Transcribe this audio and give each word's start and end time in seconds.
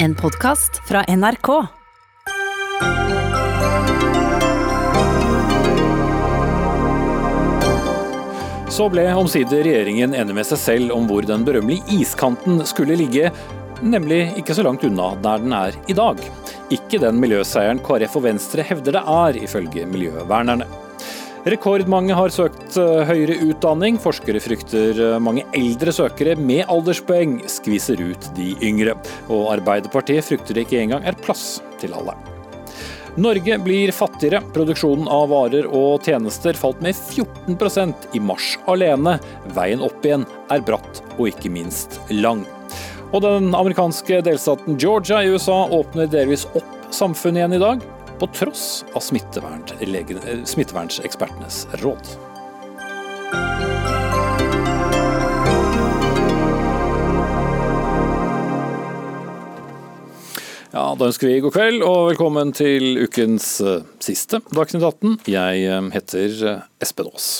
En 0.00 0.14
podkast 0.14 0.88
fra 0.88 1.04
NRK. 1.16 1.48
Så 8.68 8.86
ble 8.92 9.08
omsider 9.18 9.64
regjeringen 9.66 10.14
enig 10.14 10.36
med 10.36 10.46
seg 10.46 10.60
selv 10.62 10.94
om 10.94 11.08
hvor 11.10 11.26
den 11.26 11.42
berømmelige 11.42 11.98
iskanten 11.98 12.62
skulle 12.70 12.94
ligge, 13.00 13.32
nemlig 13.82 14.20
ikke 14.38 14.54
så 14.54 14.62
langt 14.68 14.86
unna 14.86 15.16
der 15.24 15.42
den 15.42 15.56
er 15.58 15.80
i 15.90 15.98
dag. 15.98 16.22
Ikke 16.70 17.02
den 17.02 17.18
miljøseieren 17.18 17.82
KrF 17.82 18.20
og 18.20 18.28
Venstre 18.30 18.62
hevder 18.70 19.00
det 19.00 19.02
er, 19.02 19.42
ifølge 19.48 19.88
miljøvernerne. 19.90 20.87
Rekordmange 21.48 22.12
har 22.12 22.32
søkt 22.34 22.76
eh, 22.76 23.06
høyere 23.08 23.38
utdanning. 23.46 23.96
Forskere 24.02 24.40
frykter 24.42 24.98
eh, 25.00 25.20
mange 25.22 25.46
eldre 25.56 25.94
søkere 25.94 26.34
med 26.36 26.66
alderspoeng 26.68 27.38
skviser 27.48 28.02
ut 28.02 28.26
de 28.36 28.50
yngre. 28.64 28.96
Og 29.32 29.46
Arbeiderpartiet 29.54 30.26
frykter 30.26 30.58
det 30.58 30.66
ikke 30.66 30.82
engang 30.82 31.06
er 31.08 31.16
plass 31.24 31.62
til 31.80 31.94
alle. 31.96 32.16
Norge 33.18 33.56
blir 33.64 33.94
fattigere. 33.96 34.42
Produksjonen 34.52 35.08
av 35.08 35.30
varer 35.32 35.70
og 35.72 36.04
tjenester 36.04 36.58
falt 36.58 36.82
med 36.84 36.98
14% 36.98 38.12
i 38.18 38.20
mars 38.20 38.52
alene. 38.68 39.16
Veien 39.56 39.82
opp 39.84 40.04
igjen 40.04 40.28
er 40.52 40.64
bratt 40.66 41.00
og 41.16 41.30
ikke 41.30 41.52
minst 41.54 41.96
lang. 42.12 42.44
Og 43.08 43.22
den 43.24 43.54
amerikanske 43.56 44.20
delstaten 44.26 44.76
Georgia 44.76 45.22
i 45.24 45.32
USA 45.32 45.62
åpner 45.72 46.10
delvis 46.12 46.44
opp 46.52 46.92
samfunnet 46.92 47.40
igjen 47.40 47.56
i 47.56 47.62
dag, 47.62 47.88
på 48.18 48.26
tross 48.34 48.84
av 48.94 49.00
smittevernsekspertenes 49.00 51.66
råd. 51.82 52.06
Ja, 60.72 60.94
Da 60.98 61.08
ønsker 61.08 61.30
vi 61.30 61.40
god 61.42 61.54
kveld 61.56 61.82
og 61.82 62.10
velkommen 62.10 62.52
til 62.54 62.98
ukens 63.02 63.60
eh, 63.64 63.80
siste 64.04 64.42
Dagsnytt 64.54 64.84
18. 64.84 65.16
Jeg 65.26 65.64
eh, 65.64 65.88
heter 65.94 66.42
eh, 66.52 66.60
Espen 66.84 67.08
Aas. 67.10 67.30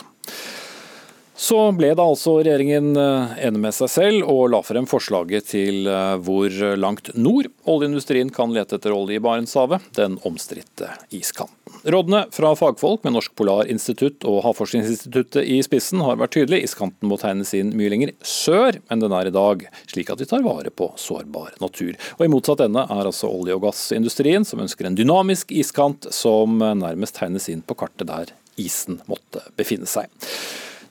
Så 1.38 1.56
ble 1.78 1.92
da 1.94 2.02
altså 2.02 2.40
regjeringen 2.40 2.96
enig 2.98 3.60
med 3.62 3.74
seg 3.76 3.90
selv 3.92 4.26
og 4.26 4.48
la 4.50 4.58
frem 4.66 4.88
forslaget 4.90 5.46
til 5.52 5.86
hvor 6.26 6.50
langt 6.74 7.12
nord 7.14 7.46
oljeindustrien 7.62 8.32
kan 8.34 8.50
lete 8.50 8.74
etter 8.74 8.90
olje 8.90 9.20
i 9.20 9.22
Barentshavet, 9.22 9.86
den 9.94 10.16
omstridte 10.26 10.90
iskanten. 11.14 11.54
Rådene 11.86 12.24
fra 12.34 12.50
fagfolk 12.58 13.04
med 13.06 13.14
Norsk 13.14 13.36
Polarinstitutt 13.38 14.26
og 14.26 14.40
Havforskningsinstituttet 14.48 15.46
i 15.46 15.60
spissen 15.62 16.02
har 16.02 16.18
vært 16.18 16.34
tydelige. 16.34 16.66
Iskanten 16.66 17.06
må 17.06 17.20
tegnes 17.22 17.54
inn 17.54 17.70
mye 17.78 17.92
lenger 17.92 18.14
sør 18.26 18.80
enn 18.90 19.04
den 19.04 19.14
er 19.14 19.30
i 19.30 19.34
dag, 19.34 19.62
slik 19.86 20.10
at 20.10 20.18
vi 20.18 20.26
tar 20.26 20.42
vare 20.42 20.74
på 20.74 20.90
sårbar 20.98 21.54
natur. 21.62 21.94
Og 22.18 22.26
I 22.26 22.32
motsatt 22.34 22.66
ende 22.66 22.82
er 22.82 23.04
altså 23.04 23.30
olje- 23.30 23.54
og 23.54 23.62
gassindustrien, 23.68 24.48
som 24.48 24.64
ønsker 24.64 24.90
en 24.90 24.98
dynamisk 24.98 25.54
iskant 25.54 26.10
som 26.10 26.58
nærmest 26.58 27.20
tegnes 27.22 27.46
inn 27.52 27.62
på 27.62 27.78
kartet 27.78 28.10
der 28.10 28.34
isen 28.58 28.98
måtte 29.06 29.46
befinne 29.54 29.86
seg. 29.86 30.10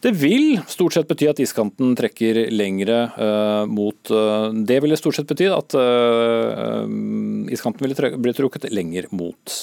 Det 0.02 0.12
vil 0.14 0.60
stort 0.70 0.94
sett 0.94 1.08
bety 1.10 1.28
at 1.32 1.40
iskanten 1.42 1.96
trekker 1.98 2.44
lengre 2.54 3.00
uh, 3.18 3.64
mot 3.70 4.12
uh, 4.14 4.54
Det 4.54 4.78
ville 4.84 4.98
stort 5.00 5.18
sett 5.18 5.30
bety 5.30 5.48
at 5.50 5.74
uh, 5.78 6.86
iskanten 7.54 7.82
ville 7.82 8.12
bli 8.22 8.34
trukket 8.38 8.70
lenger 8.74 9.10
mot 9.16 9.56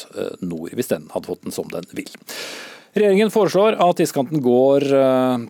nord, 0.42 0.72
hvis 0.74 0.90
den 0.90 1.06
hadde 1.12 1.30
fått 1.30 1.44
den 1.46 1.54
som 1.54 1.68
den 1.70 1.86
vil. 1.94 2.10
Regjeringen 2.94 3.30
foreslår 3.34 3.76
at 3.82 4.00
iskanten 4.02 4.42
går 4.42 4.86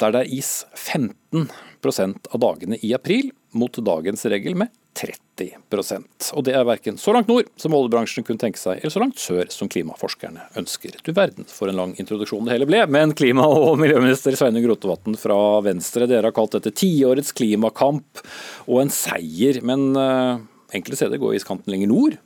der 0.01 0.15
det 0.15 0.23
er 0.23 0.31
is 0.33 0.65
15% 0.73 2.31
av 2.33 2.41
dagene 2.41 2.79
i 2.81 2.95
april, 2.97 3.29
mot 3.55 3.79
dagens 3.87 4.25
regel 4.31 4.57
med 4.59 4.73
30% 4.95 6.29
Og 6.39 6.45
det 6.47 6.55
er 6.55 6.67
verken 6.67 6.99
så 7.01 7.13
langt 7.15 7.29
nord 7.31 7.49
som 7.59 7.75
oljebransjen 7.75 8.27
kunne 8.27 8.41
tenke 8.41 8.61
seg, 8.61 8.79
eller 8.79 8.95
så 8.95 9.03
langt 9.03 9.19
sør 9.19 9.51
som 9.51 9.71
klimaforskerne 9.71 10.47
ønsker. 10.61 10.95
Du 11.03 11.11
verden 11.17 11.49
for 11.51 11.71
en 11.71 11.79
lang 11.81 11.95
introduksjon 12.01 12.47
det 12.47 12.55
hele 12.55 12.69
ble. 12.71 12.85
Men 12.87 13.15
klima- 13.19 13.49
og 13.51 13.79
miljøminister 13.83 14.37
Sveinung 14.39 14.67
Rotevatn 14.71 15.19
fra 15.19 15.39
Venstre, 15.67 16.09
dere 16.11 16.31
har 16.31 16.37
kalt 16.37 16.55
dette 16.57 16.75
tiårets 16.79 17.35
klimakamp 17.35 18.23
og 18.69 18.85
en 18.85 18.95
seier. 18.95 19.61
Men 19.67 19.91
uh, 19.99 20.39
enkelte 20.75 21.03
steder 21.03 21.23
går 21.23 21.41
iskanten 21.41 21.75
lenger 21.75 21.91
nord 21.91 22.19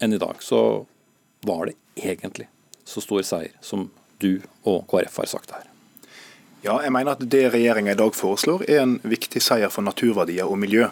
enn 0.00 0.16
i 0.16 0.20
dag. 0.22 0.40
Så 0.44 0.60
var 1.46 1.68
det 1.68 1.76
egentlig 2.00 2.48
så 2.86 3.04
stor 3.04 3.24
seier 3.26 3.56
som 3.64 3.90
du 4.22 4.38
og 4.64 4.86
KrF 4.88 5.20
har 5.20 5.34
sagt 5.36 5.52
her? 5.52 5.75
Ja, 6.66 6.80
jeg 6.82 6.90
mener 6.90 7.14
at 7.14 7.22
Det 7.30 7.44
regjeringa 7.54 7.94
i 7.94 7.98
dag 7.98 8.14
foreslår 8.16 8.64
er 8.66 8.82
en 8.82 8.96
viktig 9.06 9.42
seier 9.44 9.70
for 9.70 9.86
naturverdier 9.86 10.48
og 10.50 10.58
miljø. 10.58 10.88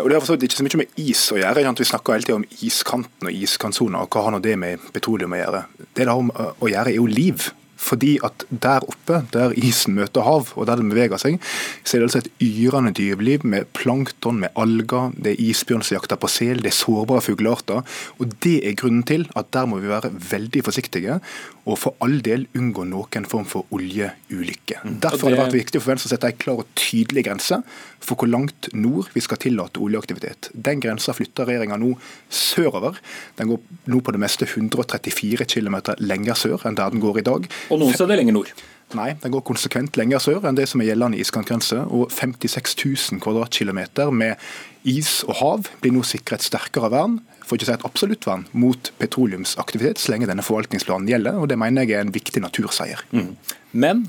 Og 0.00 0.08
Det 0.08 0.16
har 0.16 0.24
for 0.24 0.40
ikke 0.40 0.56
så 0.56 0.64
mye 0.64 0.80
med 0.80 1.00
is 1.04 1.26
å 1.34 1.36
gjøre. 1.36 1.64
Vi 1.76 1.84
snakker 1.84 2.16
hele 2.16 2.24
tida 2.24 2.38
om 2.40 2.46
iskanten 2.64 3.28
og 3.28 3.32
iskantsona, 3.44 4.00
og 4.00 4.08
hva 4.08 4.24
har 4.24 4.32
nå 4.32 4.40
det 4.40 4.56
med 4.56 4.80
petroleum 4.94 5.34
å 5.36 5.42
gjøre? 5.42 5.64
Det 5.92 6.06
det 6.06 6.08
har 6.08 6.54
å 6.56 6.70
gjøre, 6.70 6.88
er 6.88 6.96
jo 6.96 7.10
liv. 7.10 7.52
Fordi 7.82 8.14
at 8.22 8.44
der 8.48 8.84
oppe, 8.86 9.24
der 9.34 9.52
isen 9.58 9.96
møter 9.98 10.22
hav, 10.22 10.52
og 10.54 10.66
der 10.68 10.78
den 10.78 10.90
beveger 10.92 11.18
seg, 11.18 11.40
så 11.82 11.96
er 11.96 12.02
det 12.02 12.08
altså 12.08 12.20
et 12.22 12.30
yrende 12.46 12.92
dyreliv 12.94 13.44
med 13.44 13.68
plankton, 13.74 14.38
med 14.44 14.54
alger, 14.56 15.10
det 15.18 15.34
er 15.34 15.42
isbjørn 15.50 15.82
som 15.82 15.98
jakter 15.98 16.20
på 16.22 16.30
sel, 16.30 16.62
det 16.62 16.70
er 16.70 16.78
sårbare 16.78 17.24
fuglearter. 17.26 17.82
Og 18.22 18.38
Det 18.42 18.60
er 18.68 18.78
grunnen 18.78 19.02
til 19.02 19.26
at 19.36 19.50
der 19.52 19.66
må 19.66 19.82
vi 19.82 19.90
være 19.90 20.12
veldig 20.14 20.62
forsiktige, 20.64 21.18
og 21.62 21.78
for 21.78 21.94
all 22.02 22.18
del 22.24 22.48
unngå 22.58 22.84
noen 22.90 23.26
form 23.28 23.46
for 23.46 23.68
oljeulykke. 23.74 24.80
Mm. 24.82 24.96
Derfor 25.04 25.28
har 25.28 25.36
det 25.36 25.40
vært 25.44 25.56
viktig 25.60 25.82
for 25.82 25.92
Venstre 25.92 26.10
å 26.10 26.12
sette 26.14 26.32
en 26.32 26.40
klar 26.42 26.62
og 26.64 26.72
tydelig 26.78 27.26
grense 27.28 27.60
for 28.02 28.18
hvor 28.18 28.30
langt 28.30 28.68
nord 28.74 29.12
vi 29.14 29.22
skal 29.22 29.38
tillate 29.42 29.82
oljeaktivitet. 29.82 30.50
Den 30.52 30.82
grensa 30.82 31.14
flytter 31.14 31.46
regjeringa 31.46 31.78
nå 31.78 31.94
sørover. 32.32 32.98
Den 33.38 33.52
går 33.52 33.62
nå 33.94 34.02
på 34.02 34.14
det 34.14 34.22
meste 34.22 34.48
134 34.48 35.46
km 35.46 35.78
lenger 36.02 36.38
sør 36.38 36.66
enn 36.66 36.78
der 36.78 36.94
den 36.94 37.02
går 37.04 37.22
i 37.22 37.26
dag. 37.30 37.50
Og 37.70 37.82
noen 37.82 37.94
steder 37.94 38.18
lenger 38.18 38.40
nord? 38.40 38.54
Nei, 38.98 39.12
den 39.22 39.32
går 39.34 39.44
konsekvent 39.48 39.96
lenger 40.00 40.22
sør 40.22 40.46
enn 40.48 40.58
det 40.58 40.68
som 40.70 40.82
er 40.82 40.90
gjeldende 40.90 41.20
iskantgrense. 41.22 41.82
Og 41.88 42.12
56 42.12 42.76
000 42.84 43.22
kvadratkilometer 43.24 44.12
med 44.14 44.40
is 44.88 45.20
og 45.28 45.36
hav 45.38 45.70
blir 45.82 45.94
nå 45.94 46.02
sikra 46.06 46.38
et 46.38 46.46
sterkere 46.46 46.90
vern, 46.92 47.20
for 47.42 47.56
ikke 47.56 47.68
å 47.68 47.70
si 47.70 47.76
et 47.76 47.86
absolutt 47.86 48.26
vern, 48.26 48.46
mot 48.52 48.92
petroleumsaktivitet 49.02 50.00
så 50.02 50.14
lenge 50.14 50.28
denne 50.30 50.44
forvaltningsplanen 50.46 51.10
gjelder. 51.10 51.38
og 51.38 51.48
Det 51.50 51.58
mener 51.60 51.86
jeg 51.86 51.98
er 51.98 52.06
en 52.06 52.14
viktig 52.14 52.42
naturseier. 52.42 53.02
Mm. 53.14 53.34
Men 53.72 54.04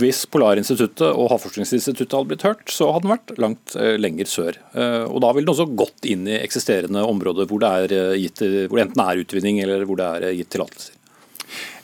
hvis 0.00 0.24
Polarinstituttet 0.32 1.06
og 1.06 1.30
Havforskningsinstituttet 1.30 2.14
hadde 2.16 2.30
blitt 2.32 2.44
hørt, 2.46 2.64
så 2.72 2.88
hadde 2.94 3.06
den 3.06 3.14
vært 3.14 3.34
langt 3.42 3.76
eh, 3.78 3.94
lenger 4.00 4.30
sør. 4.30 4.58
Eh, 4.74 5.04
og 5.06 5.20
Da 5.22 5.32
ville 5.36 5.46
den 5.46 5.54
også 5.54 5.68
gått 5.78 6.08
inn 6.08 6.26
i 6.28 6.38
eksisterende 6.40 7.04
områder 7.06 7.48
hvor 7.50 7.62
det, 7.62 7.92
eh, 7.94 8.16
gitt, 8.24 8.42
hvor 8.66 8.78
det 8.80 8.88
enten 8.88 9.04
er 9.04 9.22
utvinning 9.22 9.60
eller 9.62 9.86
hvor 9.86 10.00
det 10.00 10.08
er 10.08 10.36
gitt 10.38 10.50
tillatelser. 10.54 10.96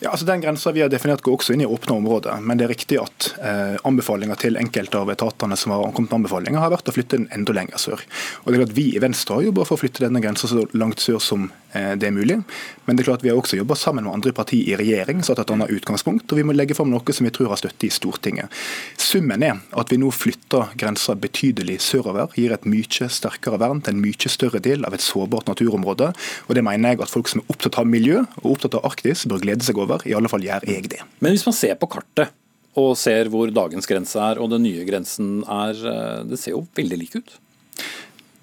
Ja, 0.02 0.10
altså 0.10 0.26
Den 0.26 0.40
grensa 0.40 0.72
vi 0.74 0.80
har 0.82 0.88
definert 0.90 1.20
går 1.22 1.36
også 1.36 1.54
inn 1.54 1.60
i 1.62 1.66
åpne 1.68 1.94
områder. 2.00 2.40
Men 2.42 2.58
det 2.58 2.64
er 2.66 2.72
riktig 2.72 2.96
at 2.98 3.28
eh, 3.38 3.76
anbefalinger 3.86 4.38
til 4.40 4.58
enkelte 4.58 4.98
av 4.98 5.10
etatene 5.12 5.54
som 5.58 5.70
har 5.70 5.84
kommet 5.94 6.10
med 6.10 6.16
anbefalinger, 6.24 6.58
har 6.58 6.72
vært 6.72 6.90
å 6.90 6.94
flytte 6.96 7.20
den 7.20 7.28
enda 7.30 7.54
lenger 7.54 7.78
sør. 7.78 8.02
Og 8.42 8.48
det 8.50 8.56
er 8.56 8.64
klart 8.64 8.74
Vi 8.74 8.86
i 8.96 9.02
Venstre 9.02 9.36
har 9.36 9.46
jobba 9.46 9.66
for 9.68 9.78
å 9.78 9.82
flytte 9.84 10.02
denne 10.02 10.22
grensa 10.24 10.50
så 10.50 10.64
langt 10.74 10.98
sør 11.04 11.20
som 11.22 11.44
eh, 11.70 11.92
det 11.94 12.08
er 12.08 12.16
mulig. 12.16 12.40
Men 12.82 12.98
det 12.98 13.04
er 13.04 13.12
klart 13.12 13.22
vi 13.22 13.30
har 13.30 13.38
også 13.38 13.60
jobba 13.60 13.76
sammen 13.78 14.08
med 14.08 14.16
andre 14.16 14.32
partier 14.34 14.72
i 14.72 14.80
regjering, 14.80 15.22
så 15.22 15.36
et 15.36 15.54
annet 15.54 15.70
utgangspunkt. 15.70 16.26
Og 16.34 16.40
vi 16.40 16.46
må 16.48 16.56
legge 16.56 16.74
fram 16.74 16.90
noe 16.90 17.14
som 17.14 17.28
vi 17.28 17.34
tror 17.38 17.52
har 17.52 17.62
støtte 17.62 17.86
i 17.86 17.92
Stortinget. 17.94 18.50
Summen 18.98 19.46
er 19.46 19.62
at 19.78 19.94
vi 19.94 20.00
nå 20.02 20.10
flytter 20.10 20.74
grensa 20.82 21.14
betydelig 21.14 21.78
sørover, 21.86 22.34
gir 22.34 22.56
et 22.56 22.66
mye 22.66 23.06
sterkere 23.06 23.62
vern 23.62 23.84
til 23.84 23.94
en 23.94 24.02
mye 24.02 24.34
større 24.34 24.58
del 24.66 24.82
av 24.88 24.98
et 24.98 25.06
sårbart 25.06 25.46
naturområde. 25.52 26.10
Og 26.50 26.58
det 26.58 26.66
mener 26.66 26.96
jeg 26.96 27.04
at 27.06 27.14
folk 27.14 27.30
som 27.30 27.44
er 27.44 27.54
opptatt 27.54 27.78
av 27.78 27.86
miljø 27.86 28.24
og 28.42 28.50
opptatt 28.56 28.80
av 28.80 28.90
Arktis, 28.90 29.28
bør 29.30 29.46
glede 29.46 29.62
seg 29.62 29.78
over 29.78 29.91
over. 29.92 30.06
I 30.08 30.16
alle 30.18 30.30
fall 30.32 30.44
gjør 30.46 30.66
jeg 30.68 30.90
det. 30.92 31.02
Men 31.20 31.34
hvis 31.34 31.46
man 31.48 31.56
ser 31.56 31.78
på 31.80 31.90
kartet 31.92 32.32
og 32.78 32.94
ser 32.96 33.28
hvor 33.32 33.52
dagens 33.52 33.88
grense 33.88 34.16
er 34.16 34.40
og 34.40 34.48
den 34.52 34.64
nye 34.64 34.84
grensen 34.88 35.42
er, 35.44 35.76
eh, 35.76 36.20
det 36.28 36.40
ser 36.40 36.56
jo 36.56 36.66
veldig 36.78 37.00
like 37.02 37.20
ut? 37.20 37.34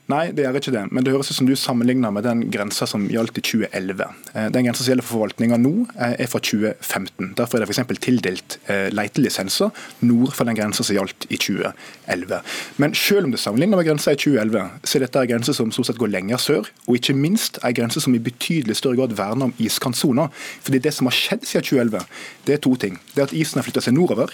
Nei, 0.10 0.32
det 0.34 0.42
gjør 0.42 0.56
ikke 0.58 0.72
det. 0.74 0.82
Men 0.90 1.06
det 1.06 1.12
høres 1.14 1.30
ut 1.30 1.38
som 1.38 1.46
du 1.46 1.54
sammenligner 1.60 2.10
med 2.10 2.26
den 2.26 2.40
grensa 2.50 2.88
som 2.90 3.04
gjaldt 3.14 3.38
i 3.38 3.44
2011. 3.46 4.08
Eh, 4.34 4.48
den 4.56 4.66
grensa 4.66 4.82
som 4.82 4.90
gjelder 4.90 5.06
for 5.06 5.20
forvaltninga 5.20 5.60
nå, 5.62 5.74
eh, 5.94 6.16
er 6.26 6.32
fra 6.32 6.42
2015. 6.42 7.36
Derfor 7.38 7.60
er 7.60 7.68
det 7.68 7.70
f.eks. 7.70 8.02
tildelt 8.02 8.58
eh, 8.74 8.88
letelisenser 8.90 9.70
nord 10.10 10.34
for 10.34 10.50
den 10.50 10.58
grensa 10.58 10.86
som 10.88 10.98
gjaldt 10.98 11.30
i 11.30 11.38
2011. 11.38 12.42
Men 12.82 12.98
selv 12.98 13.30
om 13.30 13.36
det 13.36 13.44
sammenligner 13.44 13.78
med 13.78 13.86
grensa 13.86 14.18
i 14.18 14.18
2011, 14.18 14.82
så 14.82 14.98
er 14.98 15.06
dette 15.06 15.22
en 15.22 15.32
grense 15.36 15.58
som 15.60 15.74
stort 15.78 15.92
sett 15.92 16.02
går 16.02 16.14
lenger 16.16 16.42
sør, 16.42 16.74
og 16.88 16.98
ikke 16.98 17.14
minst 17.14 17.62
en 17.62 17.78
grense 17.78 18.02
som 18.02 18.18
i 18.18 18.26
betydelig 18.32 18.82
større 18.82 19.04
grad 19.04 19.14
verner 19.20 19.52
om 19.52 19.58
iskantsona. 19.62 20.32
Fordi 20.66 20.82
det 20.82 20.98
som 20.98 21.12
har 21.12 21.20
skjedd 21.20 21.46
siden 21.46 21.70
2011, 21.70 22.08
det 22.50 22.58
er 22.58 22.66
to 22.66 22.74
ting. 22.82 22.98
Det 23.14 23.22
er 23.22 23.30
at 23.30 23.38
isen 23.38 23.62
har 23.62 23.70
flytta 23.70 23.86
seg 23.86 23.94
nordover 24.00 24.34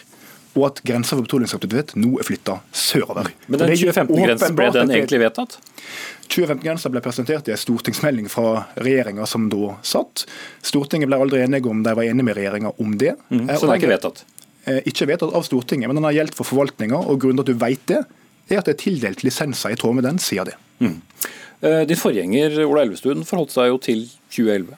og 0.56 0.66
at 0.70 0.82
grensa 0.88 1.18
for 1.18 1.26
petroleumsaktivitet 1.26 1.94
nå 2.00 2.14
er 2.20 2.28
flytta 2.28 2.58
sørover. 2.76 3.30
Men 3.48 3.62
den 3.62 3.74
2015-grensen, 3.74 4.56
ble 4.56 4.70
den 4.76 4.94
egentlig 4.96 5.20
vedtatt? 5.26 5.58
2015-grensa 6.32 6.92
ble 6.94 7.02
presentert 7.04 7.50
i 7.50 7.54
en 7.56 7.60
stortingsmelding 7.60 8.30
fra 8.32 8.64
regjeringa 8.80 9.28
som 9.30 9.50
da 9.52 9.76
satt. 9.86 10.24
Stortinget 10.66 11.12
ble 11.12 11.20
aldri 11.26 11.44
enige 11.44 11.72
om 11.72 11.84
de 11.86 11.96
var 12.00 12.08
enige 12.08 12.30
med 12.30 12.40
regjeringa 12.40 12.72
om 12.82 12.96
det. 13.02 13.18
Mm, 13.30 13.50
så 13.52 13.68
den 13.68 13.76
er 13.76 13.82
ikke 13.82 13.92
vedtatt? 13.92 14.24
Eh, 14.66 14.80
ikke 14.92 15.10
vedtatt 15.12 15.36
av 15.36 15.44
Stortinget, 15.48 15.92
men 15.92 16.00
den 16.00 16.08
har 16.08 16.16
gjeldt 16.16 16.40
for 16.40 16.48
forvaltninga. 16.48 17.04
Og 17.04 17.20
grunnen 17.26 17.44
til 17.44 17.52
at 17.52 17.52
du 17.52 17.66
vet 17.66 17.86
det, 17.92 18.02
er 18.48 18.62
at 18.62 18.70
det 18.70 18.78
er 18.78 18.82
tildelt 18.86 19.28
lisenser 19.28 19.76
i 19.76 19.80
tråd 19.80 20.00
med 20.00 20.08
den 20.08 20.22
sier 20.24 20.48
det. 20.48 20.56
Mm. 20.80 21.02
Din 21.90 21.98
forgjenger 21.98 22.60
Ola 22.68 22.84
Elvestuen 22.84 23.24
forholdt 23.26 23.56
seg 23.56 23.72
jo 23.72 23.78
til 23.82 24.04
2011. 24.30 24.76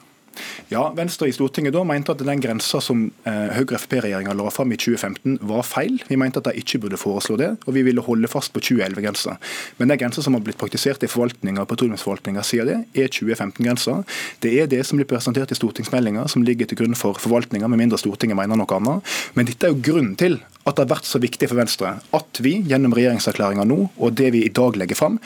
Ja, 0.72 0.88
Venstre 0.96 1.28
i 1.30 1.34
Stortinget 1.34 1.72
da 1.76 1.84
mente 1.86 2.12
at 2.12 2.22
den 2.24 2.42
grensa 2.42 2.80
som 2.84 3.06
eh, 3.28 3.54
Høyre-Frp-regjeringa 3.56 4.34
la 4.36 4.50
fram 4.52 4.72
i 4.74 4.78
2015 4.80 5.38
var 5.48 5.64
feil. 5.66 5.96
Vi 6.08 6.18
mente 6.20 6.42
at 6.42 6.50
de 6.50 6.60
ikke 6.60 6.82
burde 6.84 7.00
foreslå 7.00 7.38
det, 7.40 7.50
og 7.64 7.76
vi 7.76 7.84
ville 7.86 8.04
holde 8.04 8.30
fast 8.30 8.52
på 8.54 8.62
2011-grensa. 8.64 9.38
Men 9.78 9.92
den 9.92 10.00
grensa 10.02 10.24
som 10.24 10.36
har 10.36 10.44
blitt 10.44 10.60
praktisert 10.60 11.04
i 11.04 11.10
forvaltninga 11.10 11.64
og 11.64 11.70
petroleumsforvaltninga 11.72 12.44
siden 12.46 12.68
det, 12.68 13.04
er 13.04 13.12
2015-grensa. 13.14 14.02
Det 14.44 14.52
er 14.60 14.68
det 14.70 14.82
som 14.86 15.00
blir 15.00 15.08
presentert 15.08 15.52
i 15.54 15.58
stortingsmeldinga 15.58 16.26
som 16.28 16.44
ligger 16.44 16.68
til 16.68 16.82
grunn 16.82 16.98
for 16.98 17.18
forvaltninga, 17.22 17.70
med 17.70 17.80
mindre 17.80 18.00
Stortinget 18.00 18.38
mener 18.38 18.58
noe 18.58 18.76
annet. 18.76 19.16
Men 19.38 19.48
dette 19.48 19.68
er 19.68 19.74
jo 19.74 19.82
grunnen 19.90 20.16
til 20.20 20.40
at 20.68 20.76
det 20.76 20.84
har 20.84 20.92
vært 20.98 21.08
så 21.08 21.20
viktig 21.22 21.48
for 21.48 21.58
Venstre 21.60 21.94
at 22.16 22.42
vi 22.44 22.58
gjennom 22.68 22.94
regjeringserklæringa 22.96 23.64
nå, 23.68 23.80
og 23.96 24.16
det 24.18 24.32
vi 24.34 24.44
i 24.44 24.52
dag 24.54 24.76
legger 24.76 24.98
fram, 24.98 25.18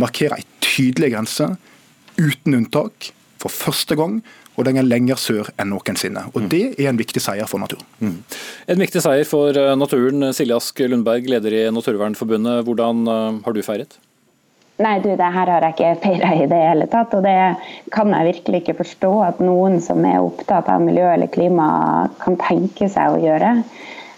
markerer 0.00 0.38
ei 0.38 0.46
tydelig 0.64 1.12
grense 1.14 1.50
uten 2.18 2.60
unntak 2.60 3.10
for 3.44 3.52
første 3.52 3.98
gang 4.00 4.18
og 4.54 4.66
den 4.68 4.78
er 4.78 4.86
lenger 4.86 5.18
sør 5.18 5.50
enn 5.58 5.72
noensinne. 5.72 6.28
Og 6.34 6.48
Det 6.50 6.64
er 6.78 6.90
en 6.90 6.98
viktig 6.98 7.22
seier 7.22 7.48
for 7.50 7.62
naturen. 7.62 7.86
Mm. 7.98 8.18
En 8.74 8.82
viktig 8.82 9.02
seier 9.02 9.26
for 9.26 9.56
eh, 9.58 9.74
naturen. 9.78 10.30
Silje 10.36 10.56
Ask 10.56 10.78
Lundberg, 10.78 11.26
leder 11.30 11.56
i 11.58 11.62
Naturvernforbundet. 11.74 12.62
Hvordan 12.66 13.06
eh, 13.10 13.40
har 13.44 13.56
du 13.56 13.62
feiret? 13.66 13.98
Nei, 14.82 14.96
du, 15.02 15.10
det 15.14 15.30
her 15.36 15.50
har 15.50 15.62
jeg 15.62 15.74
ikke 15.76 15.90
feira 16.02 16.30
i 16.34 16.46
det 16.50 16.60
hele 16.60 16.86
tatt. 16.90 17.14
Og 17.18 17.26
det 17.26 17.34
kan 17.94 18.14
jeg 18.14 18.30
virkelig 18.30 18.62
ikke 18.62 18.78
forstå 18.82 19.12
at 19.26 19.42
noen 19.42 19.80
som 19.82 20.06
er 20.06 20.22
opptatt 20.22 20.70
av 20.70 20.82
miljø 20.82 21.06
eller 21.10 21.30
klima, 21.34 21.66
kan 22.22 22.38
tenke 22.42 22.90
seg 22.90 23.14
å 23.14 23.22
gjøre. 23.22 23.56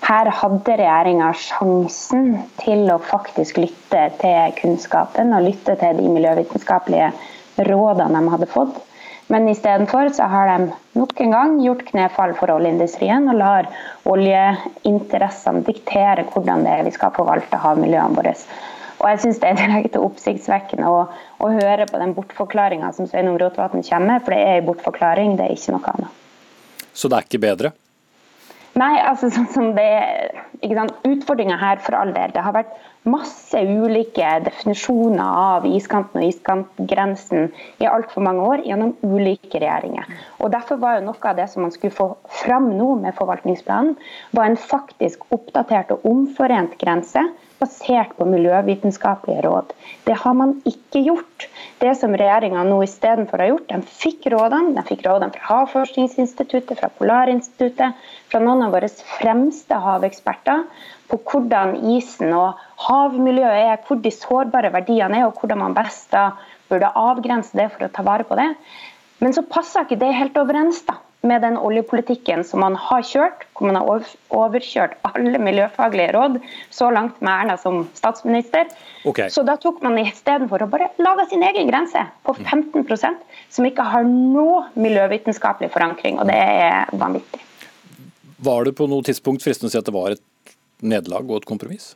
Her 0.07 0.29
hadde 0.39 0.77
regjeringa 0.79 1.33
sjansen 1.41 2.37
til 2.61 2.85
å 2.93 3.01
faktisk 3.03 3.57
lytte 3.59 4.05
til 4.21 4.53
kunnskapen 4.61 5.33
og 5.35 5.49
lytte 5.49 5.75
til 5.81 5.97
de 5.99 6.13
miljøvitenskapelige 6.13 7.11
rådene 7.67 8.21
de 8.21 8.35
hadde 8.37 8.49
fått. 8.53 8.77
Men 9.33 9.49
istedenfor 9.51 10.09
så 10.15 10.29
har 10.31 10.47
de 10.53 10.71
nok 10.95 11.21
en 11.21 11.33
gang 11.35 11.57
gjort 11.65 11.83
knefall 11.89 12.35
for 12.39 12.53
oljeindustrien 12.55 13.27
og 13.31 13.41
lar 13.41 13.69
oljeinteressene 14.07 15.65
diktere 15.67 16.29
hvordan 16.31 16.63
det 16.67 16.75
er 16.77 16.85
vi 16.87 16.95
skal 16.95 17.15
forvalte 17.17 17.59
havmiljøene 17.59 18.19
våre. 18.19 18.37
Og 18.97 19.09
jeg 19.11 19.21
synes 19.25 19.41
Det 19.43 19.49
er 19.49 19.59
direkte 19.61 20.01
oppsiktsvekkende 20.01 20.89
å, 20.89 21.01
å, 21.39 21.49
høre 21.53 21.89
på 21.91 21.99
den 22.01 22.15
bortforklaringa 22.17 22.93
som 22.97 23.09
Sveinung 23.11 23.37
Rotevatn 23.43 23.83
kommer 23.85 24.15
med, 24.15 24.23
for 24.25 24.33
det 24.33 24.45
er 24.45 24.61
en 24.61 24.71
bortforklaring, 24.71 25.35
det 25.37 25.49
er 25.49 25.59
ikke 25.59 25.75
noe 25.75 25.93
annet. 25.93 26.23
Så 26.97 27.11
det 27.13 27.19
er 27.19 27.29
ikke 27.29 27.43
bedre? 27.43 27.73
Nei, 28.77 28.95
altså 29.01 29.29
sånn 29.33 29.49
som 29.53 29.69
det 29.77 29.91
Utfordringa 30.67 31.57
her, 31.61 31.77
for 31.79 31.95
all 31.95 32.13
del, 32.15 32.33
det 32.35 32.43
har 32.43 32.55
vært 32.57 32.73
masse 33.07 33.61
ulike 33.63 34.27
definisjoner 34.43 35.23
av 35.23 35.67
iskanten 35.69 36.19
og 36.23 36.27
iskantgrensen 36.27 37.53
i 37.79 37.87
altfor 37.87 38.25
mange 38.27 38.43
år 38.43 38.65
gjennom 38.67 38.97
ulike 39.07 39.61
regjeringer. 39.63 40.11
Og 40.43 40.51
Derfor 40.57 40.81
var 40.83 40.97
jo 40.99 41.07
noe 41.07 41.31
av 41.31 41.37
det 41.39 41.47
som 41.53 41.63
man 41.63 41.75
skulle 41.75 41.95
få 41.95 42.09
fram 42.43 42.73
nå 42.75 42.97
med 43.05 43.15
forvaltningsplanen, 43.15 43.95
var 44.35 44.51
en 44.51 44.59
faktisk 44.59 45.23
oppdatert 45.31 45.95
og 45.95 46.09
omforent 46.11 46.75
grense 46.83 47.23
basert 47.61 48.13
på 48.19 48.27
miljøvitenskapelige 48.29 49.45
råd. 49.47 49.73
Det 50.07 50.17
har 50.23 50.35
man 50.37 50.57
ikke 50.69 51.03
gjort. 51.07 51.47
Det 51.81 51.93
som 51.99 52.15
regjeringa 52.17 52.65
nå 52.69 52.79
istedenfor 52.85 53.43
har 53.43 53.51
gjort, 53.53 53.69
de 53.71 53.97
fikk 54.03 54.29
rådene. 54.35 54.75
De 54.77 54.85
fikk 54.89 55.07
rådene 55.07 55.33
fra 55.35 55.47
Havforskningsinstituttet, 55.51 56.79
fra 56.81 56.91
Polarinstituttet, 56.99 57.97
fra 58.33 58.43
noen 58.43 58.67
av 58.67 58.77
våre 58.77 58.91
fremste 59.17 59.81
haveksperter 59.87 60.67
på 61.11 61.21
hvordan 61.31 61.77
isen 61.97 62.35
og 62.35 62.61
havmiljøet 62.89 63.63
er, 63.71 63.81
hvor 63.87 64.01
de 64.03 64.13
sårbare 64.15 64.73
verdiene 64.75 65.23
er, 65.23 65.29
og 65.29 65.41
hvordan 65.41 65.63
man 65.63 65.77
best 65.77 66.11
da 66.15 66.31
burde 66.71 66.93
avgrense 66.99 67.57
det 67.57 67.71
for 67.73 67.87
å 67.87 67.93
ta 67.93 68.05
vare 68.07 68.27
på 68.27 68.39
det. 68.39 68.51
Men 69.23 69.33
så 69.33 69.47
passer 69.49 69.87
ikke 69.87 70.01
det 70.01 70.13
helt 70.17 70.37
overens 70.41 70.83
da, 70.89 70.99
med 71.29 71.43
den 71.45 71.57
oljepolitikken 71.59 72.45
som 72.47 72.63
man 72.65 72.77
har 72.81 73.05
kjørt, 73.07 73.45
hvor 73.57 73.69
man 73.69 73.79
har 73.81 74.07
overkjørt 74.35 74.97
alle 75.11 75.41
miljøfaglige 75.43 76.13
råd, 76.17 76.39
så 76.71 76.91
langt 76.95 77.19
med 77.21 77.33
Erna 77.33 77.57
som 77.61 77.83
statsminister. 77.99 78.71
Okay. 79.05 79.31
Så 79.33 79.45
da 79.47 79.57
tok 79.61 79.83
man 79.85 79.99
istedenfor 80.03 80.65
å 80.65 80.71
bare 80.71 80.91
lage 81.03 81.29
sin 81.33 81.45
egen 81.47 81.71
grense 81.71 82.07
på 82.27 82.37
15% 82.39 83.21
som 83.53 83.69
ikke 83.69 83.87
har 83.87 84.07
noe 84.07 84.65
miljøvitenskapelig 84.79 85.73
forankring, 85.75 86.21
og 86.23 86.31
det 86.31 86.39
er 86.39 86.97
vanvittig. 86.97 87.43
Var 88.47 88.67
det 88.69 88.77
på 88.77 88.89
noe 88.91 89.05
tidspunkt 89.07 89.45
fristende 89.45 89.71
å 89.71 89.75
si 89.75 89.81
at 89.81 89.87
det 89.89 89.97
var 89.97 90.17
et 90.17 90.57
nederlag 90.85 91.25
og 91.31 91.41
et 91.41 91.49
kompromiss? 91.49 91.95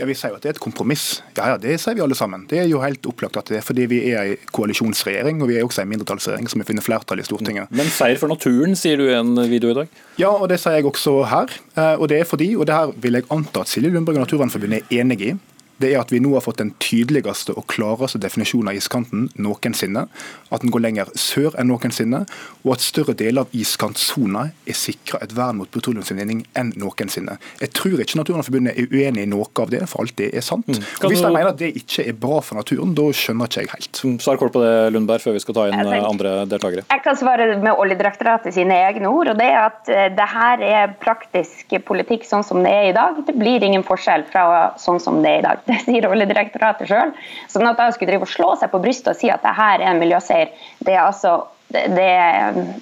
Ja, 0.00 0.06
Vi 0.08 0.14
sier 0.16 0.32
jo 0.32 0.38
at 0.38 0.44
det 0.46 0.48
er 0.48 0.56
et 0.56 0.62
kompromiss. 0.62 1.20
Ja, 1.36 1.50
ja, 1.52 1.56
Det 1.60 1.74
sier 1.82 1.94
vi 1.98 2.00
alle 2.00 2.16
sammen. 2.16 2.46
Det 2.48 2.58
er 2.62 2.68
jo 2.70 2.80
helt 2.80 3.04
opplagt 3.06 3.36
at 3.36 3.50
det 3.52 3.58
er 3.58 3.64
fordi 3.66 3.84
vi 3.90 3.98
er 4.14 4.32
en 4.32 4.46
koalisjonsregjering, 4.56 5.42
og 5.44 5.50
vi 5.50 5.58
er 5.60 5.66
også 5.66 5.82
en 5.84 5.90
mindretallsregjering 5.92 6.48
som 6.48 6.62
har 6.62 6.68
funnet 6.70 6.86
flertall 6.86 7.20
i 7.20 7.26
Stortinget. 7.26 7.68
Men 7.70 7.90
seier 7.92 8.16
for 8.20 8.32
naturen, 8.32 8.72
sier 8.80 8.96
du 8.96 9.04
i 9.10 9.18
en 9.18 9.34
video 9.50 9.74
i 9.74 9.78
dag? 9.82 9.92
Ja, 10.20 10.32
og 10.32 10.48
det 10.48 10.56
sier 10.62 10.78
jeg 10.78 10.88
også 10.88 11.18
her. 11.28 11.52
Eh, 11.76 11.94
og 12.00 12.08
det 12.08 12.22
er 12.22 12.28
fordi, 12.28 12.54
og 12.56 12.66
det 12.70 12.74
her 12.78 12.94
vil 12.96 13.20
jeg 13.20 13.28
anta 13.30 13.60
at 13.66 13.68
Silje 13.68 13.92
Lundberg 13.92 14.16
og 14.22 14.24
Naturvernforbundet 14.24 14.82
er 14.88 15.02
enig 15.02 15.20
i, 15.20 15.34
det 15.80 15.94
er 15.94 16.00
at 16.02 16.12
vi 16.12 16.20
nå 16.22 16.34
har 16.36 16.44
fått 16.44 16.60
den 16.60 16.72
tydeligste 16.82 17.54
og 17.56 17.66
klareste 17.70 18.20
definisjonen 18.20 18.72
av 18.72 18.78
iskanten 18.78 19.28
noensinne. 19.40 20.06
At 20.50 20.64
den 20.64 20.72
går 20.74 20.84
lenger 20.84 21.12
sør 21.18 21.56
enn 21.60 21.70
noensinne, 21.70 22.24
og 22.64 22.74
at 22.74 22.84
større 22.84 23.14
deler 23.16 23.46
av 23.46 23.54
iskantsona 23.56 24.48
er 24.68 24.76
sikra 24.76 25.20
et 25.24 25.34
vern 25.36 25.60
mot 25.60 25.70
petroleumsinnvinning 25.72 26.44
enn 26.58 26.72
noensinne. 26.80 27.38
Jeg 27.62 27.72
tror 27.76 28.02
ikke 28.02 28.20
Naturvernforbundet 28.20 28.76
er 28.76 28.90
uenig 28.92 29.24
i 29.24 29.30
noe 29.30 29.48
av 29.62 29.70
det, 29.72 29.82
for 29.88 30.04
alt 30.04 30.16
det 30.20 30.30
er 30.36 30.44
sant. 30.44 30.68
Mm. 30.68 30.82
Og 31.00 31.12
Hvis 31.12 31.22
de 31.24 31.30
mener 31.30 31.52
at 31.52 31.60
det 31.60 31.70
ikke 31.78 32.04
er 32.10 32.18
bra 32.18 32.40
for 32.44 32.60
naturen, 32.60 32.92
da 32.96 33.06
skjønner 33.16 33.48
ikke 33.48 33.64
jeg 33.64 33.72
helt. 33.74 34.02
Mm. 34.04 34.18
Svar 34.22 34.40
kort 34.40 34.54
på 34.54 34.64
det, 34.64 34.74
Lundberg, 34.94 35.24
før 35.24 35.36
vi 35.36 35.42
skal 35.44 35.56
ta 35.56 35.66
inn 35.70 35.80
eh, 35.80 35.96
andre 36.04 36.34
deltakere. 36.50 36.84
Jeg 36.90 37.04
kan 37.06 37.18
svare 37.18 37.48
med 37.62 37.72
Oljedirektoratet 37.80 38.56
sine 38.56 38.76
egne 38.90 39.08
ord. 39.08 39.32
og 39.32 39.40
det 39.40 39.48
er 39.48 39.60
at 39.62 39.90
eh, 39.90 40.08
det 40.16 40.28
her 40.34 40.64
er 40.66 40.94
praktisk 41.00 41.76
politikk 41.86 42.26
sånn 42.28 42.44
som 42.46 42.62
det 42.66 42.74
er 42.74 42.90
i 42.90 42.96
dag. 42.96 43.22
Det 43.26 43.36
blir 43.38 43.64
ingen 43.64 43.86
forskjell 43.86 44.26
fra 44.30 44.44
sånn 44.80 45.00
som 45.02 45.22
det 45.24 45.36
er 45.38 45.42
i 45.42 45.46
dag. 45.48 45.69
Det 45.70 45.78
sier 45.84 46.08
Oljedirektoratet 46.10 46.90
sjøl. 46.90 47.14
Sånn 47.50 47.68
at 47.70 47.78
jeg 47.78 47.96
skulle 47.96 48.14
drive 48.14 48.26
og 48.26 48.34
slå 48.34 48.52
seg 48.58 48.72
på 48.72 48.82
brystet 48.82 49.14
og 49.14 49.20
si 49.20 49.30
at 49.32 49.44
det 49.44 49.56
her 49.56 49.80
er 49.80 49.92
en 49.92 50.02
miljøseier, 50.02 50.52
det 50.82 50.96
er 50.96 51.04
altså 51.04 51.38
det, 51.70 51.84
det 51.94 52.06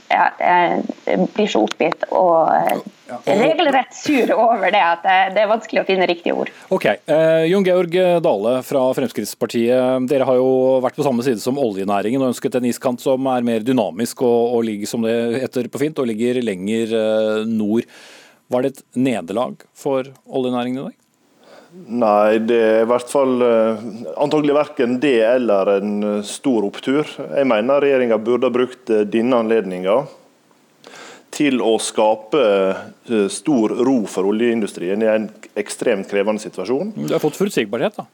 ja, 0.09 0.27
jeg 0.41 1.27
blir 1.35 1.51
så 1.51 1.61
oppgitt 1.67 2.07
og 2.09 2.49
regelrett 3.27 3.93
sur 3.93 4.31
over 4.33 4.73
det 4.73 4.81
at 4.81 5.05
det 5.35 5.43
er 5.43 5.51
vanskelig 5.51 5.83
å 5.83 5.87
finne 5.89 6.07
riktige 6.09 6.37
ord. 6.37 6.53
Ok, 6.73 6.87
eh, 6.89 7.45
Jon 7.51 7.67
Georg 7.67 7.99
Dale 8.25 8.55
fra 8.65 8.87
Fremskrittspartiet. 8.97 10.07
Dere 10.09 10.29
har 10.29 10.39
jo 10.41 10.79
vært 10.85 10.97
på 10.97 11.05
samme 11.05 11.25
side 11.27 11.43
som 11.43 11.61
oljenæringen 11.61 12.25
og 12.25 12.33
ønsket 12.33 12.57
en 12.57 12.69
iskant 12.71 13.05
som 13.05 13.29
er 13.33 13.45
mer 13.45 13.67
dynamisk 13.67 14.25
og, 14.25 14.55
og 14.57 14.65
ligger 14.71 14.89
som 14.89 15.05
det 15.05 15.19
heter 15.43 15.69
på 15.69 15.83
fint, 15.85 16.01
og 16.01 16.09
ligger 16.09 16.41
lenger 16.45 16.97
eh, 16.97 17.45
nord. 17.49 17.85
Var 18.49 18.65
det 18.65 18.73
et 18.73 18.83
nederlag 18.97 19.69
for 19.77 20.09
oljenæringen 20.25 20.81
i 20.81 20.89
dag? 20.89 20.97
Nei, 21.87 22.39
det 22.43 22.59
er 22.59 22.81
i 22.83 22.89
hvert 22.89 23.11
fall 23.11 23.43
uh, 23.45 23.83
antagelig 24.19 24.57
verken 24.57 24.97
det 25.03 25.21
eller 25.23 25.71
en 25.77 25.93
uh, 26.03 26.15
stor 26.27 26.67
opptur. 26.67 27.07
Jeg 27.07 27.47
mener 27.49 27.85
regjeringa 27.85 28.19
burde 28.19 28.49
ha 28.49 28.55
brukt 28.55 28.91
uh, 28.91 29.05
denne 29.07 29.39
anledninga 29.39 30.01
til 31.39 31.61
å 31.63 31.77
skape 31.79 32.41
stor 33.31 33.75
ro 33.85 33.99
for 34.11 34.27
oljeindustrien 34.27 35.03
i 35.05 35.11
en 35.13 35.27
ekstremt 35.61 36.09
krevende 36.11 36.43
situasjon. 36.43 36.95
Du 36.97 37.13
har 37.13 37.23
fått 37.23 37.37
forutsigbarhet, 37.39 38.01
da? 38.01 38.07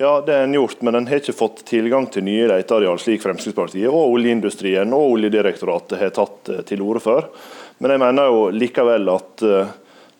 Ja, 0.00 0.16
det 0.24 0.34
har 0.34 0.48
en 0.48 0.56
gjort, 0.56 0.80
men 0.82 0.96
en 0.98 1.06
har 1.06 1.20
ikke 1.20 1.36
fått 1.36 1.62
tilgang 1.68 2.08
til 2.10 2.24
nye 2.26 2.48
leteareal, 2.50 2.98
slik 2.98 3.22
Fremskrittspartiet 3.22 3.86
og 3.92 4.16
oljeindustrien 4.16 4.96
og 4.96 5.18
Oljedirektoratet 5.18 6.00
har 6.00 6.16
tatt 6.16 6.50
til 6.66 6.82
orde 6.84 7.04
for. 7.04 7.28
Men 7.78 7.94
jeg 7.94 8.02
mener 8.02 8.32
jo 8.32 8.42
likevel 8.56 9.12
at 9.14 9.46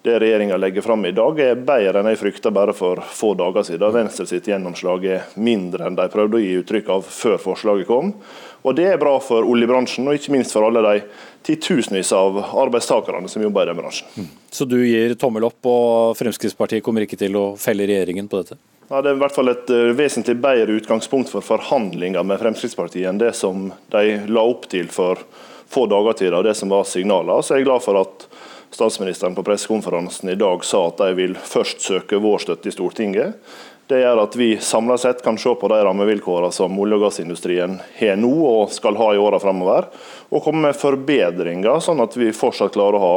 det 0.06 0.18
regjeringa 0.22 0.56
legger 0.56 0.84
fram 0.86 1.06
i 1.06 1.12
dag, 1.14 1.40
er 1.42 1.58
bedre 1.58 2.00
enn 2.00 2.08
jeg 2.12 2.20
frykta 2.20 2.52
bare 2.54 2.74
for 2.76 3.02
få 3.02 3.32
dager 3.38 3.66
siden. 3.66 3.94
Venstre 3.94 4.26
sitt 4.30 4.46
gjennomslag 4.46 5.06
er 5.10 5.24
mindre 5.42 5.88
enn 5.88 5.98
de 5.98 6.06
prøvde 6.12 6.38
å 6.38 6.42
gi 6.42 6.52
uttrykk 6.60 6.92
av 6.94 7.08
før 7.10 7.40
forslaget 7.42 7.88
kom. 7.88 8.12
Og 8.66 8.74
Det 8.74 8.86
er 8.90 8.98
bra 8.98 9.16
for 9.22 9.46
oljebransjen, 9.46 10.06
og 10.06 10.18
ikke 10.18 10.32
minst 10.34 10.54
for 10.54 10.66
alle 10.66 10.82
de 10.82 11.02
titusenvis 11.46 12.12
av 12.14 12.38
arbeidstakerne 12.62 13.28
som 13.30 13.42
jobber 13.42 13.66
i 13.66 13.70
den 13.70 13.78
bransjen. 13.78 14.08
Mm. 14.16 14.30
Så 14.50 14.66
du 14.66 14.78
gir 14.82 15.14
tommel 15.18 15.46
opp, 15.46 15.58
og 15.66 16.16
Fremskrittspartiet 16.18 16.82
kommer 16.86 17.06
ikke 17.06 17.18
til 17.20 17.38
å 17.38 17.44
felle 17.60 17.86
regjeringen 17.86 18.30
på 18.30 18.42
dette? 18.42 18.58
Ja, 18.88 19.02
det 19.02 19.10
er 19.10 19.18
i 19.18 19.22
hvert 19.24 19.34
fall 19.34 19.50
et 19.50 19.70
eh, 19.74 19.92
vesentlig 19.98 20.36
bedre 20.42 20.78
utgangspunkt 20.78 21.30
for 21.34 21.42
forhandlinger 21.46 22.26
med 22.26 22.38
Fremskrittspartiet 22.42 23.10
enn 23.10 23.22
det 23.22 23.34
som 23.38 23.72
de 23.94 24.20
la 24.30 24.46
opp 24.46 24.66
til 24.70 24.90
for 24.94 25.22
få 25.66 25.86
dager 25.90 26.14
siden, 26.18 26.38
og 26.38 26.46
det 26.46 26.54
som 26.54 26.70
var 26.70 26.86
signalene. 26.86 27.42
Så 27.42 27.56
jeg 27.56 27.64
er 27.64 27.70
glad 27.70 27.82
for 27.82 27.98
at 27.98 28.28
statsministeren 28.70 29.34
på 29.34 29.44
pressekonferansen 29.46 30.30
i 30.32 30.38
dag 30.38 30.64
sa 30.64 30.86
at 30.88 31.00
de 31.02 31.14
vil 31.18 31.38
først 31.38 31.80
søke 31.84 32.20
vår 32.22 32.44
støtte 32.44 32.70
i 32.70 32.74
Stortinget. 32.74 33.38
Det 33.86 34.00
gjør 34.00 34.24
at 34.24 34.34
vi 34.34 34.48
samla 34.58 34.96
sett 34.98 35.22
kan 35.22 35.38
se 35.38 35.52
på 35.54 35.68
de 35.70 35.78
rammevilkårene 35.86 36.50
som 36.52 36.74
olje- 36.82 36.98
og 36.98 37.04
gassindustrien 37.06 37.76
har 38.00 38.16
nå 38.18 38.32
og 38.48 38.72
skal 38.74 38.98
ha 38.98 39.12
i 39.14 39.20
åra 39.22 39.38
framover, 39.38 39.86
og 40.34 40.42
komme 40.42 40.64
med 40.66 40.78
forbedringer, 40.78 41.78
sånn 41.78 42.02
at 42.02 42.16
vi 42.18 42.32
fortsatt 42.34 42.74
klarer 42.74 42.98
å 42.98 43.04
ha 43.04 43.14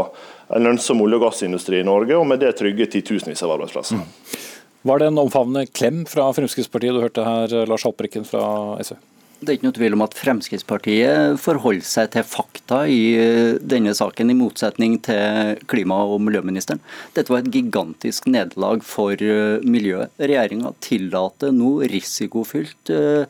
en 0.55 0.69
lønnsom 0.69 1.01
olje- 1.01 1.17
og 1.17 1.25
gassindustri 1.25 1.81
i 1.81 1.87
Norge, 1.87 2.13
og 2.13 2.27
med 2.29 2.43
det 2.45 2.53
trygge 2.61 2.85
titusenvis 2.85 3.41
av 3.47 3.55
arbeidsplasser. 3.57 3.97
Mm. 3.97 4.45
Var 4.81 5.01
det 5.01 5.09
en 5.09 5.23
omfavnende 5.25 5.65
klem 5.73 6.03
fra 6.07 6.29
Fremskrittspartiet 6.37 6.93
du 6.93 7.01
hørte 7.01 7.25
her, 7.25 7.65
Lars 7.67 7.83
Haltbrekken 7.89 8.29
fra 8.29 8.77
SV? 8.77 8.95
Det 9.39 9.53
er 9.53 9.55
ikke 9.55 9.67
noe 9.69 9.75
tvil 9.77 9.95
om 9.95 10.01
at 10.03 10.15
Fremskrittspartiet 10.19 11.37
forholder 11.39 11.85
seg 11.87 12.09
til 12.11 12.25
fakta 12.27 12.81
i 12.91 12.99
eh, 13.15 13.53
denne 13.63 13.93
saken, 13.95 14.33
i 14.33 14.35
motsetning 14.35 14.97
til 15.05 15.61
klima- 15.71 16.01
og 16.03 16.19
miljøministeren. 16.25 16.81
Dette 17.15 17.31
var 17.31 17.45
et 17.45 17.53
gigantisk 17.53 18.27
nederlag 18.27 18.83
for 18.83 19.15
eh, 19.15 19.63
miljøet. 19.63 20.11
Regjeringa 20.19 20.73
tillater 20.83 21.55
nå 21.55 21.71
risikofylt 21.87 22.91
uh, 22.91 23.23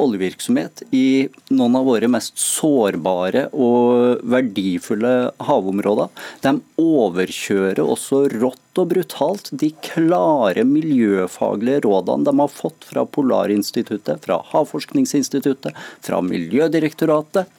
oljevirksomhet 0.00 0.86
i 0.96 1.28
noen 1.52 1.76
av 1.76 1.84
våre 1.90 2.08
mest 2.08 2.40
sårbare 2.40 3.50
og 3.52 4.24
verdifulle 4.32 5.12
havområder. 5.44 6.08
De 6.40 6.56
overkjører 6.80 7.84
også 7.84 8.24
rått 8.38 8.69
og 8.78 8.92
brutalt 8.92 9.50
de 9.60 9.72
klare 9.84 10.62
miljøfaglige 10.68 11.82
rådene 11.86 12.28
de 12.28 12.34
har 12.38 12.52
fått 12.52 12.86
fra 12.92 13.04
Polarinstituttet, 13.06 14.22
fra 14.24 14.38
Havforskningsinstituttet, 14.52 15.74
fra 16.06 16.20
Miljødirektoratet. 16.24 17.50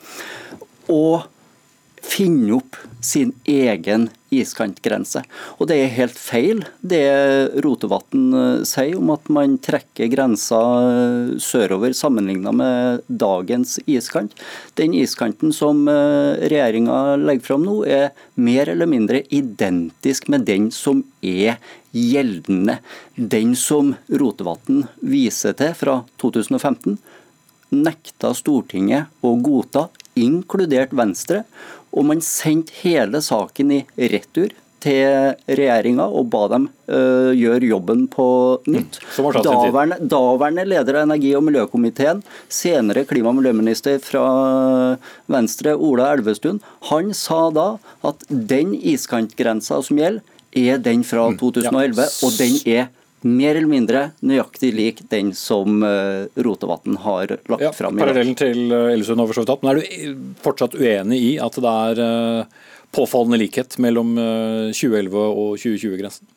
Og 0.92 1.28
finne 2.02 2.58
opp 2.58 2.78
sin 3.02 3.32
egen 3.50 4.10
iskantgrense. 4.32 5.24
Og 5.60 5.68
det 5.70 5.78
er 5.82 5.94
helt 5.96 6.18
feil 6.20 6.62
det 6.86 7.02
Rotevatn 7.64 8.28
eh, 8.38 8.64
sier 8.68 8.98
om 9.00 9.12
at 9.14 9.28
man 9.34 9.58
trekker 9.62 10.10
grensa 10.12 10.60
eh, 10.86 11.34
sørover 11.42 11.96
sammenlignet 11.98 12.56
med 12.56 13.04
dagens 13.08 13.78
iskant. 13.90 14.36
Den 14.80 14.96
iskanten 14.98 15.54
som 15.56 15.84
eh, 15.92 16.42
regjeringa 16.46 17.18
legger 17.22 17.52
fram 17.52 17.68
nå, 17.68 17.82
er 17.86 18.12
mer 18.40 18.72
eller 18.72 18.90
mindre 18.90 19.24
identisk 19.30 20.30
med 20.32 20.48
den 20.48 20.72
som 20.76 21.04
er 21.22 21.60
gjeldende. 21.92 22.80
Den 23.16 23.56
som 23.60 23.96
Rotevatn 24.08 24.86
viser 25.04 25.58
til 25.60 25.76
fra 25.78 26.02
2015, 26.24 26.96
nekta 27.72 28.34
Stortinget 28.36 29.12
å 29.24 29.36
godta, 29.44 29.88
inkludert 30.20 30.92
Venstre. 30.96 31.46
Og 31.92 32.08
man 32.08 32.24
sendte 32.24 32.76
hele 32.82 33.22
saken 33.24 33.72
i 33.76 33.86
retur 34.12 34.54
til 34.82 35.36
regjeringa 35.46 36.08
og 36.10 36.30
ba 36.34 36.46
dem 36.52 36.68
uh, 36.90 37.32
gjøre 37.38 37.70
jobben 37.70 38.06
på 38.12 38.26
nytt. 38.72 38.98
Mm, 39.18 39.38
daværende, 39.46 40.00
daværende, 40.10 40.66
leder 40.70 40.98
av 41.00 41.06
energi- 41.06 41.36
og 41.38 41.46
miljøkomiteen, 41.46 42.24
senere 42.50 43.06
klima- 43.10 43.30
og 43.30 43.38
miljøminister 43.40 44.02
fra 44.02 44.26
Venstre, 45.32 45.76
Ola 45.78 46.12
Elvestuen, 46.16 46.62
han 46.90 47.14
sa 47.18 47.44
da 47.54 47.68
at 48.08 48.26
den 48.30 48.74
iskantgrensa 48.76 49.82
som 49.86 50.02
gjelder, 50.02 50.26
er 50.52 50.82
den 50.84 51.06
fra 51.08 51.30
2011, 51.40 51.94
mm, 51.94 52.02
ja. 52.02 52.10
og 52.28 52.34
den 52.36 52.58
er 52.68 52.90
mer 53.28 53.56
eller 53.56 53.70
mindre 53.70 54.04
nøyaktig 54.26 54.72
lik 54.76 55.02
den 55.12 55.32
som 55.38 55.82
uh, 55.86 56.28
Rotevatn 56.36 56.98
har 57.04 57.36
lagt 57.52 57.66
ja, 57.68 57.72
fram. 57.76 58.00
Parallellen 58.02 58.38
til 58.40 58.68
Elvesund 58.68 58.92
Elvestuen 58.96 59.24
over 59.26 59.38
så 59.38 59.58
Men 59.62 59.72
er 59.72 59.80
du 59.80 60.36
fortsatt 60.44 60.78
uenig 60.80 61.22
i 61.22 61.32
at 61.42 61.62
det 61.62 61.74
er 61.86 62.04
uh, 62.04 62.62
påfallende 62.92 63.40
likhet 63.40 63.78
mellom 63.80 64.16
2011 64.18 65.16
og 65.16 65.58
2020-grensen? 65.62 66.28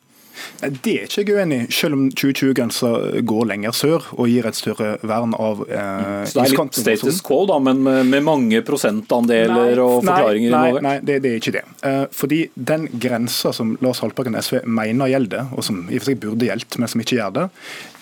Det 0.61 0.93
er 1.01 1.07
ikke 1.07 1.23
jeg 1.23 1.37
uenig 1.37 1.57
i, 1.63 1.67
selv 1.73 1.97
om 1.97 2.05
2020-grensa 2.11 2.91
går 3.27 3.49
lenger 3.51 3.75
sør 3.75 4.07
og 4.15 4.29
gir 4.31 4.47
et 4.49 4.57
større 4.57 4.95
vern 5.05 5.35
av 5.37 5.63
eh, 5.67 6.21
Så 6.27 6.39
det 6.39 6.45
er 6.45 6.53
litt 6.55 6.79
status 6.79 7.21
quo, 7.25 7.41
da, 7.49 7.59
men 7.63 7.83
med, 7.85 8.21
mange 8.25 8.61
prosentandeler 8.65 9.53
nei, 9.53 9.81
og 9.81 9.99
forklaringer 10.05 10.55
nei, 10.55 10.63
nei, 10.77 10.83
nei, 10.87 10.95
det, 11.05 11.19
det, 11.25 11.33
er 11.33 11.43
ikke 11.43 11.55
det. 11.57 11.65
Eh, 11.87 12.01
fordi 12.15 12.41
den 12.55 12.87
grensa 13.01 13.53
som 13.55 13.75
Lars 13.85 14.01
Haltbrekken 14.03 14.37
SV 14.39 14.63
mener 14.65 15.11
gjelder, 15.11 15.51
og 15.55 15.65
som 15.67 15.83
i 15.89 15.99
og 15.99 16.03
for 16.03 16.11
seg 16.11 16.23
burde 16.23 16.49
gjeldt, 16.49 16.79
men 16.81 16.91
som 16.91 17.03
ikke 17.03 17.19
gjør 17.19 17.37
det 17.39 17.49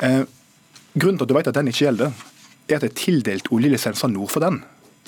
eh, 0.06 0.24
Grunnen 0.94 1.18
til 1.18 1.26
at 1.26 1.32
du 1.32 1.34
vet 1.34 1.48
at 1.50 1.58
den 1.58 1.72
ikke 1.72 1.88
gjelder, 1.88 2.12
er 2.70 2.78
at 2.78 2.84
det 2.86 2.92
er 2.92 3.00
tildelt 3.00 3.48
oljelisenser 3.54 4.12
nord 4.14 4.30
for 4.30 4.46
den. 4.46 4.60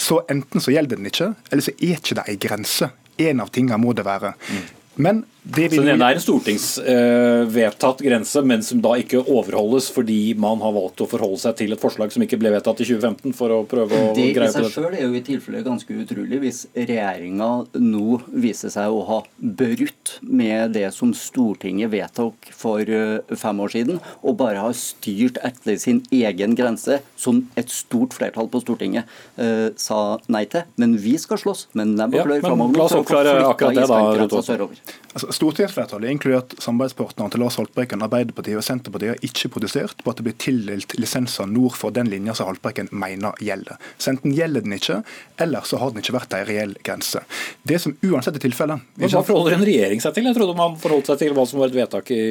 Så 0.01 0.23
enten 0.31 0.63
så 0.63 0.73
gjelder 0.73 0.97
den 0.97 1.09
ikke, 1.11 1.27
eller 1.51 1.61
så 1.61 1.73
er 1.75 1.99
ikke 1.99 2.17
det 2.17 2.25
ei 2.31 2.39
grense. 2.41 2.89
En 3.21 3.43
av 3.43 3.51
tingene 3.53 3.77
må 3.79 3.93
det 3.95 4.07
være. 4.07 4.33
Mm. 4.49 4.63
Men 5.05 5.21
det 5.45 5.67
vil... 5.69 5.77
Så 5.77 5.85
den 5.85 6.01
er 6.01 6.17
en 6.17 6.23
stortingsvedtatt 6.23 7.99
uh, 8.01 8.05
grense, 8.07 8.41
men 8.49 8.63
som 8.65 8.79
da 8.81 8.95
ikke 8.97 9.21
overholdes 9.21 9.91
fordi 9.93 10.33
man 10.41 10.61
har 10.63 10.73
valgt 10.73 11.03
å 11.05 11.07
forholde 11.09 11.37
seg 11.43 11.59
til 11.59 11.75
et 11.75 11.81
forslag 11.81 12.13
som 12.13 12.25
ikke 12.25 12.39
ble 12.41 12.49
vedtatt 12.55 12.81
i 12.81 12.87
2015? 12.89 13.33
for 13.35 13.53
å 13.53 13.59
prøve 13.69 13.93
å 13.93 14.13
det 14.15 14.31
greie 14.33 14.49
på 14.49 14.63
dette? 14.63 14.63
Det 14.63 14.71
i 14.71 14.73
seg 14.73 14.73
selv 14.73 14.97
er 14.97 15.03
jo 15.03 15.17
i 15.17 15.21
tilfelle 15.25 15.61
ganske 15.65 15.97
utrolig 16.01 16.39
hvis 16.41 16.61
regjeringa 16.73 17.49
nå 17.77 18.19
viser 18.33 18.73
seg 18.73 18.93
å 18.93 19.03
ha 19.09 19.19
brutt 19.37 20.15
med 20.25 20.73
det 20.77 20.87
som 20.95 21.13
Stortinget 21.15 21.93
vedtok 21.93 22.49
for 22.55 22.81
uh, 22.89 23.35
fem 23.37 23.61
år 23.61 23.75
siden, 23.75 24.01
og 24.25 24.39
bare 24.41 24.65
har 24.65 24.75
styrt 24.77 25.37
etter 25.45 25.77
sin 25.81 26.01
egen 26.09 26.57
grense, 26.57 26.99
som 27.19 27.43
et 27.59 27.69
stort 27.73 28.17
flertall 28.17 28.49
på 28.49 28.63
Stortinget 28.63 29.05
uh, 29.37 29.69
sa 29.77 30.17
nei 30.31 30.45
til. 30.49 30.65
Men 30.81 30.97
vi 31.01 31.15
skal 31.21 31.41
slåss 31.41 31.67
med 31.77 31.93
nebb 31.99 32.17
og 32.17 32.25
klør 32.25 32.39
ja, 32.39 32.45
framover. 32.47 32.79
La 32.81 32.89
oss 32.89 32.97
oppklare 32.97 33.37
akkurat 33.45 33.77
det, 33.77 33.87
da. 33.91 34.69
Altså, 35.15 35.34
Stortingsflertallet, 35.35 36.13
inkludert 36.13 36.53
samarbeidspartnerne 36.63 37.33
til 37.33 37.41
Lars 37.43 37.57
Haltbrekken, 37.59 38.03
Arbeiderpartiet 38.05 38.59
og 38.59 38.63
Senterpartiet, 38.63 39.15
har 39.15 39.25
ikke 39.27 39.49
protestert 39.51 40.03
på 40.03 40.11
at 40.11 40.19
det 40.19 40.27
blir 40.29 40.37
tildelt 40.39 40.95
lisenser 40.95 41.49
nord 41.51 41.75
for 41.75 41.95
den 41.95 42.07
linja 42.11 42.35
som 42.37 42.47
Haltbrekken 42.47 42.87
mener 42.95 43.35
gjelder. 43.43 43.81
Så 43.99 44.13
enten 44.13 44.35
gjelder 44.35 44.63
den 44.63 44.77
ikke, 44.77 45.01
eller 45.43 45.67
så 45.67 45.81
har 45.81 45.91
den 45.91 46.03
ikke 46.03 46.15
vært 46.15 46.37
en 46.37 46.47
reell 46.47 46.77
grense. 46.85 47.25
Det 47.67 47.81
som 47.83 47.97
uansett 48.05 48.39
er 48.39 48.45
tilfellet 48.45 48.95
Hva 49.01 49.25
forholder 49.25 49.57
en 49.57 49.67
regjering 49.67 50.03
seg 50.03 50.15
til? 50.15 50.29
Jeg 50.29 50.37
trodde 50.37 50.55
man 50.57 50.79
forholdt 50.79 51.11
seg 51.11 51.19
til 51.25 51.35
hva 51.35 51.45
som 51.49 51.59
var 51.59 51.73
et 51.73 51.79
vedtak 51.81 52.13
i, 52.15 52.23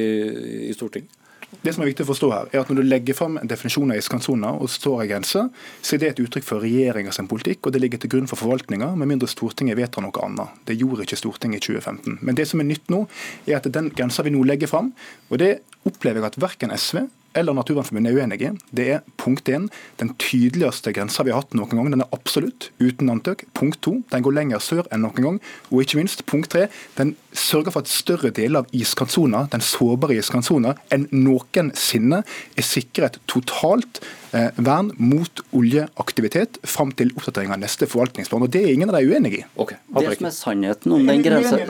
i 0.70 0.73
Stortinget. 0.76 1.20
Det 1.62 1.75
som 1.75 1.84
er 1.84 1.90
viktig 1.90 2.06
å 2.06 2.11
forstå 2.11 2.30
her, 2.32 2.50
er 2.52 2.62
at 2.62 2.70
Når 2.70 2.80
du 2.80 2.88
legger 2.88 3.14
fram 3.14 3.38
en 3.38 3.50
definisjon 3.50 3.92
av 3.92 4.00
iskantsona 4.00 4.52
og 4.58 4.70
står 4.70 5.04
i 5.04 5.08
grense, 5.12 5.42
så 5.82 5.94
er 5.94 6.02
det 6.02 6.08
et 6.12 6.23
uttrykk 6.25 6.46
for 6.46 6.64
regjeringas 6.64 7.20
politikk, 7.28 7.66
og 7.66 7.75
det 7.75 7.82
ligger 7.82 7.99
til 7.99 8.11
grunn 8.11 8.30
for 8.30 8.40
forvaltninga, 8.40 8.94
med 8.96 9.08
mindre 9.08 9.28
Stortinget 9.28 9.76
vedtar 9.78 10.02
noe 10.02 10.25
annet. 10.25 10.49
Det 10.66 10.78
gjorde 10.78 11.04
ikke 11.04 11.20
Stortinget 11.20 11.62
i 11.62 11.66
2015. 11.75 12.18
Men 12.23 12.34
det 12.34 12.49
som 12.50 12.61
er 12.61 12.68
nytt 12.68 12.88
nå, 12.90 13.04
er 13.46 13.61
at 13.61 13.68
den 13.70 13.90
grensa 13.94 14.25
vi 14.25 14.32
nå 14.34 14.42
legger 14.44 14.70
fram, 14.70 14.94
og 15.30 15.38
det 15.38 15.58
opplever 15.84 16.20
jeg 16.20 16.32
at 16.32 16.40
verken 16.40 16.75
SV 16.75 17.04
eller 17.34 17.56
Naturvernforbundet 17.56 18.12
er 18.12 18.20
uenig 18.23 18.38
i, 18.46 18.50
det 18.76 18.87
er 18.96 19.00
punkt 19.18 19.49
én, 19.50 19.66
den 19.99 20.12
tydeligste 20.23 20.92
grensa 20.94 21.25
vi 21.26 21.32
har 21.34 21.42
hatt 21.42 21.56
noen 21.58 21.73
gang. 21.75 21.90
Den 21.90 22.04
er 22.04 22.14
absolutt, 22.14 22.70
uten 22.78 23.11
antøk. 23.11 23.44
Punkt 23.58 23.80
to, 23.82 23.96
den 24.12 24.25
går 24.25 24.37
lenger 24.37 24.62
sør 24.62 24.87
enn 24.94 25.02
noen 25.04 25.26
gang. 25.26 25.40
Og 25.73 25.82
ikke 25.82 25.99
minst, 25.99 26.25
punkt 26.30 26.52
tre, 26.54 26.68
den 26.99 27.14
sørger 27.34 27.74
for 27.74 27.84
at 27.84 27.90
større 27.90 28.32
deler 28.34 28.62
av 28.62 28.74
iskantsona, 28.74 29.46
den 29.52 29.64
sårbare 29.64 30.18
iskantsona, 30.20 30.74
enn 30.94 31.08
noensinne 31.12 32.22
er 32.24 32.66
sikret 32.66 33.20
totalt 33.30 34.02
Eh, 34.34 34.50
vern 34.56 34.88
mot 34.98 35.40
oljeaktivitet 35.54 36.56
fram 36.66 36.90
til 36.98 37.12
oppdatering 37.14 37.52
av 37.54 37.60
neste 37.62 37.86
forvaltningsplan. 37.86 38.42
og 38.42 38.50
Det 38.50 38.64
er 38.64 38.72
ingen 38.72 38.90
av 38.90 38.96
de 38.98 39.06
uenig 39.06 39.32
i. 39.38 39.42
Okay. 39.54 39.78
Det 39.94 40.16
som 40.16 40.26
er 40.26 40.34
sannheten 40.34 40.94
om 40.96 41.06
den 41.06 41.22
grensa 41.22 41.60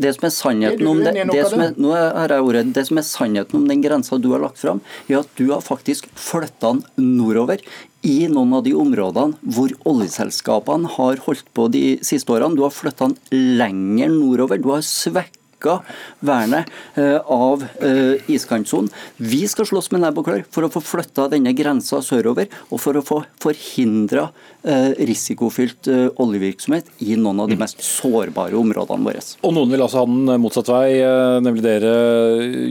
Det 0.00 0.14
som 0.16 0.26
er 0.26 0.34
sannheten 0.34 0.86
om 0.90 0.98
det, 1.04 1.14
det 1.30 1.44
som 1.52 1.60
er, 1.62 1.78
nå 1.78 1.94
har 1.94 2.34
jeg 2.34 2.42
ordet, 2.48 2.74
det 2.74 2.86
som 2.88 2.98
er 2.98 3.06
sannheten 3.06 3.60
om 3.60 3.68
den 3.68 3.84
grensa 3.84 4.18
du 4.18 4.32
har 4.32 4.42
lagt 4.42 4.58
fram, 4.58 4.82
er 5.06 5.20
at 5.20 5.30
du 5.38 5.52
har 5.52 5.62
faktisk 5.62 6.10
flytta 6.18 6.74
den 6.74 6.82
nordover 7.14 7.62
i 8.04 8.26
noen 8.28 8.52
av 8.58 8.64
de 8.66 8.74
områdene 8.76 9.52
hvor 9.56 9.72
oljeselskapene 9.88 10.90
har 10.96 11.22
holdt 11.24 11.48
på 11.56 11.68
de 11.72 11.84
siste 12.04 12.32
årene. 12.34 12.56
Du 12.56 12.64
har 12.66 12.74
flytta 12.74 13.08
den 13.08 13.56
lenger 13.58 14.12
nordover. 14.12 14.60
Du 14.60 14.70
har 14.74 14.84
svekket 14.84 15.40
styrka 15.54 15.80
vernet 16.20 16.66
eh, 16.94 17.16
av 17.16 17.64
eh, 17.80 18.30
iskantsonen. 18.30 18.90
Vi 19.16 19.48
skal 19.48 19.66
slåss 19.66 19.90
med 19.92 20.02
nebb 20.02 20.18
og 20.18 20.26
klør 20.26 20.44
for 20.50 20.64
å 20.64 20.70
få 20.72 20.80
flytta 20.80 21.28
denne 21.28 21.52
grensa 21.54 22.02
sørover, 22.02 22.48
og 22.70 22.80
for 22.80 22.96
å 22.96 23.02
få 23.04 23.22
forhindra 23.42 24.30
eh, 24.62 24.92
risikofylt 25.06 25.88
oljevirksomhet 26.18 26.86
i 27.00 27.16
noen 27.16 27.40
av 27.40 27.50
de 27.50 27.58
mest 27.58 27.82
sårbare 27.82 28.56
områdene 28.56 29.04
våre. 29.04 29.22
Og 29.44 29.54
Noen 29.54 29.70
vil 29.70 29.84
altså 29.84 30.02
ha 30.02 30.08
den 30.08 30.40
motsatt 30.42 30.68
vei, 30.68 30.98
nemlig 31.44 31.62
dere, 31.64 31.92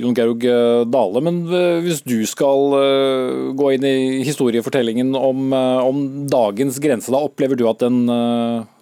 Jon 0.02 0.16
Georg 0.18 0.44
Dale. 0.92 1.24
Men 1.24 1.44
hvis 1.86 2.04
du 2.06 2.18
skal 2.30 3.54
gå 3.56 3.72
inn 3.76 3.88
i 3.88 3.96
historiefortellingen 4.28 5.14
om, 5.16 5.54
om 5.54 6.04
dagens 6.30 6.80
grense, 6.84 7.14
da 7.14 7.24
opplever 7.24 7.60
du 7.60 7.66
at 7.70 7.84
den 7.84 8.04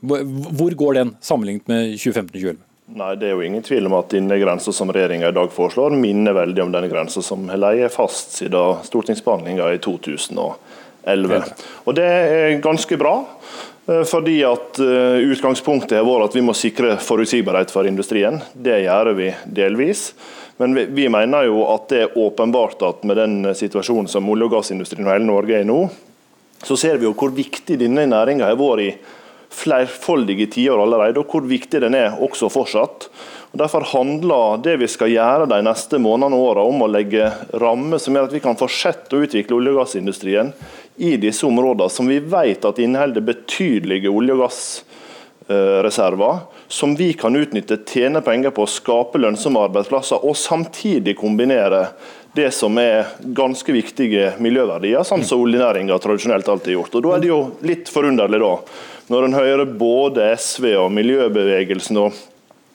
Hvor 0.02 0.76
går 0.78 1.00
den 1.02 1.16
sammenlignet 1.22 1.68
med 1.70 1.96
2015-2011? 2.00 2.71
Nei, 2.92 3.16
Det 3.16 3.30
er 3.30 3.38
jo 3.38 3.44
ingen 3.46 3.64
tvil 3.64 3.88
om 3.88 3.96
at 3.96 4.12
denne 4.12 4.36
grensa 4.42 4.74
som 4.76 4.90
regjeringa 4.92 5.30
i 5.32 5.36
dag 5.36 5.52
foreslår, 5.54 5.94
minner 5.96 6.36
veldig 6.36 6.66
om 6.66 6.72
den 6.74 6.90
grensa 6.92 7.22
som 7.24 7.48
har 7.50 7.62
ligget 7.62 7.94
fast 7.94 8.36
siden 8.42 8.82
stortingsbehandlinga 8.84 9.70
i 9.72 9.80
2011. 9.80 11.44
Og 11.86 11.96
Det 11.96 12.08
er 12.08 12.58
ganske 12.64 12.98
bra. 13.00 13.16
Eh, 13.88 14.04
fordi 14.04 14.42
at 14.44 14.80
eh, 14.84 15.24
Utgangspunktet 15.32 15.98
har 15.98 16.06
vært 16.06 16.30
at 16.30 16.36
vi 16.38 16.44
må 16.46 16.54
sikre 16.58 16.98
forutsigbarhet 17.02 17.72
for 17.72 17.88
industrien. 17.88 18.42
Det 18.54 18.84
gjør 18.84 19.14
vi 19.18 19.32
delvis. 19.46 20.12
Men 20.62 20.76
vi, 20.76 20.86
vi 20.92 21.08
mener 21.10 21.48
jo 21.48 21.64
at 21.72 21.88
det 21.90 22.04
er 22.04 22.20
åpenbart 22.20 22.84
at 22.86 23.08
med 23.08 23.18
den 23.18 23.56
situasjonen 23.58 24.12
som 24.12 24.28
olje- 24.30 24.46
og 24.46 24.58
gassindustrien 24.58 25.08
og 25.08 25.16
hele 25.16 25.30
Norge 25.30 25.58
er 25.58 25.64
i 25.66 25.70
nå, 25.70 25.80
så 26.62 26.78
ser 26.78 27.00
vi 27.00 27.08
jo 27.08 27.16
hvor 27.18 27.32
viktig 27.34 27.80
denne 27.80 28.06
næringa 28.06 28.52
har 28.52 28.60
vært 28.60 28.84
i 28.86 28.92
flerfoldige 29.52 30.48
tiår 30.56 30.82
allerede, 30.82 31.22
og 31.22 31.32
hvor 31.32 31.46
viktig 31.48 31.82
den 31.84 31.96
er 31.98 32.18
også 32.24 32.50
fortsatt. 32.52 33.10
Og 33.52 33.60
Derfor 33.60 33.84
handler 33.92 34.62
det 34.64 34.78
vi 34.80 34.88
skal 34.88 35.12
gjøre 35.12 35.50
de 35.52 35.60
neste 35.68 36.00
månedene 36.00 36.38
og 36.40 36.54
årene 36.54 36.72
om 36.72 36.86
å 36.86 36.92
legge 36.92 37.28
rammer 37.60 38.00
som 38.00 38.16
gjør 38.16 38.30
at 38.30 38.36
vi 38.38 38.44
kan 38.44 38.60
fortsette 38.60 39.18
å 39.18 39.26
utvikle 39.26 39.58
olje- 39.58 39.74
og 39.74 39.82
gassindustrien 39.82 40.54
i 41.04 41.18
disse 41.20 41.44
områdene, 41.48 41.92
som 41.92 42.08
vi 42.08 42.22
vet 42.24 42.64
at 42.68 42.80
inneholder 42.80 43.28
betydelige 43.28 44.12
olje- 44.12 44.38
og 44.38 44.46
gassreserver, 44.46 46.40
som 46.72 46.96
vi 46.96 47.12
kan 47.20 47.36
utnytte, 47.36 47.82
tjene 47.84 48.24
penger 48.24 48.56
på, 48.56 48.68
skape 48.72 49.20
lønnsomme 49.20 49.68
arbeidsplasser, 49.68 50.24
og 50.24 50.40
samtidig 50.40 51.18
kombinere 51.20 51.90
det 52.34 52.54
som 52.56 52.78
er 52.80 53.10
ganske 53.36 53.74
viktige 53.76 54.30
miljøverdier, 54.40 55.04
sånn 55.04 55.26
som 55.28 55.42
oljenæringa 55.44 55.98
tradisjonelt 56.00 56.48
alltid 56.48 56.72
har 56.72 56.78
gjort. 56.80 56.96
Og 56.96 57.04
Da 57.04 57.16
er 57.16 57.20
det 57.20 57.32
jo 57.34 57.42
litt 57.68 57.92
forunderlig 57.92 58.40
da, 58.40 58.54
når 59.12 59.28
en 59.28 59.36
hører 59.36 59.66
både 59.76 60.30
SV 60.40 60.70
og 60.80 60.92
miljøbevegelsen, 60.96 61.98
og 62.00 62.16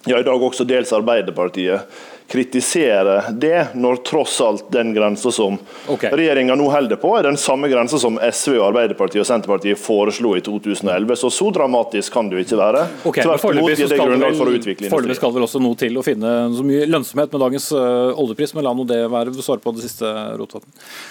ja, 0.08 0.20
i 0.20 0.26
dag 0.26 0.42
også 0.48 0.66
dels 0.68 0.92
Arbeiderpartiet, 0.92 1.88
kritisere 2.28 3.30
det, 3.30 3.66
når 3.74 3.96
tross 3.96 4.40
alt 4.40 4.70
den 4.72 4.94
grensa 4.94 5.30
som 5.32 5.58
okay. 5.88 6.10
regjeringa 6.10 6.56
nå 6.58 6.66
holder 6.70 6.98
på, 6.98 7.12
er 7.18 7.28
den 7.28 7.38
samme 7.38 7.68
grensa 7.70 8.00
som 8.02 8.18
SV, 8.18 8.56
Arbeiderpartiet 8.66 9.22
og 9.22 9.28
Senterpartiet 9.28 9.78
foreslo 9.78 10.34
i 10.36 10.42
2011. 10.44 11.16
Så 11.16 11.30
så 11.30 11.50
dramatisk 11.54 12.12
kan 12.12 12.30
det 12.30 12.40
jo 12.40 12.44
ikke 12.46 12.58
være. 12.58 12.82
Okay, 13.06 13.26
Tvert 13.26 13.46
imot 13.52 13.72
gir 13.78 13.92
det 13.92 14.00
grunnlag 14.00 14.38
for 14.38 14.50
å 14.50 14.56
utvikle 14.58 14.90
foreløpig 14.90 15.18
skal 15.20 15.32
det 15.32 15.38
vel 15.38 15.46
også 15.46 15.62
noe 15.62 15.78
til 15.78 16.00
å 16.00 16.04
finne 16.06 16.32
så 16.56 16.66
mye 16.66 16.88
lønnsomhet 16.90 17.32
med 17.34 17.44
dagens 17.44 17.68
øh, 17.76 18.18
oljepris, 18.18 18.56
men 18.56 18.66
la 18.66 18.74
nå 18.74 18.88
det 18.88 19.00
være. 19.12 19.34
Svar 19.46 19.60
på 19.62 19.70
det 19.76 19.84
siste, 19.84 20.08
Rotevatn. 20.40 20.70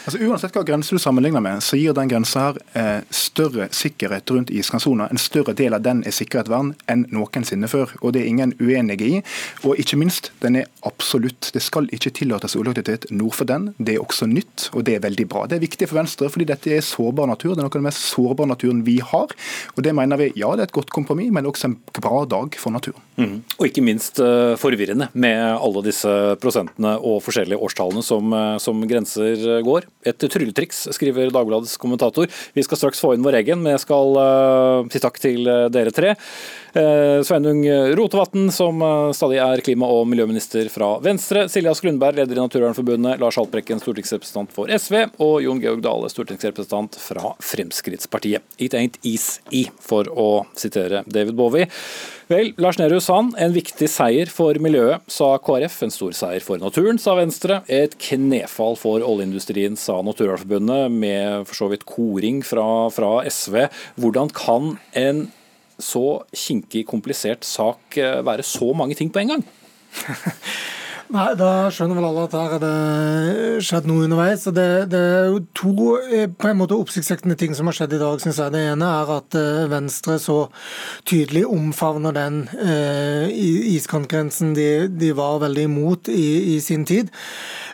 Altså, 0.09 0.19
uansett 0.25 0.55
hva 0.55 0.65
grense 0.67 0.95
du 0.95 0.99
sammenligner 0.99 1.43
med, 1.43 1.63
så 1.63 1.77
gir 1.79 1.95
den 1.95 2.09
grensa 2.11 2.49
her 2.49 2.59
eh, 2.75 3.05
større 3.13 3.69
sikkerhet 3.71 4.33
rundt 4.33 4.51
iskantsona. 4.51 5.07
En 5.13 5.21
større 5.21 5.55
del 5.55 5.77
av 5.77 5.85
den 5.85 6.03
er 6.03 6.15
sikret 6.15 6.49
vern 6.51 6.73
enn 6.91 7.05
noensinne 7.13 7.69
før. 7.71 7.93
og 8.01 8.15
Det 8.15 8.25
er 8.25 8.31
ingen 8.33 8.55
uenige 8.59 9.07
i. 9.07 9.21
Og 9.63 9.79
ikke 9.79 9.99
minst, 10.01 10.33
den 10.43 10.59
er 10.59 10.67
absolutt. 10.81 11.04
Det 11.55 11.61
skal 11.63 11.89
ikke 11.93 12.11
tillates 12.15 12.55
oljeaktivitet 12.57 13.07
nord 13.13 13.35
for 13.37 13.49
den. 13.49 13.69
Det 13.77 13.95
er 13.95 14.03
også 14.03 14.27
nytt, 14.29 14.69
og 14.73 14.85
det 14.87 14.97
er 14.97 15.05
veldig 15.05 15.27
bra. 15.31 15.45
Det 15.49 15.59
er 15.59 15.63
viktig 15.63 15.89
for 15.89 15.99
Venstre, 15.99 16.29
fordi 16.31 16.47
dette 16.49 16.73
er 16.73 16.85
sårbar 16.85 17.29
natur. 17.29 17.53
Det 17.53 17.61
er 17.61 17.67
noe 17.67 17.71
av 17.71 17.77
den 17.77 17.87
mest 17.87 18.03
sårbare 18.11 18.51
naturen 18.51 18.83
vi 18.87 18.97
har. 19.03 19.33
Og 19.75 19.83
det 19.85 19.93
mener 19.95 20.19
vi, 20.19 20.31
ja, 20.39 20.51
det 20.55 20.65
er 20.65 20.71
et 20.71 20.75
godt 20.75 20.93
kompromiss, 20.95 21.31
men 21.35 21.47
også 21.49 21.69
en 21.69 21.77
bra 21.99 22.23
dag 22.29 22.57
for 22.59 22.75
naturen. 22.75 23.01
Og 23.59 23.69
ikke 23.69 23.83
minst 23.85 24.19
øh, 24.19 24.57
forvirrende 24.59 25.07
med 25.13 25.39
alle 25.55 25.83
disse 25.85 26.11
prosentene 26.43 26.97
og 26.99 27.21
forskjellige 27.23 27.59
årstallene 27.63 28.03
som, 28.03 28.33
øh, 28.35 28.57
som 28.59 28.83
grenser 28.89 29.39
øh, 29.39 29.61
går. 29.63 29.87
Et 30.11 30.27
trylletriks, 30.35 30.87
skriver 30.95 31.31
Dagbladets 31.31 31.77
kommentator. 31.81 32.27
Vi 32.55 32.65
skal 32.65 32.81
straks 32.81 32.99
få 33.03 33.13
inn 33.15 33.23
vår 33.25 33.39
egen, 33.39 33.63
men 33.63 33.75
jeg 33.75 33.85
skal 33.85 34.19
si 34.91 35.01
takk 35.03 35.19
til 35.23 35.47
dere 35.71 35.93
tre. 35.95 36.15
Eh, 36.75 37.23
Sveinung 37.23 37.61
Rotevatn, 37.95 38.49
som 38.51 38.81
øh, 38.81 39.13
stadig 39.15 39.37
er 39.39 39.61
klima- 39.63 39.87
og 39.87 40.09
miljøminister 40.11 40.67
fra 40.67 40.89
Venstre. 40.99 41.45
Silje 41.47 41.71
Ask 41.71 41.85
Lundberg, 41.87 42.17
leder 42.19 42.35
i 42.35 42.41
Naturvernforbundet. 42.41 43.21
Lars 43.21 43.37
Haltbrekken, 43.39 43.79
stortingsrepresentant 43.79 44.51
for 44.51 44.67
SV. 44.67 45.05
Og 45.23 45.37
Jon 45.45 45.61
Georg 45.63 45.79
Dale, 45.85 46.09
stortingsrepresentant 46.11 46.97
fra 46.99 47.31
Fremskrittspartiet. 47.39 48.43
It 48.59 48.75
ain't 48.75 48.99
easy, 49.07 49.69
for 49.79 50.09
å 50.11 50.43
sitere 50.59 51.05
David 51.07 51.39
Bowie. 51.39 51.69
Vel, 52.27 52.51
Lars 52.59 52.81
Nehru 52.81 52.99
Sand, 52.99 53.37
en 53.39 53.55
viktig 53.55 53.87
seier 53.87 54.27
for 54.27 54.59
miljøet, 54.59 55.05
sa 55.07 55.31
KrF. 55.39 55.79
En 55.87 55.95
stor 55.95 56.11
seier 56.17 56.43
for 56.43 56.59
naturen, 56.59 56.99
sa 56.99 57.15
Venstre. 57.15 57.61
Et 57.71 57.95
knefall 58.09 58.75
for 58.81 58.99
oljeindustrien, 58.99 59.79
sa 59.79 60.01
Naturvernforbundet, 60.03 60.91
med 60.91 61.47
for 61.47 61.61
så 61.61 61.71
vidt 61.71 61.87
koring 61.87 62.43
fra, 62.43 62.67
fra 62.91 63.15
SV. 63.31 63.61
Hvordan 63.95 64.35
kan 64.35 64.75
en 64.91 65.27
så 65.79 66.23
kinkig, 66.35 66.85
komplisert 66.87 67.45
sak 67.45 67.97
eh, 67.97 68.21
være 68.25 68.43
så 68.43 68.71
mange 68.77 68.95
ting 68.95 69.11
på 69.13 69.19
en 69.19 69.35
gang? 69.35 69.45
Nei, 71.13 71.35
Da 71.37 71.69
skjønner 71.69 71.99
vel 71.99 72.07
alle 72.07 72.23
at 72.25 72.33
her 72.33 72.53
er 72.55 72.61
det 72.63 73.65
skjedd 73.65 73.85
noe 73.85 74.07
underveis. 74.07 74.47
Det, 74.49 74.69
det 74.89 75.01
er 75.05 75.27
jo 75.29 75.41
to 75.53 75.73
eh, 76.01 76.25
på 76.25 76.49
en 76.49 76.57
måte 76.57 76.77
oppsiktsvekkende 76.81 77.37
ting 77.37 77.53
som 77.53 77.69
har 77.69 77.77
skjedd 77.77 77.93
i 77.93 77.99
dag. 78.01 78.17
Synes 78.23 78.39
jeg. 78.41 78.53
Det 78.55 78.63
ene 78.71 78.89
er 78.89 79.11
at 79.13 79.37
eh, 79.37 79.67
Venstre 79.69 80.17
så 80.21 80.37
tydelig 81.05 81.43
omfavner 81.45 82.15
den 82.15 82.39
eh, 82.57 83.29
iskantgrensen 83.75 84.55
de, 84.57 84.87
de 84.89 85.11
var 85.17 85.43
veldig 85.45 85.67
imot 85.69 86.09
i, 86.09 86.55
i 86.55 86.57
sin 86.65 86.87
tid. 86.89 87.13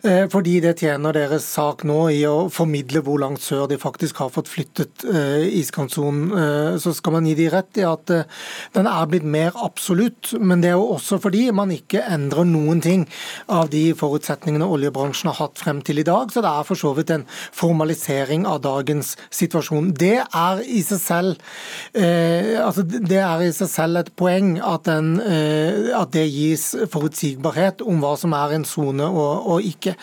Eh, 0.04 0.26
fordi 0.34 0.58
det 0.65 0.76
tjener 0.82 1.15
deres 1.15 1.48
sak 1.48 1.86
nå 1.88 2.02
i 2.12 2.26
å 2.28 2.50
formidle 2.52 3.04
hvor 3.06 3.22
langt 3.24 3.44
sør 3.46 3.63
de 3.72 3.80
faktisk 3.80 4.20
har 4.26 4.34
fått 4.36 4.52
flyttet 4.52 5.08
eh, 5.08 5.48
iskantsonen. 5.62 6.36
Eh, 6.36 6.76
så 6.84 6.91
skal 6.98 7.15
man 7.15 7.32
gi 7.32 7.38
de 7.39 7.48
rett 7.56 7.80
i 7.80 7.88
at 7.88 8.12
eh, 8.12 8.28
den 8.76 8.91
er 8.91 9.08
blitt 9.08 9.24
mer 9.24 9.56
absolutt, 9.56 10.34
men 10.36 10.60
det 10.60 10.74
er 10.74 10.80
jo 10.82 10.91
også 10.98 11.22
fordi 11.24 11.48
man 11.56 11.72
ikke 11.72 12.04
endrer 12.12 12.44
noen 12.50 12.84
ting 12.84 13.08
av 13.52 13.70
de 13.74 13.84
forutsetningene 13.98 14.68
oljebransjen 14.68 15.32
har 15.32 15.40
hatt 15.40 15.62
frem 15.62 15.82
til 15.86 16.02
i 16.02 16.08
dag. 16.08 16.32
Så 16.32 16.44
det 16.44 16.52
er 16.52 16.68
for 16.68 16.80
så 16.80 16.94
vidt 16.98 17.14
en 17.14 17.26
formalisering 17.52 18.48
av 18.50 18.62
dagens 18.66 19.16
situasjon. 19.34 19.92
Det 19.98 20.18
er 20.24 20.64
i 20.66 20.82
seg 20.86 21.02
selv, 21.02 21.46
eh, 21.94 22.58
altså 22.62 22.86
det 22.86 23.22
er 23.22 23.46
i 23.46 23.52
seg 23.56 23.70
selv 23.72 24.02
et 24.02 24.14
poeng 24.20 24.56
at, 24.60 24.86
den, 24.88 25.20
eh, 25.22 25.92
at 25.98 26.14
det 26.16 26.28
gis 26.32 26.72
forutsigbarhet 26.92 27.84
om 27.86 28.02
hva 28.04 28.16
som 28.20 28.34
er 28.38 28.58
en 28.58 28.68
sone 28.68 29.08
og, 29.08 29.48
og 29.56 29.68
ikke. 29.68 29.96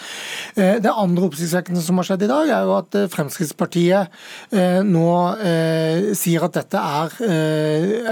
Eh, 0.57 0.78
det 0.83 0.92
andre 0.92 1.28
oppsiktsvekkende 1.28 1.83
som 1.85 1.98
har 2.00 2.09
skjedd 2.09 2.26
i 2.26 2.31
dag, 2.31 2.50
er 2.52 2.66
jo 2.66 2.74
at 2.78 2.96
eh, 2.98 3.09
Fremskrittspartiet 3.12 4.12
eh, 4.54 4.81
nå 4.87 5.09
eh, 5.44 6.11
sier 6.18 6.44
at 6.46 6.57
dette 6.59 6.78
er 6.78 7.16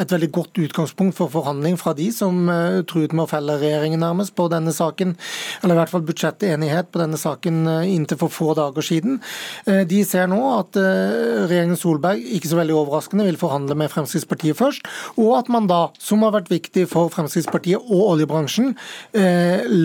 et 0.00 0.12
veldig 0.12 0.28
godt 0.34 0.60
utgangspunkt 0.60 1.16
for 1.18 1.32
forhandling 1.32 1.76
fra 1.80 1.92
de 1.96 2.08
som 2.14 2.48
truet 2.88 3.12
med 3.14 3.24
å 3.24 3.30
felle 3.30 3.56
regjeringen 3.60 4.00
nærmest 4.02 4.34
på 4.36 4.48
denne 4.52 4.72
saken, 4.74 4.95
eller 5.00 5.74
i 5.74 5.78
hvert 5.80 5.92
fall 5.92 6.04
budsjettenighet 6.06 6.90
på 6.92 7.00
denne 7.02 7.18
saken 7.20 7.62
eh, 7.70 7.94
inntil 7.94 8.20
for 8.20 8.32
få 8.32 8.54
dager 8.58 8.84
siden. 8.84 9.20
Eh, 9.66 9.84
De 9.88 10.02
ser 10.06 10.28
nå 10.30 10.40
at 10.54 10.78
eh, 10.80 11.44
regjeringen 11.46 11.78
Solberg 11.78 12.22
ikke 12.36 12.50
så 12.50 12.60
veldig 12.60 12.76
overraskende 12.80 13.26
vil 13.26 13.40
forhandle 13.40 13.76
med 13.78 13.92
Fremskrittspartiet 13.92 14.58
først, 14.58 14.86
og 15.20 15.32
at 15.40 15.50
man 15.52 15.68
da, 15.70 15.86
som 16.02 16.24
har 16.26 16.34
vært 16.36 16.50
viktig 16.52 16.86
for 16.90 17.10
Fremskrittspartiet 17.14 17.82
og 17.82 18.02
oljebransjen, 18.16 18.74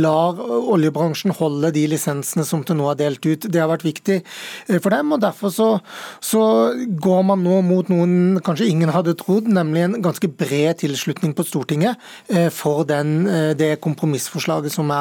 lar 0.02 0.40
oljebransjen 0.42 1.34
holde 1.38 1.72
de 1.76 1.84
lisensene 1.90 2.44
som 2.48 2.64
til 2.66 2.78
nå 2.78 2.88
er 2.92 2.98
delt 3.00 3.26
ut. 3.26 3.46
Det 3.52 3.60
har 3.62 3.70
vært 3.72 3.86
viktig 3.86 4.18
for 4.82 4.94
dem, 4.94 5.14
og 5.16 5.22
derfor 5.24 5.54
så, 5.54 5.68
så 6.24 6.44
går 7.02 7.24
man 7.28 7.44
nå 7.46 7.60
mot 7.66 7.90
noen 7.92 8.40
kanskje 8.46 8.70
ingen 8.72 8.92
hadde 8.94 9.16
trodd, 9.20 9.50
nemlig 9.52 9.86
en 9.86 9.98
ganske 10.04 10.30
bred 10.40 10.82
tilslutning 10.84 11.36
på 11.38 11.46
Stortinget 11.48 12.02
for 12.56 12.86
den, 12.88 13.26
det 13.58 13.74
kompromissforslaget 13.84 14.74
som 14.74 14.92
er 14.94 15.01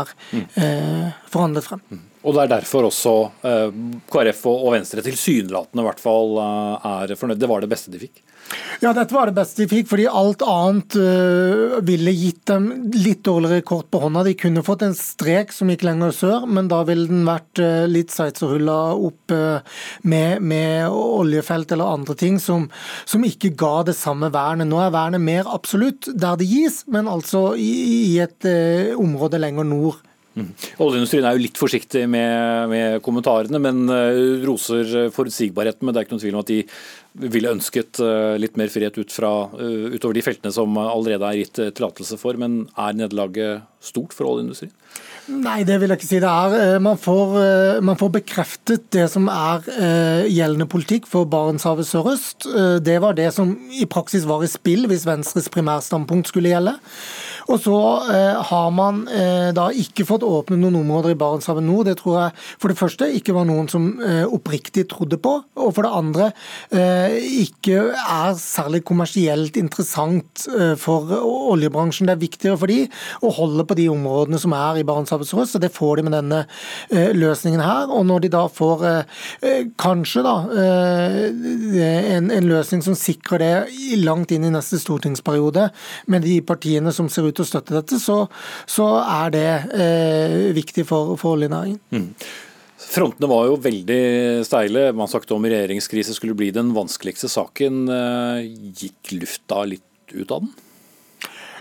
eh, 0.54 1.10
forhandlet 1.26 1.64
frem. 1.64 1.82
Og 2.20 2.36
det 2.36 2.42
er 2.42 2.50
derfor 2.52 2.88
også 2.90 3.14
eh, 3.48 3.76
KrF 4.12 4.42
og 4.50 4.74
Venstre 4.74 5.04
tilsynelatende 5.04 5.84
i 5.84 5.88
hvert 5.88 6.02
fall 6.02 6.36
eh, 6.42 6.90
er 6.90 7.16
fornøyd. 7.16 7.40
Det 7.40 7.48
var 7.48 7.64
det 7.64 7.70
beste 7.72 7.92
de 7.92 8.02
fikk. 8.02 8.20
Ja, 8.80 8.92
dette 8.96 9.14
var 9.14 9.28
det 9.28 9.36
beste 9.36 9.62
de 9.62 9.68
fikk, 9.70 9.86
fordi 9.90 10.06
alt 10.08 10.42
annet 10.42 10.96
uh, 10.98 11.76
ville 11.86 12.14
gitt 12.16 12.40
dem 12.50 12.66
litt 12.96 13.20
dårligere 13.28 13.62
kort 13.66 13.90
på 13.92 14.00
hånda. 14.02 14.24
De 14.26 14.32
kunne 14.38 14.64
fått 14.66 14.82
en 14.86 14.96
strek 14.96 15.52
som 15.54 15.70
gikk 15.70 15.84
lenger 15.86 16.14
sør, 16.16 16.48
men 16.50 16.70
da 16.70 16.80
ville 16.88 17.06
den 17.10 17.22
vært 17.28 17.60
uh, 17.62 17.84
litt 17.90 18.10
Sveitserhulla 18.14 18.78
opp 18.96 19.36
uh, 19.36 19.60
med, 20.02 20.42
med 20.42 20.88
oljefelt 20.90 21.76
eller 21.76 21.92
andre 21.92 22.16
ting 22.18 22.40
som, 22.42 22.66
som 23.04 23.26
ikke 23.28 23.52
ga 23.60 23.74
det 23.90 23.94
samme 24.00 24.32
vernet. 24.34 24.70
Nå 24.70 24.80
er 24.82 24.96
vernet 24.96 25.22
mer 25.22 25.50
absolutt 25.52 26.10
der 26.10 26.40
det 26.40 26.48
gis, 26.50 26.82
men 26.90 27.10
altså 27.12 27.50
i, 27.54 27.70
i 28.10 28.14
et 28.24 28.48
område 28.98 29.38
lenger 29.38 29.68
nord. 29.68 30.00
Oljeindustrien 30.38 31.26
er 31.26 31.34
jo 31.34 31.42
litt 31.42 31.58
forsiktig 31.58 32.04
med, 32.10 32.70
med 32.70 32.98
kommentarene, 33.02 33.58
men 33.62 33.82
uh, 33.90 34.44
roser 34.46 35.10
forutsigbarheten. 35.14 35.82
Men 35.82 35.94
det 35.94 36.00
er 36.00 36.06
ikke 36.06 36.14
noen 36.14 36.22
tvil 36.22 36.36
om 36.38 36.44
at 36.44 36.52
de 36.52 36.60
ville 37.34 37.50
ønsket 37.50 37.98
uh, 37.98 38.38
litt 38.38 38.58
mer 38.60 38.70
frihet 38.70 38.94
ut 39.00 39.10
fra, 39.10 39.32
uh, 39.50 39.88
utover 39.90 40.14
de 40.16 40.24
feltene 40.24 40.54
som 40.54 40.78
allerede 40.78 41.26
er 41.26 41.40
gitt 41.42 41.58
tillatelse 41.58 42.18
for. 42.20 42.38
Men 42.40 42.62
er 42.78 42.94
nederlaget 43.00 43.66
stort 43.82 44.14
for 44.14 44.30
oljeindustrien? 44.30 44.72
Nei, 45.30 45.60
det 45.66 45.76
vil 45.80 45.92
jeg 45.92 46.00
ikke 46.00 46.10
si 46.10 46.22
det 46.22 46.30
er. 46.30 46.78
Man 46.82 46.98
får, 46.98 47.34
man 47.86 47.98
får 47.98 48.08
bekreftet 48.16 48.88
det 48.94 49.04
som 49.12 49.28
er 49.30 49.62
gjeldende 50.26 50.66
politikk 50.70 51.06
for 51.06 51.28
Barentshavet 51.30 51.86
sørøst. 51.86 52.48
Det 52.82 52.96
var 53.04 53.14
det 53.14 53.28
som 53.36 53.52
i 53.70 53.86
praksis 53.86 54.26
var 54.26 54.42
i 54.42 54.50
spill 54.50 54.88
hvis 54.90 55.06
Venstres 55.06 55.46
primærstandpunkt 55.54 56.32
skulle 56.32 56.50
gjelde. 56.50 56.74
Og 57.50 57.58
så 57.64 57.76
eh, 58.14 58.38
har 58.50 58.70
man 58.74 59.02
eh, 59.10 59.50
da 59.56 59.66
ikke 59.74 60.06
fått 60.06 60.24
åpne 60.26 60.58
noen 60.60 60.78
områder 60.84 61.14
i 61.14 61.18
Barentshavet 61.18 61.64
nord. 61.66 61.88
Det 61.88 61.96
tror 61.98 62.16
jeg 62.16 62.34
for 62.62 62.70
det 62.70 62.78
første 62.78 63.08
ikke 63.16 63.34
var 63.34 63.48
noen 63.48 63.66
som 63.70 63.88
eh, 64.06 64.22
oppriktig 64.22 64.86
trodde 64.92 65.18
på. 65.22 65.32
Og 65.58 65.72
for 65.74 65.86
det 65.86 65.92
andre 65.98 66.28
eh, 66.70 67.16
ikke 67.42 67.90
er 67.98 68.38
særlig 68.38 68.84
kommersielt 68.86 69.58
interessant 69.60 70.46
eh, 70.54 70.76
for 70.78 71.10
oljebransjen. 71.18 72.06
Det 72.06 72.14
er 72.14 72.22
viktigere 72.22 72.60
for 72.60 72.70
de 72.70 72.84
å 73.26 73.32
holde 73.40 73.66
på 73.66 73.78
de 73.80 73.88
områdene 73.90 74.38
som 74.42 74.54
er 74.54 74.78
i 74.80 74.86
Barentshavet 74.86 75.28
sørøst, 75.30 75.58
og 75.58 75.64
det 75.64 75.72
får 75.74 75.98
de 75.98 76.06
med 76.06 76.16
denne 76.20 76.44
eh, 76.44 77.10
løsningen 77.16 77.64
her. 77.64 77.90
Og 77.90 78.06
når 78.06 78.26
de 78.26 78.32
da 78.36 78.44
får 78.50 78.86
kanskje 79.80 80.22
da 80.24 80.32
en, 80.54 82.28
en 82.32 82.46
løsning 82.48 82.82
som 82.84 82.94
sikrer 82.98 83.42
det 83.42 83.98
langt 84.00 84.30
inn 84.34 84.46
i 84.46 84.52
neste 84.52 84.78
stortingsperiode, 84.80 85.68
med 86.10 86.24
de 86.24 86.38
partiene 86.46 86.92
som 86.94 87.08
ser 87.10 87.26
ut 87.28 87.39
til 87.40 87.48
å 87.48 87.50
støtte 87.50 87.76
dette, 87.78 87.98
så, 88.02 88.22
så 88.70 88.86
er 89.02 89.34
det 89.34 89.50
eh, 89.74 90.38
viktig 90.56 90.86
for, 90.88 91.16
for 91.20 91.38
oljenæringen. 91.38 92.14
Frontene 92.80 93.28
var 93.30 93.50
jo 93.50 93.58
veldig 93.60 94.00
steile. 94.46 94.88
Man 94.96 95.10
snakket 95.10 95.34
om 95.36 95.44
regjeringskrise 95.44 96.16
skulle 96.16 96.38
bli 96.38 96.48
den 96.54 96.72
vanskeligste 96.76 97.28
saken. 97.30 97.84
Gikk 98.80 99.12
lufta 99.18 99.62
litt 99.68 100.16
ut 100.16 100.32
av 100.32 100.46
den? 100.46 100.50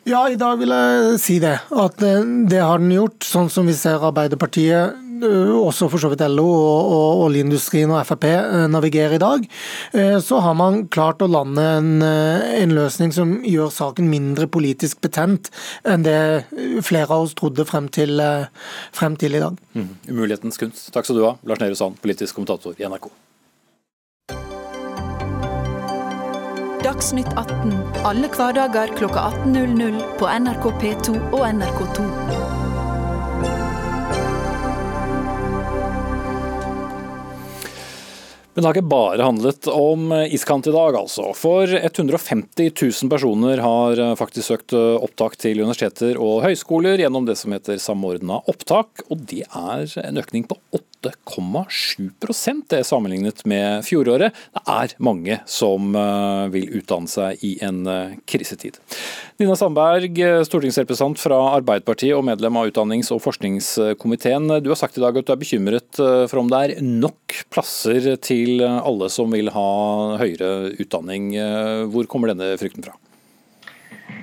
Ja, 0.07 0.23
i 0.31 0.39
dag 0.39 0.57
vil 0.61 0.71
jeg 0.73 1.19
si 1.21 1.37
det. 1.43 1.57
At 1.69 1.99
det 1.99 2.61
har 2.63 2.79
den 2.81 2.95
gjort. 2.95 3.19
Sånn 3.27 3.51
som 3.51 3.67
vi 3.69 3.75
ser 3.77 4.01
Arbeiderpartiet, 4.07 4.95
også 5.23 5.89
for 5.91 6.01
så 6.01 6.11
vidt 6.11 6.23
LO 6.31 6.47
og 6.47 7.23
oljeindustrien 7.27 7.91
og 7.91 8.01
Frp 8.07 8.25
navigerer 8.71 9.17
i 9.17 9.21
dag, 9.21 9.45
så 10.23 10.41
har 10.43 10.57
man 10.57 10.83
klart 10.93 11.23
å 11.25 11.29
lande 11.29 11.65
en, 11.79 11.91
en, 12.03 12.75
løsning 12.75 13.13
som 13.15 13.37
gjør 13.47 13.71
saken 13.73 14.09
mindre 14.11 14.47
politisk 14.51 15.01
betent 15.03 15.49
enn 15.87 16.05
det 16.05 16.19
flere 16.85 17.09
av 17.09 17.25
oss 17.25 17.37
trodde 17.37 17.65
frem 17.67 17.89
til, 17.93 18.21
frem 18.95 19.17
til 19.19 19.37
i 19.37 19.43
dag. 19.43 19.57
Mm. 19.73 19.89
Umulighetens 20.11 20.61
kunst. 20.61 20.91
Takk 20.95 21.09
skal 21.09 21.19
du 21.19 21.25
ha, 21.27 21.33
Lars 21.49 21.63
Nehru 21.63 21.77
Sand, 21.79 21.99
politisk 22.03 22.39
kommentator 22.39 22.77
i 22.77 22.87
NRK. 22.87 23.09
Dagsnytt 26.79 27.27
18 27.35 27.73
alle 28.07 28.29
hverdager 28.31 28.93
klokka 28.95 29.25
18.00 29.43 29.99
på 30.19 30.29
NRK 30.39 30.69
P2 30.81 31.17
og 31.35 31.41
NRK2. 31.49 32.38
Men 38.59 38.65
det 38.65 38.67
har 38.67 38.77
ikke 38.81 38.91
bare 38.91 39.23
handlet 39.23 39.67
om 39.71 40.09
iskant 40.35 40.67
i 40.67 40.73
dag, 40.75 40.97
altså. 40.99 41.29
For 41.31 41.63
150 41.63 42.73
000 42.75 43.07
personer 43.07 43.61
har 43.63 44.01
faktisk 44.19 44.49
søkt 44.51 44.75
opptak 44.75 45.37
til 45.39 45.61
universiteter 45.63 46.19
og 46.19 46.43
høyskoler 46.43 46.99
gjennom 46.99 47.23
det 47.23 47.37
som 47.39 47.55
heter 47.55 47.79
Samordna 47.79 48.41
opptak, 48.51 49.05
og 49.07 49.23
det 49.31 49.45
er 49.47 49.87
en 50.03 50.19
økning 50.19 50.43
på 50.49 50.59
8 50.75 50.88
8,7% 51.01 52.63
det 52.69 52.83
sammenlignet 52.83 53.45
med 53.47 53.85
fjoråret. 53.87 54.35
Det 54.55 54.63
er 54.67 54.95
mange 55.03 55.39
som 55.49 55.95
eh, 55.95 56.45
vil 56.53 56.79
utdanne 56.81 57.11
seg 57.11 57.43
i 57.45 57.53
en 57.65 57.81
eh, 57.87 58.17
krisetid. 58.29 58.79
Nina 59.39 59.55
Sandberg, 59.59 60.19
eh, 60.19 60.43
stortingsrepresentant 60.47 61.21
fra 61.21 61.39
Arbeiderpartiet 61.55 62.17
og 62.17 62.25
medlem 62.27 62.59
av 62.59 62.71
utdannings- 62.71 63.13
og 63.15 63.23
forskningskomiteen. 63.23 64.51
Du 64.63 64.71
har 64.73 64.79
sagt 64.79 64.99
i 64.99 65.03
dag 65.03 65.17
at 65.17 65.27
du 65.27 65.35
er 65.35 65.41
bekymret 65.41 65.99
for 65.99 66.41
om 66.41 66.51
det 66.51 66.61
er 66.61 66.79
nok 66.83 67.43
plasser 67.53 68.13
til 68.23 68.63
alle 68.63 69.09
som 69.13 69.31
vil 69.31 69.51
ha 69.55 69.69
høyere 70.19 70.73
utdanning. 70.79 71.31
Hvor 71.93 72.09
kommer 72.11 72.33
denne 72.33 72.55
frykten 72.59 72.85
fra? 72.85 72.97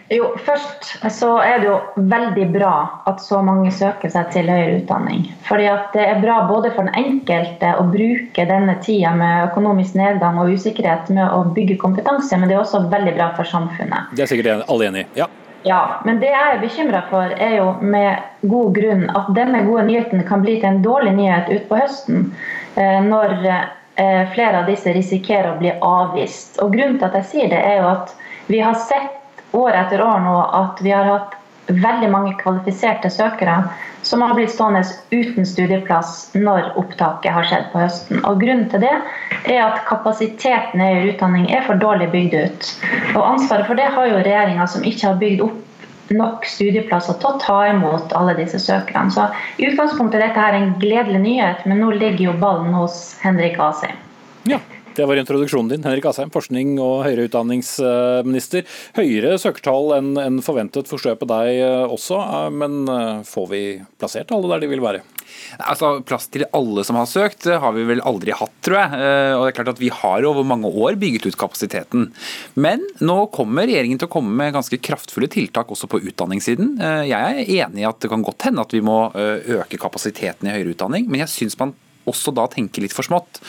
Jo, 0.09 0.29
Først 0.47 0.93
så 1.11 1.33
er 1.43 1.61
det 1.63 1.67
jo 1.67 1.77
veldig 2.11 2.45
bra 2.55 2.75
at 3.11 3.23
så 3.23 3.41
mange 3.43 3.73
søker 3.75 4.11
seg 4.13 4.29
til 4.35 4.51
høyere 4.51 4.77
utdanning. 4.81 5.25
Fordi 5.49 5.67
at 5.71 5.89
Det 5.97 6.05
er 6.05 6.21
bra 6.23 6.37
både 6.47 6.71
for 6.77 6.87
den 6.87 6.95
enkelte 6.95 7.73
å 7.81 7.87
bruke 7.91 8.45
denne 8.47 8.77
tida 8.85 9.15
med 9.19 9.49
økonomisk 9.49 9.97
nedgang 9.99 10.39
og 10.39 10.53
usikkerhet 10.55 11.11
med 11.11 11.27
å 11.27 11.43
bygge 11.57 11.81
kompetanse, 11.83 12.39
men 12.39 12.49
det 12.49 12.55
er 12.55 12.63
også 12.63 12.85
veldig 12.93 13.17
bra 13.17 13.33
for 13.39 13.51
samfunnet. 13.51 14.15
Det 14.15 14.23
er 14.23 14.31
sikkert 14.31 14.71
alle 14.71 14.89
enig 14.91 15.07
i. 15.07 15.09
Ja. 15.23 15.29
Ja, 15.67 16.01
men 16.07 16.21
det 16.23 16.29
jeg 16.31 16.51
er 16.53 16.61
bekymra 16.63 17.01
for, 17.11 17.33
er 17.43 17.57
jo 17.57 17.73
med 17.83 18.23
god 18.47 18.77
grunn 18.77 19.09
at 19.19 19.33
denne 19.35 19.65
gode 19.67 19.89
nyheten 19.89 20.23
kan 20.29 20.45
bli 20.45 20.61
til 20.61 20.69
en 20.69 20.83
dårlig 20.85 21.17
nyhet 21.17 21.51
utpå 21.51 21.81
høsten. 21.81 22.29
Eh, 22.79 23.01
når 23.03 23.35
eh, 23.51 24.23
flere 24.37 24.61
av 24.61 24.71
disse 24.71 24.95
risikerer 24.95 25.57
å 25.57 25.59
bli 25.59 25.73
avvist. 25.83 26.61
Og 26.63 26.71
Grunnen 26.77 27.01
til 27.01 27.09
at 27.09 27.19
jeg 27.19 27.31
sier 27.33 27.51
det, 27.51 27.59
er 27.59 27.81
jo 27.81 27.89
at 27.97 28.15
vi 28.47 28.63
har 28.63 28.79
sett 28.79 29.26
år 29.53 29.77
etter 29.77 30.03
år 30.03 30.23
nå 30.25 30.37
at 30.59 30.81
vi 30.83 30.95
har 30.95 31.11
hatt 31.11 31.37
veldig 31.67 32.09
mange 32.13 32.35
kvalifiserte 32.41 33.11
søkere 33.11 33.59
som 34.07 34.23
har 34.23 34.35
blitt 34.39 34.53
stående 34.55 34.85
uten 35.11 35.47
studieplass 35.47 36.31
når 36.39 36.69
opptaket 36.79 37.35
har 37.35 37.47
skjedd 37.49 37.65
på 37.73 37.83
høsten. 37.83 38.23
Og 38.23 38.39
Grunnen 38.43 38.69
til 38.71 38.85
det 38.85 38.93
er 39.51 39.63
at 39.65 39.83
kapasiteten 39.89 40.83
i 40.83 41.09
utdanning 41.11 41.49
er 41.51 41.67
for 41.67 41.81
dårlig 41.83 42.13
bygd 42.15 42.37
ut. 42.39 42.69
Og 43.17 43.23
Ansvaret 43.25 43.67
for 43.67 43.79
det 43.79 43.89
har 43.97 44.11
jo 44.11 44.21
regjeringa, 44.23 44.69
som 44.71 44.87
ikke 44.87 45.11
har 45.11 45.19
bygd 45.23 45.43
opp 45.49 45.63
nok 46.15 46.47
studieplasser 46.47 47.19
til 47.19 47.33
å 47.33 47.41
ta 47.43 47.59
imot 47.73 48.15
alle 48.15 48.37
disse 48.39 48.61
søkerne. 48.63 49.11
Så 49.11 49.27
I 49.59 49.73
utgangspunktet 49.73 50.21
er 50.21 50.29
dette 50.29 50.45
her 50.45 50.55
en 50.55 50.77
gledelig 50.79 51.23
nyhet, 51.25 51.67
men 51.67 51.83
nå 51.83 51.91
ligger 51.99 52.29
jo 52.29 52.39
ballen 52.39 52.77
hos 52.79 53.17
Henrik 53.25 53.59
Asheim. 53.59 53.99
Ja, 54.47 54.61
det 54.97 55.05
var 55.07 55.19
introduksjonen 55.21 55.69
din, 55.69 55.85
Henrik 55.85 56.07
Asheim, 56.09 56.31
forskning- 56.33 56.79
og 56.81 57.05
høyere 57.05 57.27
utdanningsminister. 57.29 58.65
Høyere 58.97 59.37
søkertall 59.41 59.93
enn 59.99 60.41
forventet 60.45 60.89
forstår 60.89 61.13
jeg 61.13 61.21
på 61.21 61.29
deg 61.29 61.51
eh, 61.61 61.93
også, 61.93 62.17
eh, 62.23 62.49
men 62.63 62.79
eh, 62.89 63.21
får 63.29 63.47
vi 63.51 63.61
plassert 64.01 64.33
alle 64.33 64.49
der 64.55 64.65
de 64.65 64.71
vil 64.73 64.85
være? 64.85 65.05
Altså, 65.61 65.99
Plass 66.07 66.31
til 66.33 66.47
alle 66.57 66.85
som 66.87 66.97
har 66.97 67.09
søkt, 67.11 67.45
har 67.61 67.75
vi 67.77 67.85
vel 67.89 68.01
aldri 68.09 68.33
hatt, 68.35 68.55
tror 68.65 68.79
jeg. 68.79 69.01
Og 69.37 69.43
det 69.45 69.51
er 69.51 69.57
klart 69.59 69.71
at 69.75 69.83
Vi 69.83 69.91
har 69.93 70.25
over 70.25 70.47
mange 70.49 70.71
år 70.71 70.97
bygget 70.99 71.27
ut 71.29 71.39
kapasiteten. 71.39 72.07
Men 72.57 72.85
nå 73.05 73.19
kommer 73.35 73.69
regjeringen 73.69 74.01
til 74.01 74.09
å 74.09 74.15
komme 74.17 74.33
med 74.39 74.55
ganske 74.57 74.79
kraftfulle 74.81 75.29
tiltak 75.33 75.71
også 75.75 75.91
på 75.93 76.01
utdanningssiden. 76.09 76.77
Jeg 77.11 77.43
er 77.43 77.67
enig 77.67 77.85
i 77.85 77.89
at 77.89 78.01
det 78.01 78.11
kan 78.13 78.25
godt 78.25 78.49
hende 78.49 78.65
at 78.65 78.73
vi 78.73 78.81
må 78.87 79.11
øke 79.13 79.81
kapasiteten 79.83 80.49
i 80.49 80.57
høyere 80.57 80.73
utdanning, 80.73 81.11
men 81.11 81.27
jeg 81.27 81.35
syns 81.35 81.59
man 81.61 81.77
også 82.11 82.33
da 82.35 82.47
tenke 82.51 82.83
litt 82.83 82.95
for 82.95 83.07
smått. 83.07 83.41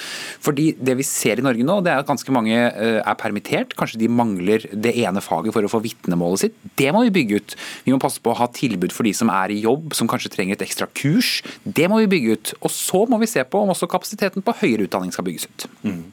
Fordi 0.43 0.71
det 0.79 0.97
vi 0.99 1.05
ser 1.05 1.39
i 1.39 1.45
Norge 1.45 1.65
nå, 1.65 1.79
det 1.85 1.93
er 1.93 2.01
at 2.01 2.09
ganske 2.09 2.33
mange 2.33 2.55
eh, 2.55 2.99
er 2.99 3.19
permittert. 3.19 3.75
Kanskje 3.77 4.01
de 4.01 4.09
mangler 4.11 4.65
det 4.73 4.95
ene 4.97 5.23
faget 5.23 5.55
for 5.55 5.65
å 5.65 5.71
få 5.71 5.81
vitnemålet 5.83 6.45
sitt. 6.45 6.57
Det 6.79 6.89
må 6.95 7.03
vi 7.05 7.13
bygge 7.19 7.41
ut. 7.41 7.57
Vi 7.85 7.93
må 7.95 8.01
passe 8.01 8.21
på 8.23 8.33
å 8.33 8.39
ha 8.39 8.49
tilbud 8.53 8.95
for 8.95 9.07
de 9.07 9.13
som 9.17 9.31
er 9.33 9.53
i 9.53 9.61
jobb, 9.63 9.95
som 9.97 10.09
kanskje 10.09 10.33
trenger 10.33 10.57
et 10.57 10.65
ekstra 10.67 10.89
kurs. 10.97 11.41
Det 11.63 11.87
må 11.91 12.01
vi 12.03 12.11
bygge 12.15 12.37
ut. 12.37 12.53
Og 12.61 12.73
så 12.73 13.03
må 13.09 13.21
vi 13.21 13.29
se 13.29 13.43
på 13.47 13.63
om 13.63 13.73
også 13.73 13.89
kapasiteten 13.91 14.45
på 14.45 14.57
høyere 14.61 14.87
utdanning 14.87 15.13
skal 15.15 15.27
bygges 15.27 15.49
ut. 15.49 15.67
Mm. 15.87 16.03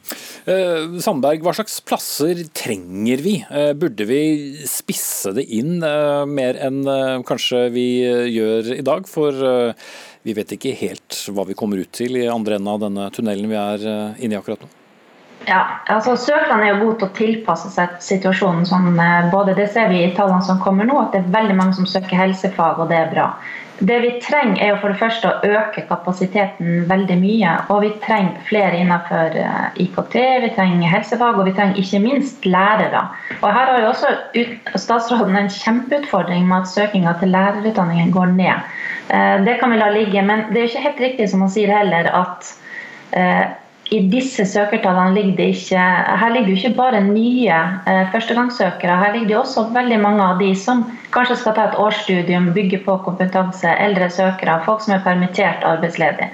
Eh, 0.53 0.97
Sandberg, 1.03 1.45
hva 1.45 1.55
slags 1.57 1.79
plasser 1.85 2.45
trenger 2.55 3.23
vi? 3.25 3.37
Eh, 3.49 3.71
burde 3.77 4.07
vi 4.09 4.21
spisse 4.69 5.33
det 5.35 5.47
inn 5.55 5.79
mer 5.79 6.57
enn 6.61 6.83
kanskje 7.27 7.67
vi 7.73 7.87
gjør 8.31 8.75
i 8.77 8.83
dag? 8.85 9.07
For 9.09 9.45
vi 10.25 10.33
vet 10.33 10.55
ikke 10.55 10.73
helt 10.79 11.19
hva 11.29 11.45
vi 11.45 11.57
kommer 11.57 11.77
ut 11.77 11.91
til 11.93 12.17
i 12.17 12.25
andre 12.31 12.57
enden 12.57 12.71
av 12.71 12.81
denne 12.81 13.05
tunnelen 13.13 13.51
vi 13.51 13.59
er 13.61 13.85
eh, 13.91 14.23
inne 14.25 14.37
i 14.37 14.39
akkurat 14.39 14.65
nå. 14.65 14.71
Ja, 15.45 15.59
altså 15.93 16.15
Søkerne 16.17 16.65
er 16.65 16.71
jo 16.73 16.87
gode 16.87 16.97
til 16.97 17.07
å 17.07 17.15
tilpasse 17.19 17.69
seg 17.69 17.99
situasjonen. 18.01 18.65
Sånn, 18.65 18.97
både 19.29 19.53
Det 19.53 19.67
ser 19.75 19.91
vi 19.91 20.01
i 20.01 20.13
tallene 20.17 20.41
som 20.47 20.57
kommer 20.63 20.87
nå, 20.89 20.97
at 20.97 21.13
det 21.13 21.21
er 21.21 21.35
veldig 21.35 21.57
mange 21.59 21.77
som 21.77 21.85
søker 21.85 22.17
helsefag, 22.17 22.81
og 22.81 22.89
det 22.89 22.97
er 22.97 23.11
bra. 23.13 23.27
Det 23.79 23.95
vi 23.99 24.09
trenger 24.23 24.61
er 24.63 24.69
jo 24.69 24.77
for 24.79 24.93
det 24.93 24.99
første 25.01 25.27
å 25.27 25.49
øke 25.57 25.81
kapasiteten 25.89 26.85
veldig 26.87 27.17
mye. 27.19 27.55
Og 27.73 27.81
vi 27.83 27.89
trenger 28.05 28.37
flere 28.47 28.77
innenfor 28.79 29.35
eh, 29.41 29.81
IKT, 29.83 30.15
vi 30.45 30.51
trenger 30.55 30.93
helsefag 30.93 31.41
og 31.41 31.49
vi 31.49 31.55
trenger 31.57 31.81
ikke 31.81 31.99
minst 32.05 32.47
lærere. 32.47 33.03
Og 33.41 33.49
Her 33.49 33.73
har 33.73 33.83
jo 33.83 33.91
også 33.91 34.13
statsråden 34.79 35.35
en 35.41 35.51
kjempeutfordring 35.51 36.47
med 36.47 36.63
at 36.63 36.71
søkinga 36.71 37.17
til 37.19 37.35
lærerutdanningen 37.35 38.15
går 38.15 38.31
ned. 38.37 38.71
Eh, 39.11 39.35
det 39.43 39.59
kan 39.59 39.75
vi 39.75 39.83
la 39.83 39.91
ligge, 39.91 40.23
men 40.23 40.47
det 40.53 40.61
er 40.61 40.71
ikke 40.71 40.87
helt 40.87 41.05
riktig 41.09 41.29
som 41.33 41.43
han 41.43 41.51
sier 41.51 41.75
heller 41.75 42.07
at 42.15 42.55
eh, 43.11 43.45
i 43.93 43.99
disse 44.09 44.47
søkertallene 44.49 45.13
ligger 45.13 45.35
det 45.37 45.51
ikke 45.59 45.81
Her 46.17 46.31
ligger 46.33 46.47
det 46.47 46.61
ikke 46.63 46.77
bare 46.79 47.03
nye 47.05 47.59
førstegangssøkere. 48.15 48.95
Her 49.03 49.11
ligger 49.13 49.27
det 49.27 49.37
også 49.43 49.67
veldig 49.75 49.99
mange 50.01 50.23
av 50.25 50.39
de 50.39 50.55
som 50.57 50.87
kanskje 51.15 51.39
skal 51.41 51.55
ta 51.57 51.67
et 51.69 51.77
årsstudium, 51.81 52.51
bygge 52.55 52.81
på 52.85 52.97
kompetanse, 53.07 53.71
eldre 53.87 54.09
søkere, 54.13 54.61
folk 54.67 54.83
som 54.85 54.97
er 54.97 55.05
permittert 55.05 55.63
arbeidsledige. 55.67 56.31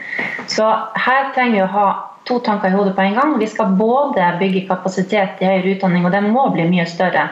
Så 0.52 0.70
her 1.06 1.30
trenger 1.36 1.60
vi 1.60 1.66
å 1.66 1.74
ha 1.76 1.90
to 2.24 2.40
tanker 2.46 2.70
i 2.70 2.76
hodet 2.76 2.96
på 2.96 3.02
en 3.02 3.16
gang. 3.18 3.32
Vi 3.40 3.48
skal 3.50 3.74
både 3.78 4.28
bygge 4.40 4.68
kapasitet 4.68 5.42
i 5.42 5.48
høyere 5.48 5.74
utdanning, 5.76 6.06
og 6.06 6.14
den 6.14 6.30
må 6.34 6.46
bli 6.54 6.68
mye 6.70 6.86
større. 6.90 7.28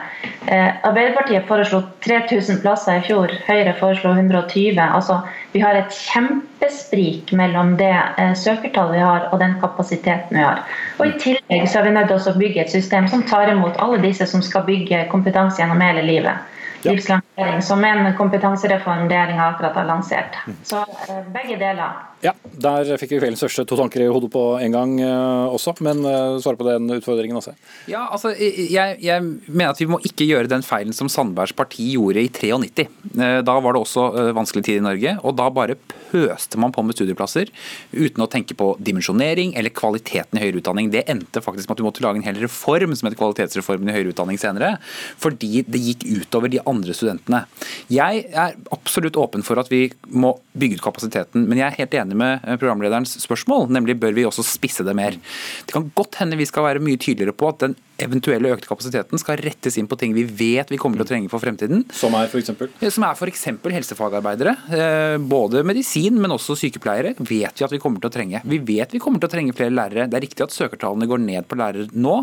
Eh, 0.46 0.70
Arbeiderpartiet 0.86 1.46
foreslo 1.48 1.82
3000 2.06 2.60
plasser 2.64 2.98
i 2.98 3.04
fjor, 3.06 3.32
Høyre 3.46 3.74
foreslo 3.78 4.12
120. 4.16 4.80
Altså, 4.82 5.20
vi 5.54 5.62
har 5.62 5.78
et 5.78 5.94
kjempesprik 5.94 7.30
mellom 7.38 7.76
det 7.80 7.92
eh, 7.94 8.34
søkertallet 8.34 8.98
vi 8.98 9.04
har 9.04 9.28
og 9.30 9.38
den 9.42 9.56
kapasiteten 9.62 10.38
vi 10.38 10.44
har. 10.44 10.64
Og 10.98 11.06
I 11.06 11.16
tillegg 11.22 11.68
så 11.70 11.80
er 11.80 11.88
vi 11.88 11.96
nødt 11.96 12.10
til 12.10 12.32
å 12.34 12.38
bygge 12.42 12.64
et 12.66 12.74
system 12.74 13.08
som 13.10 13.26
tar 13.30 13.52
imot 13.52 13.78
alle 13.78 14.02
disse 14.02 14.26
som 14.26 14.42
skal 14.42 14.66
bygge 14.66 15.06
kompetanse 15.14 15.62
gjennom 15.62 15.86
hele 15.86 16.02
livet. 16.06 16.58
Ja. 16.80 16.94
Livslang 16.94 17.22
som 17.62 17.84
en 17.84 18.12
kompetansereform 18.18 19.08
regjeringa 19.08 19.48
akkurat 19.52 19.74
har 19.80 19.84
lansert. 19.84 20.38
Så 20.62 20.84
eh, 21.08 21.20
begge 21.34 21.58
deler. 21.60 22.10
Ja, 22.20 22.34
Der 22.60 22.84
fikk 23.00 23.14
vi 23.14 23.18
kveldens 23.22 23.40
største 23.40 23.64
to 23.64 23.78
tanker 23.80 24.02
i 24.04 24.08
hodet 24.12 24.28
på 24.34 24.42
en 24.60 24.74
gang 24.74 24.90
uh, 25.00 25.48
også, 25.54 25.72
men 25.86 26.02
uh, 26.04 26.36
svare 26.42 26.58
på 26.60 26.66
den 26.66 26.92
utfordringen 26.98 27.38
også. 27.38 27.54
Ja, 27.88 28.02
altså, 28.12 28.34
jeg, 28.36 28.98
jeg, 29.00 29.24
mener 29.48 29.72
at 29.72 29.80
vi 29.80 29.88
må 29.88 29.96
ikke 30.04 30.26
gjøre 30.28 30.50
den 30.52 30.64
feilen 30.66 30.92
som 30.96 31.08
Sandbergs 31.08 31.54
parti 31.56 31.94
gjorde 31.94 32.20
i 32.20 32.28
93. 32.28 32.84
Uh, 33.14 33.40
da 33.46 33.54
var 33.64 33.72
det 33.72 33.80
også 33.80 34.04
vanskelig 34.36 34.66
tid 34.68 34.82
i 34.82 34.84
Norge, 34.84 35.14
og 35.24 35.38
da 35.40 35.48
bare 35.54 35.78
pøste 36.10 36.60
man 36.60 36.74
på 36.74 36.84
med 36.84 36.98
studieplasser 36.98 37.48
uten 37.94 38.24
å 38.24 38.28
tenke 38.28 38.56
på 38.58 38.74
dimensjonering 38.82 39.54
eller 39.56 39.72
kvaliteten 39.72 40.36
i 40.36 40.44
høyere 40.44 40.60
utdanning. 40.60 40.92
Det 40.92 41.06
endte 41.08 41.40
faktisk 41.40 41.70
med 41.70 41.78
at 41.78 41.80
du 41.80 41.88
måtte 41.88 42.04
lage 42.04 42.20
en 42.20 42.26
hel 42.26 42.42
reform 42.42 42.92
som 42.92 43.08
heter 43.08 43.20
kvalitetsreformen 43.22 43.88
i 43.88 43.96
høyere 43.96 44.12
utdanning 44.12 44.40
senere, 44.40 44.74
fordi 45.20 45.64
det 45.64 45.80
gikk 45.86 46.04
utover 46.10 46.52
de 46.52 46.60
andre 46.68 46.96
studentene 46.96 47.29
studentene. 47.30 47.46
Jeg 47.90 48.24
er 48.30 48.56
absolutt 48.74 49.18
åpen 49.18 49.44
for 49.46 49.60
at 49.60 49.70
vi 49.70 49.88
må 50.10 50.34
bygge 50.52 50.78
ut 50.78 50.84
kapasiteten, 50.84 51.46
men 51.48 51.58
jeg 51.58 51.68
er 51.68 51.78
helt 51.78 51.94
enig 51.94 52.18
med 52.18 52.44
eh, 52.44 52.58
programlederens 52.58 53.16
spørsmål, 53.22 53.68
nemlig 53.70 53.98
bør 54.00 54.14
vi 54.16 54.26
også 54.26 54.44
spisse 54.46 54.84
det 54.86 54.94
mer. 54.96 55.16
Det 55.66 55.74
kan 55.74 55.90
godt 55.94 56.20
hende 56.20 56.38
vi 56.38 56.48
skal 56.48 56.66
være 56.66 56.82
mye 56.82 56.98
tydeligere 57.00 57.36
på 57.36 57.50
at 57.50 57.64
den 57.64 57.76
eventuelle 58.00 58.50
økte 58.54 58.68
kapasiteten 58.70 59.20
skal 59.20 59.40
rettes 59.44 59.76
inn 59.76 59.88
på 59.90 59.98
ting 60.00 60.14
vi 60.16 60.24
vet 60.24 60.70
vi 60.72 60.78
kommer 60.80 61.00
til 61.00 61.06
å 61.06 61.10
trenge 61.10 61.30
for 61.32 61.42
fremtiden. 61.42 61.84
Som 61.94 62.16
er 62.18 62.30
f.eks.? 62.30 62.52
Som 62.94 63.06
er 63.06 63.16
f.eks. 63.18 63.44
helsefagarbeidere. 63.76 64.54
Eh, 64.72 65.16
både 65.20 65.64
medisin, 65.66 66.16
men 66.20 66.34
også 66.34 66.56
sykepleiere 66.58 67.14
vet 67.18 67.28
vi 67.28 67.66
at 67.66 67.74
vi 67.74 67.80
kommer 67.82 68.02
til 68.02 68.10
å 68.10 68.14
trenge. 68.14 68.42
Vi 68.48 68.60
vet 68.70 68.94
vi 68.94 69.02
kommer 69.02 69.22
til 69.22 69.30
å 69.30 69.34
trenge 69.34 69.56
flere 69.56 69.74
lærere. 69.74 70.08
Det 70.10 70.18
er 70.18 70.26
riktig 70.26 70.46
at 70.46 70.56
søkertallene 70.56 71.08
går 71.10 71.22
ned 71.24 71.48
på 71.50 71.58
lærere 71.60 71.90
nå, 71.92 72.16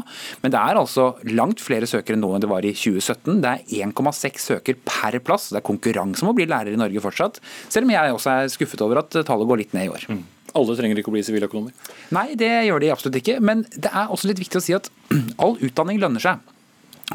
men 0.44 0.54
det 0.54 0.62
er 0.62 0.82
altså 0.82 1.12
langt 1.30 1.62
flere 1.64 1.90
søkere 1.90 2.20
nå 2.20 2.34
enn 2.36 2.44
det 2.44 2.52
var 2.52 2.66
i 2.66 2.74
2017. 2.76 3.42
Det 3.44 3.54
er 3.54 3.92
1,6 3.92 4.48
søker 4.52 4.80
per 4.88 5.20
plass. 5.28 5.52
Det 5.52 5.62
er 5.62 5.68
konkurranse 5.68 6.26
om 6.26 6.32
å 6.32 6.38
bli 6.38 6.48
lærer 6.50 6.74
i 6.74 6.80
Norge 6.80 7.04
fortsatt, 7.04 7.40
selv 7.68 7.88
om 7.88 7.94
jeg 7.94 8.18
også 8.18 8.34
er 8.34 8.52
skuffet 8.54 8.84
over 8.86 9.04
at 9.04 9.22
tallet 9.28 9.50
går 9.50 9.64
litt 9.64 9.78
ned 9.78 9.90
i 9.90 9.94
år. 9.94 10.10
Mm. 10.10 10.26
Alle 10.58 10.76
trenger 10.78 11.00
ikke 11.02 11.12
å 11.12 11.16
bli 11.18 11.26
siviløkonomer? 11.28 11.96
Nei, 12.16 12.30
det 12.40 12.50
gjør 12.70 12.82
de 12.82 12.92
absolutt 12.94 13.20
ikke. 13.20 13.40
Men 13.44 13.66
det 13.76 13.92
er 13.92 14.14
også 14.14 14.32
litt 14.32 14.42
viktig 14.42 14.62
å 14.62 14.64
si 14.64 14.76
at 14.78 14.90
all 15.44 15.58
utdanning 15.64 16.00
lønner 16.02 16.24
seg. 16.24 16.54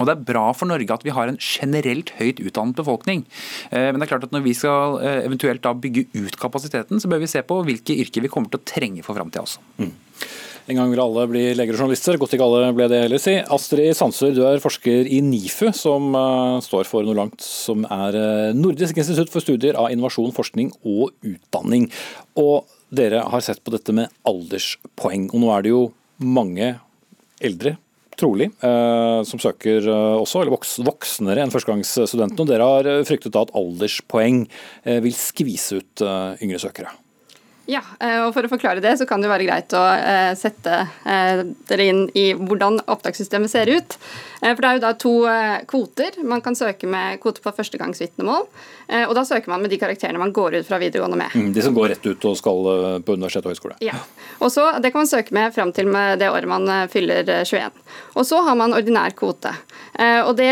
Og 0.00 0.08
Det 0.08 0.12
er 0.14 0.24
bra 0.24 0.46
for 0.56 0.70
Norge 0.70 0.94
at 0.94 1.02
vi 1.04 1.12
har 1.12 1.28
en 1.28 1.36
generelt 1.36 2.14
høyt 2.16 2.40
utdannet 2.40 2.78
befolkning. 2.78 3.26
Eh, 3.68 3.90
men 3.90 4.00
det 4.00 4.06
er 4.06 4.12
klart 4.14 4.24
at 4.24 4.32
når 4.32 4.46
vi 4.46 4.54
skal 4.56 4.96
eh, 5.04 5.18
eventuelt 5.26 5.66
bygge 5.82 6.06
ut 6.16 6.38
kapasiteten, 6.40 7.00
så 7.00 7.10
bør 7.12 7.20
vi 7.20 7.28
se 7.28 7.42
på 7.44 7.58
hvilke 7.66 7.98
yrker 8.00 8.24
vi 8.24 8.30
kommer 8.32 8.48
til 8.52 8.62
å 8.62 8.68
trenge 8.68 9.04
for 9.04 9.18
framtida 9.18 9.44
også. 9.44 9.60
Mm. 9.82 9.92
En 10.70 10.78
gang 10.78 10.92
vil 10.92 11.02
alle 11.02 11.24
bli 11.26 11.42
leger 11.58 11.74
og 11.74 11.82
journalister. 11.82 12.18
Godt 12.20 12.36
ikke 12.36 12.46
alle 12.46 12.70
ble 12.76 12.86
det 12.90 13.00
heller, 13.04 13.22
si. 13.22 13.34
Astrid 13.42 13.96
Sandsør, 13.98 14.34
du 14.36 14.44
er 14.46 14.62
forsker 14.62 15.08
i 15.10 15.18
NIFU, 15.24 15.72
som 15.74 16.12
uh, 16.14 16.60
står 16.62 16.86
for 16.86 17.06
noe 17.06 17.18
langt 17.18 17.42
som 17.42 17.82
er 17.88 18.18
uh, 18.18 18.54
Nordisk 18.54 19.00
institutt 19.02 19.32
for 19.32 19.42
studier 19.42 19.78
av 19.80 19.90
innovasjon, 19.90 20.30
forskning 20.36 20.70
og 20.86 21.10
utdanning. 21.26 21.88
Og 22.38 22.70
dere 22.94 23.24
har 23.32 23.42
sett 23.42 23.62
på 23.64 23.74
dette 23.74 23.94
med 23.96 24.12
alderspoeng. 24.28 25.30
Og 25.32 25.42
nå 25.42 25.50
er 25.54 25.64
det 25.64 25.74
jo 25.74 25.86
mange 26.22 26.74
eldre 27.42 27.76
trolig, 28.18 28.50
eh, 28.60 29.20
som 29.26 29.40
søker 29.40 29.86
eh, 29.88 30.16
også, 30.20 30.42
eller 30.42 30.54
voks, 30.54 30.76
voksnere 30.84 31.42
enn 31.42 31.52
førstegangsstudentene. 31.52 32.44
Og 32.44 32.50
dere 32.50 32.68
har 32.68 32.90
eh, 32.90 33.04
fryktet 33.08 33.38
at 33.38 33.54
alderspoeng 33.58 34.44
eh, 34.84 35.00
vil 35.04 35.16
skvise 35.16 35.80
ut 35.80 36.04
eh, 36.04 36.44
yngre 36.44 36.60
søkere. 36.62 36.92
Ja, 37.72 37.80
eh, 38.02 38.18
og 38.26 38.34
For 38.36 38.44
å 38.44 38.50
forklare 38.52 38.82
det, 38.84 38.92
så 39.00 39.06
kan 39.08 39.22
det 39.22 39.30
være 39.30 39.46
greit 39.48 39.72
å 39.76 39.82
sette 40.38 40.82
dere 41.02 41.86
inn 41.88 42.02
i 42.18 42.32
hvordan 42.36 42.82
opptakssystemet 42.90 43.52
ser 43.52 43.70
ut. 43.70 43.96
For 44.42 44.60
Det 44.60 44.68
er 44.68 44.76
jo 44.76 44.82
da 44.82 44.92
to 44.98 45.14
kvoter. 45.70 46.18
Man 46.26 46.42
kan 46.44 46.56
søke 46.58 46.88
med 46.90 47.20
kvote 47.22 47.44
på 47.44 47.52
førstegangsvitnemål. 47.54 48.48
Eh, 48.88 49.04
og 49.08 49.14
da 49.16 49.24
søker 49.24 49.52
man 49.52 49.62
med 49.62 49.72
de 49.72 49.78
karakterene 49.80 50.20
man 50.20 50.32
går 50.34 50.58
ut 50.60 50.68
fra 50.68 50.78
videregående 50.82 51.18
med. 51.18 51.34
Mm, 51.34 51.52
de 51.54 51.64
som 51.64 51.74
går 51.76 51.94
rett 51.94 52.06
ut 52.06 52.26
og 52.28 52.36
skal 52.38 52.70
eh, 52.72 52.98
på 53.04 53.16
universitet 53.16 53.46
og 53.46 53.54
høyskole. 53.54 53.76
Ja. 53.84 53.96
Og 54.42 54.52
så, 54.52 54.66
Det 54.82 54.92
kan 54.92 55.04
man 55.04 55.10
søke 55.10 55.34
med 55.34 55.54
fram 55.54 55.72
til 55.72 55.88
med 55.88 56.18
det 56.18 56.30
året 56.30 56.48
man 56.48 56.68
eh, 56.68 56.86
fyller 56.92 57.24
21. 57.44 57.70
Og 58.14 58.26
så 58.26 58.42
har 58.44 58.56
man 58.58 58.74
ordinær 58.74 59.14
kvote. 59.16 59.52
Og, 60.24 60.30
det, 60.36 60.48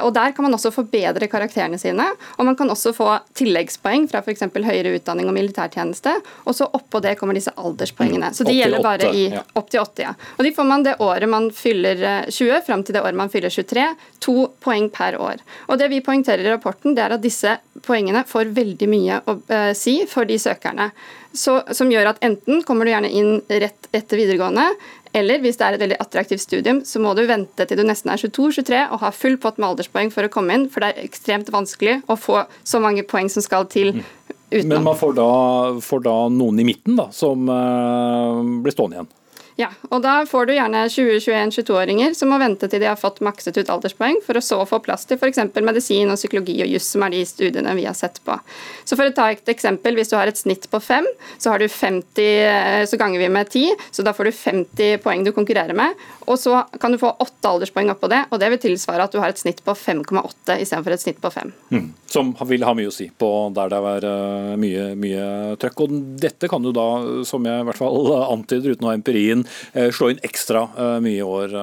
og 0.00 0.10
Der 0.16 0.32
kan 0.32 0.44
man 0.44 0.54
også 0.56 0.70
forbedre 0.72 1.26
karakterene 1.28 1.78
sine. 1.78 2.06
Og 2.38 2.46
man 2.48 2.56
kan 2.56 2.70
også 2.72 2.92
få 2.96 3.08
tilleggspoeng 3.36 4.06
fra 4.08 4.22
f.eks. 4.24 4.46
høyere 4.54 4.94
utdanning 4.96 5.28
og 5.28 5.36
militærtjeneste. 5.36 6.14
Og 6.48 6.56
så 6.56 6.68
oppå 6.72 7.02
det 7.04 7.14
kommer 7.20 7.36
disse 7.36 7.52
alderspoengene. 7.56 8.32
Så 8.36 8.44
de 8.48 8.56
gjelder 8.56 8.84
bare 8.84 9.10
i 9.12 9.26
opp 9.36 9.68
til 9.72 9.82
80. 9.84 10.04
Ja. 10.04 10.14
Og 10.38 10.44
de 10.44 10.52
får 10.56 10.68
man 10.68 10.84
det 10.86 10.96
året 11.04 11.28
man 11.28 11.50
fyller 11.52 12.30
20, 12.30 12.62
fram 12.66 12.84
til 12.84 12.96
det 12.96 13.04
året 13.04 13.20
man 13.20 13.32
fyller 13.32 13.52
23. 13.52 13.86
To 14.24 14.36
poeng 14.64 14.88
per 14.92 15.20
år. 15.20 15.44
Og 15.68 15.80
det 15.80 15.90
vi 15.92 16.00
poengterer 16.04 16.44
i 16.44 16.52
rapporten, 16.52 16.96
det 16.96 17.04
er 17.04 17.16
at 17.16 17.24
disse 17.24 17.29
poengene 17.86 18.24
får 18.28 18.52
veldig 18.56 18.88
mye 18.90 19.20
å 19.24 19.36
uh, 19.38 19.72
si 19.76 20.00
for 20.10 20.28
de 20.28 20.38
søkerne. 20.40 20.90
Så, 21.36 21.60
som 21.76 21.90
gjør 21.92 22.10
at 22.10 22.24
enten 22.26 22.64
kommer 22.66 22.86
du 22.86 22.90
gjerne 22.90 23.10
inn 23.14 23.36
rett 23.48 23.86
etter 23.94 24.18
videregående, 24.18 24.64
eller 25.14 25.42
hvis 25.42 25.58
det 25.58 25.66
er 25.66 25.76
et 25.76 25.82
veldig 25.82 25.98
attraktivt 26.02 26.42
studium, 26.42 26.80
så 26.86 27.02
må 27.02 27.12
du 27.18 27.24
vente 27.26 27.66
til 27.66 27.78
du 27.78 27.84
nesten 27.86 28.12
er 28.12 28.20
22-23 28.22 28.82
og 28.94 29.02
ha 29.02 29.10
full 29.14 29.36
pott 29.42 29.58
med 29.58 29.72
alderspoeng 29.72 30.12
for 30.14 30.26
å 30.26 30.32
komme 30.32 30.54
inn, 30.54 30.68
for 30.70 30.82
det 30.82 30.92
er 30.92 31.06
ekstremt 31.06 31.50
vanskelig 31.54 32.00
å 32.10 32.18
få 32.18 32.44
så 32.62 32.82
mange 32.82 33.06
poeng 33.06 33.30
som 33.32 33.44
skal 33.46 33.66
til. 33.70 33.96
Mm. 33.98 34.36
Utenom. 34.50 34.70
Men 34.72 34.86
man 34.88 34.98
får 34.98 35.14
da, 35.14 35.30
får 35.86 36.00
da, 36.02 36.14
noen 36.34 36.58
i 36.58 36.66
midten 36.66 36.96
da, 36.98 37.06
som 37.14 37.46
uh, 37.46 38.42
blir 38.64 38.74
stående 38.74 38.98
igjen? 38.98 39.10
Ja, 39.60 39.68
og 39.92 40.00
da 40.00 40.22
får 40.24 40.46
du 40.48 40.54
gjerne 40.54 40.86
20-21-22-åringer 40.88 42.14
som 42.16 42.30
må 42.32 42.38
vente 42.40 42.68
til 42.70 42.80
de 42.80 42.86
har 42.88 42.96
fått 42.96 43.18
makset 43.24 43.58
ut 43.58 43.68
alderspoeng, 43.68 44.22
for 44.24 44.38
å 44.38 44.42
så 44.44 44.56
få 44.68 44.78
plass 44.80 45.04
til 45.08 45.18
f.eks. 45.20 45.42
medisin 45.60 46.08
og 46.08 46.16
psykologi 46.16 46.54
og 46.64 46.70
juss, 46.70 46.86
som 46.94 47.04
er 47.04 47.12
de 47.12 47.20
studiene 47.28 47.74
vi 47.76 47.84
har 47.84 47.96
sett 47.98 48.22
på. 48.24 48.38
Så 48.88 48.96
for 48.96 49.10
å 49.10 49.14
ta 49.16 49.28
et 49.34 49.52
eksempel, 49.52 49.98
hvis 49.98 50.12
du 50.12 50.16
har 50.16 50.30
et 50.30 50.40
snitt 50.40 50.64
på 50.72 50.80
5, 50.80 51.08
så, 51.36 51.50
har 51.52 51.60
du 51.60 51.68
50, 51.68 52.22
eh, 52.24 52.86
så 52.88 53.00
ganger 53.00 53.20
vi 53.20 53.28
med 53.36 53.50
10, 53.52 53.84
så 53.92 54.06
da 54.06 54.14
får 54.16 54.30
du 54.30 54.38
50 54.38 55.02
poeng 55.04 55.26
du 55.26 55.32
konkurrerer 55.36 55.76
med. 55.76 56.00
Og 56.30 56.40
så 56.40 56.62
kan 56.80 56.94
du 56.94 57.00
få 57.02 57.12
8 57.20 57.52
alderspoeng 57.52 57.92
oppå 57.92 58.08
det, 58.08 58.22
og 58.30 58.40
det 58.40 58.48
vil 58.54 58.62
tilsvare 58.64 59.04
at 59.04 59.12
du 59.12 59.20
har 59.20 59.34
et 59.34 59.42
snitt 59.42 59.60
på 59.66 59.76
5,8 59.76 60.56
istedenfor 60.56 60.96
et 60.96 61.04
snitt 61.04 61.20
på 61.20 61.32
5. 61.36 61.52
Mm. 61.74 61.90
Som 62.10 62.32
vil 62.48 62.64
ha 62.64 62.72
mye 62.78 62.88
å 62.88 62.94
si 62.94 63.10
på 63.12 63.30
der 63.56 63.74
det 63.74 63.84
er 63.92 64.08
eh, 64.08 64.56
mye, 64.64 64.88
mye 64.96 65.28
trøkk. 65.60 65.84
Og 65.84 66.00
dette 66.24 66.48
kan 66.48 66.64
du 66.64 66.72
da, 66.72 66.88
som 67.28 67.44
jeg 67.44 67.60
i 67.60 67.68
hvert 67.68 67.82
fall 67.84 68.12
antyder 68.24 68.72
uten 68.72 68.88
å 68.88 68.92
ha 68.94 68.96
empirien, 68.96 69.44
slå 69.94 70.10
inn 70.12 70.22
ekstra 70.26 70.66
eh, 70.76 70.96
mye 71.04 71.20
i 71.20 71.26
år. 71.26 71.56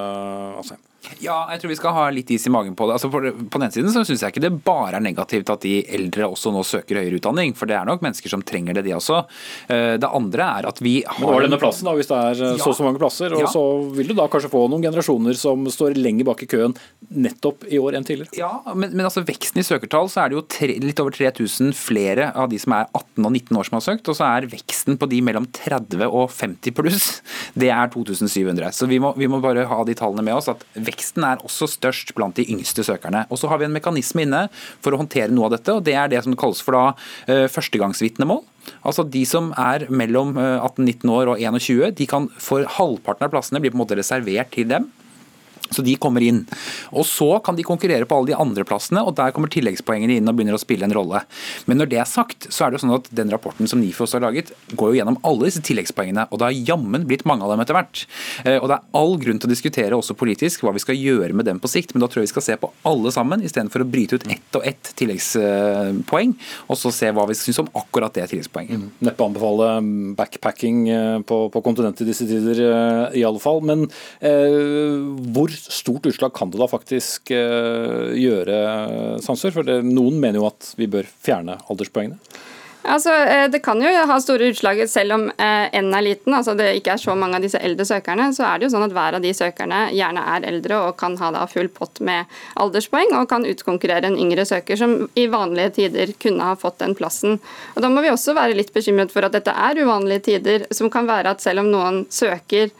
Altså. 0.58 0.78
Ja, 1.22 1.36
jeg 1.52 1.62
tror 1.62 1.70
vi 1.70 1.76
skal 1.78 1.94
ha 1.94 2.04
litt 2.10 2.30
is 2.34 2.44
i 2.48 2.50
magen 2.52 2.74
på 2.76 2.88
det. 2.88 2.96
Altså 2.96 3.08
på, 3.10 3.20
på 3.22 3.60
den 3.62 3.72
siden 3.74 3.92
så 3.94 4.02
syns 4.06 4.22
jeg 4.24 4.34
ikke 4.34 4.42
det 4.42 4.50
bare 4.66 4.98
er 4.98 5.04
negativt 5.04 5.50
at 5.52 5.62
de 5.62 5.78
eldre 5.94 6.26
også 6.26 6.50
nå 6.54 6.64
søker 6.66 6.98
høyere 6.98 7.20
utdanning, 7.20 7.54
for 7.56 7.70
det 7.70 7.76
er 7.78 7.86
nok 7.86 8.02
mennesker 8.04 8.32
som 8.32 8.42
trenger 8.46 8.76
det, 8.76 8.84
de 8.88 8.96
også. 8.96 9.20
Eh, 9.70 9.94
det 10.02 10.10
andre 10.18 10.48
er 10.58 10.68
at 10.68 10.82
vi 10.82 10.96
har 11.06 11.20
Men 11.22 11.36
har 11.36 11.46
denne 11.46 11.60
plassen, 11.62 11.86
da, 11.86 11.94
hvis 11.98 12.10
det 12.10 12.18
er 12.18 12.42
ja. 12.42 12.50
så 12.60 12.74
så 12.74 12.86
mange 12.86 13.00
plasser, 13.00 13.34
og 13.36 13.44
ja. 13.46 13.50
så 13.52 13.62
vil 13.94 14.10
du 14.10 14.16
da 14.18 14.26
kanskje 14.30 14.50
få 14.52 14.64
noen 14.70 14.84
generasjoner 14.84 15.38
som 15.38 15.64
står 15.70 15.96
lenger 15.98 16.26
bak 16.28 16.42
i 16.44 16.50
køen 16.50 16.74
nettopp 17.14 17.68
i 17.70 17.78
år 17.80 17.98
enn 17.98 18.08
tidligere? 18.08 18.34
Ja, 18.38 18.50
men, 18.74 18.90
men 18.92 19.06
altså 19.06 19.22
veksten 19.26 19.62
i 19.62 19.66
søkertall, 19.66 20.10
så 20.10 20.24
er 20.24 20.32
det 20.32 20.38
jo 20.40 20.44
tre, 20.50 20.80
litt 20.82 21.02
over 21.02 21.14
3000 21.14 21.72
flere 21.78 22.32
av 22.34 22.50
de 22.50 22.58
som 22.60 22.74
er 22.74 22.90
18 22.90 23.22
og 23.22 23.30
19 23.32 23.62
år 23.62 23.70
som 23.70 23.78
har 23.78 23.86
søkt, 23.86 24.10
og 24.10 24.18
så 24.18 24.28
er 24.32 24.50
veksten 24.50 24.98
på 24.98 25.10
de 25.14 25.22
mellom 25.30 25.46
30 25.62 26.06
og 26.08 26.26
50 26.34 26.74
pluss, 26.74 27.08
det 27.54 27.70
er 27.70 27.94
2700. 27.94 28.74
Så 28.74 28.90
vi 28.90 28.98
må, 29.02 29.14
vi 29.18 29.30
må 29.30 29.40
bare 29.44 29.68
ha 29.70 29.80
de 29.86 29.96
tallene 29.98 30.26
med 30.26 30.38
oss. 30.40 30.50
at 30.50 30.66
veksten 30.88 31.26
er 31.26 31.42
også 31.44 31.68
størst 31.70 32.14
blant 32.16 32.38
de 32.38 32.46
yngste 32.48 32.84
søkerne. 32.86 33.26
Og 33.30 33.38
Så 33.38 33.50
har 33.50 33.60
vi 33.60 33.68
en 33.68 33.76
mekanisme 33.76 34.24
inne 34.24 34.46
for 34.82 34.92
å 34.92 35.00
håndtere 35.02 35.32
noe 35.32 35.48
av 35.48 35.56
dette, 35.56 35.74
og 35.74 35.84
det 35.86 35.94
er 35.94 36.08
det 36.10 36.22
som 36.24 36.36
kalles 36.38 36.62
for 36.64 36.76
da 36.76 36.84
eh, 37.28 37.46
førstegangsvitnemål. 37.52 38.44
Altså 38.84 39.04
De 39.08 39.24
som 39.28 39.52
er 39.56 39.86
mellom 39.88 40.34
18-19 40.36 41.04
eh, 41.04 41.14
år 41.14 41.32
og 41.34 41.42
21, 41.42 41.92
de 41.98 42.08
kan 42.08 42.28
for 42.42 42.66
halvparten 42.78 43.28
av 43.28 43.32
plassene 43.34 43.62
bli 43.62 43.72
på 43.72 43.78
en 43.78 43.84
måte 43.84 43.98
reservert 43.98 44.52
til 44.54 44.68
dem. 44.70 44.90
Så 45.70 45.84
de 45.84 45.96
kommer 46.00 46.24
inn. 46.24 46.44
Og 46.92 47.06
Så 47.08 47.28
kan 47.44 47.56
de 47.56 47.66
konkurrere 47.66 48.06
på 48.08 48.16
alle 48.16 48.32
de 48.32 48.36
andre 48.38 48.64
plassene, 48.68 49.02
og 49.04 49.16
der 49.18 49.32
kommer 49.34 49.50
tilleggspoengene 49.52 50.18
inn 50.18 50.28
og 50.28 50.36
begynner 50.38 50.56
å 50.56 50.60
spille 50.60 50.86
en 50.86 50.94
rolle. 50.94 51.22
Men 51.66 51.80
når 51.80 51.90
det 51.92 52.00
er 52.02 52.08
sagt, 52.08 52.48
så 52.52 52.64
er 52.64 52.70
det 52.70 52.78
jo 52.78 52.84
sånn 52.86 52.96
at 52.96 53.08
den 53.14 53.32
rapporten 53.32 53.68
som 53.70 53.80
Nifos 53.82 54.14
har 54.16 54.24
laget, 54.24 54.52
går 54.72 54.92
jo 54.92 55.00
gjennom 55.00 55.18
alle 55.26 55.48
disse 55.48 55.62
tilleggspoengene, 55.64 56.28
og 56.30 56.40
det 56.40 56.48
har 56.48 56.72
jammen 56.72 57.06
blitt 57.08 57.26
mange 57.28 57.46
av 57.46 57.52
dem 57.52 57.64
etter 57.64 57.76
hvert. 57.76 58.04
Eh, 58.44 58.58
og 58.58 58.68
det 58.70 58.78
er 58.78 59.00
all 59.00 59.16
grunn 59.20 59.40
til 59.40 59.50
å 59.50 59.54
diskutere 59.54 59.98
også 59.98 60.16
politisk 60.18 60.64
hva 60.64 60.74
vi 60.76 60.84
skal 60.84 60.98
gjøre 60.98 61.36
med 61.36 61.48
dem 61.48 61.60
på 61.62 61.70
sikt, 61.70 61.94
men 61.94 62.04
da 62.04 62.10
tror 62.10 62.22
jeg 62.22 62.30
vi 62.30 62.34
skal 62.36 62.46
se 62.48 62.58
på 62.60 62.72
alle 62.88 63.12
sammen, 63.14 63.44
istedenfor 63.44 63.84
å 63.84 63.88
bryte 63.88 64.18
ut 64.18 64.28
ett 64.28 64.58
og 64.58 64.66
ett 64.68 64.92
tilleggspoeng, 64.98 66.34
og 66.68 66.80
så 66.80 66.92
se 66.94 67.12
hva 67.14 67.26
vi 67.28 67.36
syns 67.38 67.62
om 67.62 67.70
akkurat 67.78 68.14
det 68.16 68.28
tilleggspoenget. 68.32 68.80
Mm. 68.80 68.88
Neppe 69.08 69.26
anbefale 69.26 69.70
backpacking 70.18 70.88
eh, 70.92 71.20
på, 71.28 71.40
på 71.52 71.62
kontinentet 71.64 72.04
i 72.04 72.10
disse 72.10 72.26
tider, 72.28 72.62
eh, 72.64 73.18
i 73.20 73.24
alle 73.26 73.42
fall. 73.42 73.62
Men 73.66 73.86
eh, 74.20 74.96
hvor 75.34 75.52
stort 75.58 76.06
utslag 76.10 76.34
kan 76.36 76.52
det 76.52 76.60
da 76.60 76.68
faktisk 76.70 77.32
eh, 77.34 78.14
gjøre, 78.18 78.60
Sanser? 79.24 79.54
For 79.54 79.66
det, 79.66 79.80
noen 79.86 80.20
mener 80.22 80.40
jo 80.40 80.48
at 80.50 80.72
vi 80.78 80.90
bør 80.90 81.08
fjerne 81.24 81.58
alderspoengene. 81.68 82.20
Altså, 82.88 83.12
eh, 83.12 83.48
Det 83.50 83.60
kan 83.62 83.80
jo 83.82 83.90
ha 84.06 84.16
store 84.20 84.48
utslag 84.52 84.80
selv 84.88 85.12
om 85.12 85.24
eh, 85.28 85.68
N 85.76 85.92
er 85.94 86.04
liten, 86.04 86.32
altså 86.34 86.54
det 86.56 86.70
ikke 86.78 86.94
er 86.94 87.02
så 87.02 87.14
mange 87.18 87.36
av 87.36 87.44
disse 87.44 87.60
eldre 87.60 87.84
søkerne. 87.84 88.30
Så 88.32 88.46
er 88.46 88.58
det 88.58 88.68
jo 88.68 88.72
sånn 88.72 88.86
at 88.86 88.94
hver 88.96 89.18
av 89.18 89.24
de 89.24 89.32
søkerne 89.34 89.80
gjerne 89.92 90.22
er 90.36 90.46
eldre 90.48 90.78
og 90.86 90.96
kan 91.00 91.16
ha 91.20 91.30
da 91.34 91.44
full 91.50 91.68
pott 91.68 92.00
med 92.00 92.24
alderspoeng 92.56 93.12
og 93.18 93.28
kan 93.28 93.44
utkonkurrere 93.48 94.08
en 94.08 94.18
yngre 94.18 94.46
søker 94.48 94.80
som 94.80 94.96
i 95.18 95.26
vanlige 95.28 95.74
tider 95.80 96.14
kunne 96.22 96.48
ha 96.48 96.56
fått 96.56 96.78
den 96.80 96.96
plassen. 96.98 97.40
Og 97.76 97.82
Da 97.82 97.90
må 97.92 98.04
vi 98.04 98.12
også 98.14 98.36
være 98.38 98.56
litt 98.56 98.72
bekymret 98.72 99.12
for 99.12 99.26
at 99.26 99.36
dette 99.36 99.52
er 99.52 99.82
uvanlige 99.82 100.24
tider, 100.30 100.66
som 100.72 100.88
kan 100.90 101.06
være 101.06 101.34
at 101.34 101.44
selv 101.44 101.66
om 101.66 101.72
noen 101.72 102.06
søker 102.08 102.70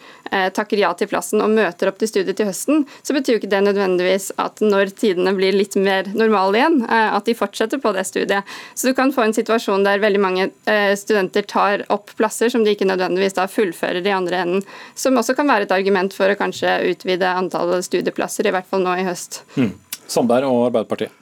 takker 0.55 0.81
ja 0.81 0.91
til 0.97 1.09
plassen 1.11 1.43
og 1.45 1.53
møter 1.55 1.91
opp 1.91 1.99
til 2.01 2.11
studiet 2.11 2.39
til 2.39 2.49
høsten, 2.49 2.85
så 3.03 3.15
betyr 3.17 3.37
jo 3.37 3.41
ikke 3.43 3.51
det 3.53 3.63
nødvendigvis 3.65 4.31
at 4.41 4.63
når 4.65 4.93
tidene 4.99 5.33
blir 5.37 5.57
litt 5.57 5.77
mer 5.79 6.09
normale 6.17 6.61
igjen, 6.61 6.79
eh, 6.87 7.15
at 7.17 7.29
de 7.29 7.37
fortsetter 7.39 7.81
på 7.83 7.93
det 7.97 8.05
studiet. 8.09 8.57
Så 8.75 8.89
du 8.89 8.97
kan 8.99 9.13
få 9.15 9.27
en 9.27 9.37
situasjon 9.37 9.87
der 9.87 10.03
veldig 10.03 10.23
mange 10.23 10.49
eh, 10.71 10.93
studenter 10.99 11.47
tar 11.49 11.85
opp 11.95 12.15
plasser 12.19 12.53
som 12.53 12.65
de 12.65 12.75
ikke 12.75 12.89
nødvendigvis 12.89 13.39
da 13.39 13.49
fullfører 13.51 14.07
i 14.07 14.15
andre 14.15 14.43
enden, 14.45 14.67
som 14.99 15.19
også 15.19 15.37
kan 15.39 15.49
være 15.51 15.69
et 15.69 15.77
argument 15.77 16.15
for 16.17 16.31
å 16.31 16.39
kanskje 16.39 16.81
utvide 16.93 17.29
antallet 17.29 17.87
studieplasser, 17.87 18.49
i 18.49 18.55
hvert 18.55 18.69
fall 18.69 18.85
nå 18.85 18.99
i 18.99 19.07
høst. 19.09 19.43
Mm. 19.59 19.73
Sandberg 20.09 20.49
og 20.49 20.69
Arbeiderpartiet. 20.71 21.15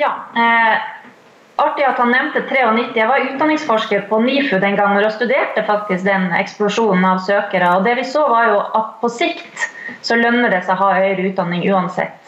Ja, 0.00 0.12
eh, 0.32 0.99
artig 1.64 1.84
at 1.86 1.98
han 2.00 2.12
nevnte 2.14 2.42
93. 2.48 2.96
Jeg 2.96 3.08
var 3.10 3.26
utdanningsforsker 3.26 4.06
på 4.10 4.20
NIFU 4.24 4.58
den 4.62 4.78
gangen 4.78 5.04
og 5.04 5.12
studerte 5.14 5.64
faktisk 5.68 6.06
den 6.06 6.30
eksplosjonen 6.36 7.04
av 7.04 7.20
søkere. 7.26 7.74
og 7.76 7.84
Det 7.84 7.98
vi 8.00 8.06
så 8.08 8.26
var 8.28 8.48
jo 8.48 8.62
at 8.80 8.96
på 9.02 9.12
sikt 9.12 9.68
så 10.06 10.16
lønner 10.16 10.52
det 10.52 10.64
seg 10.64 10.76
å 10.76 10.86
ha 10.86 10.96
høyere 11.00 11.28
utdanning 11.30 11.66
uansett. 11.68 12.20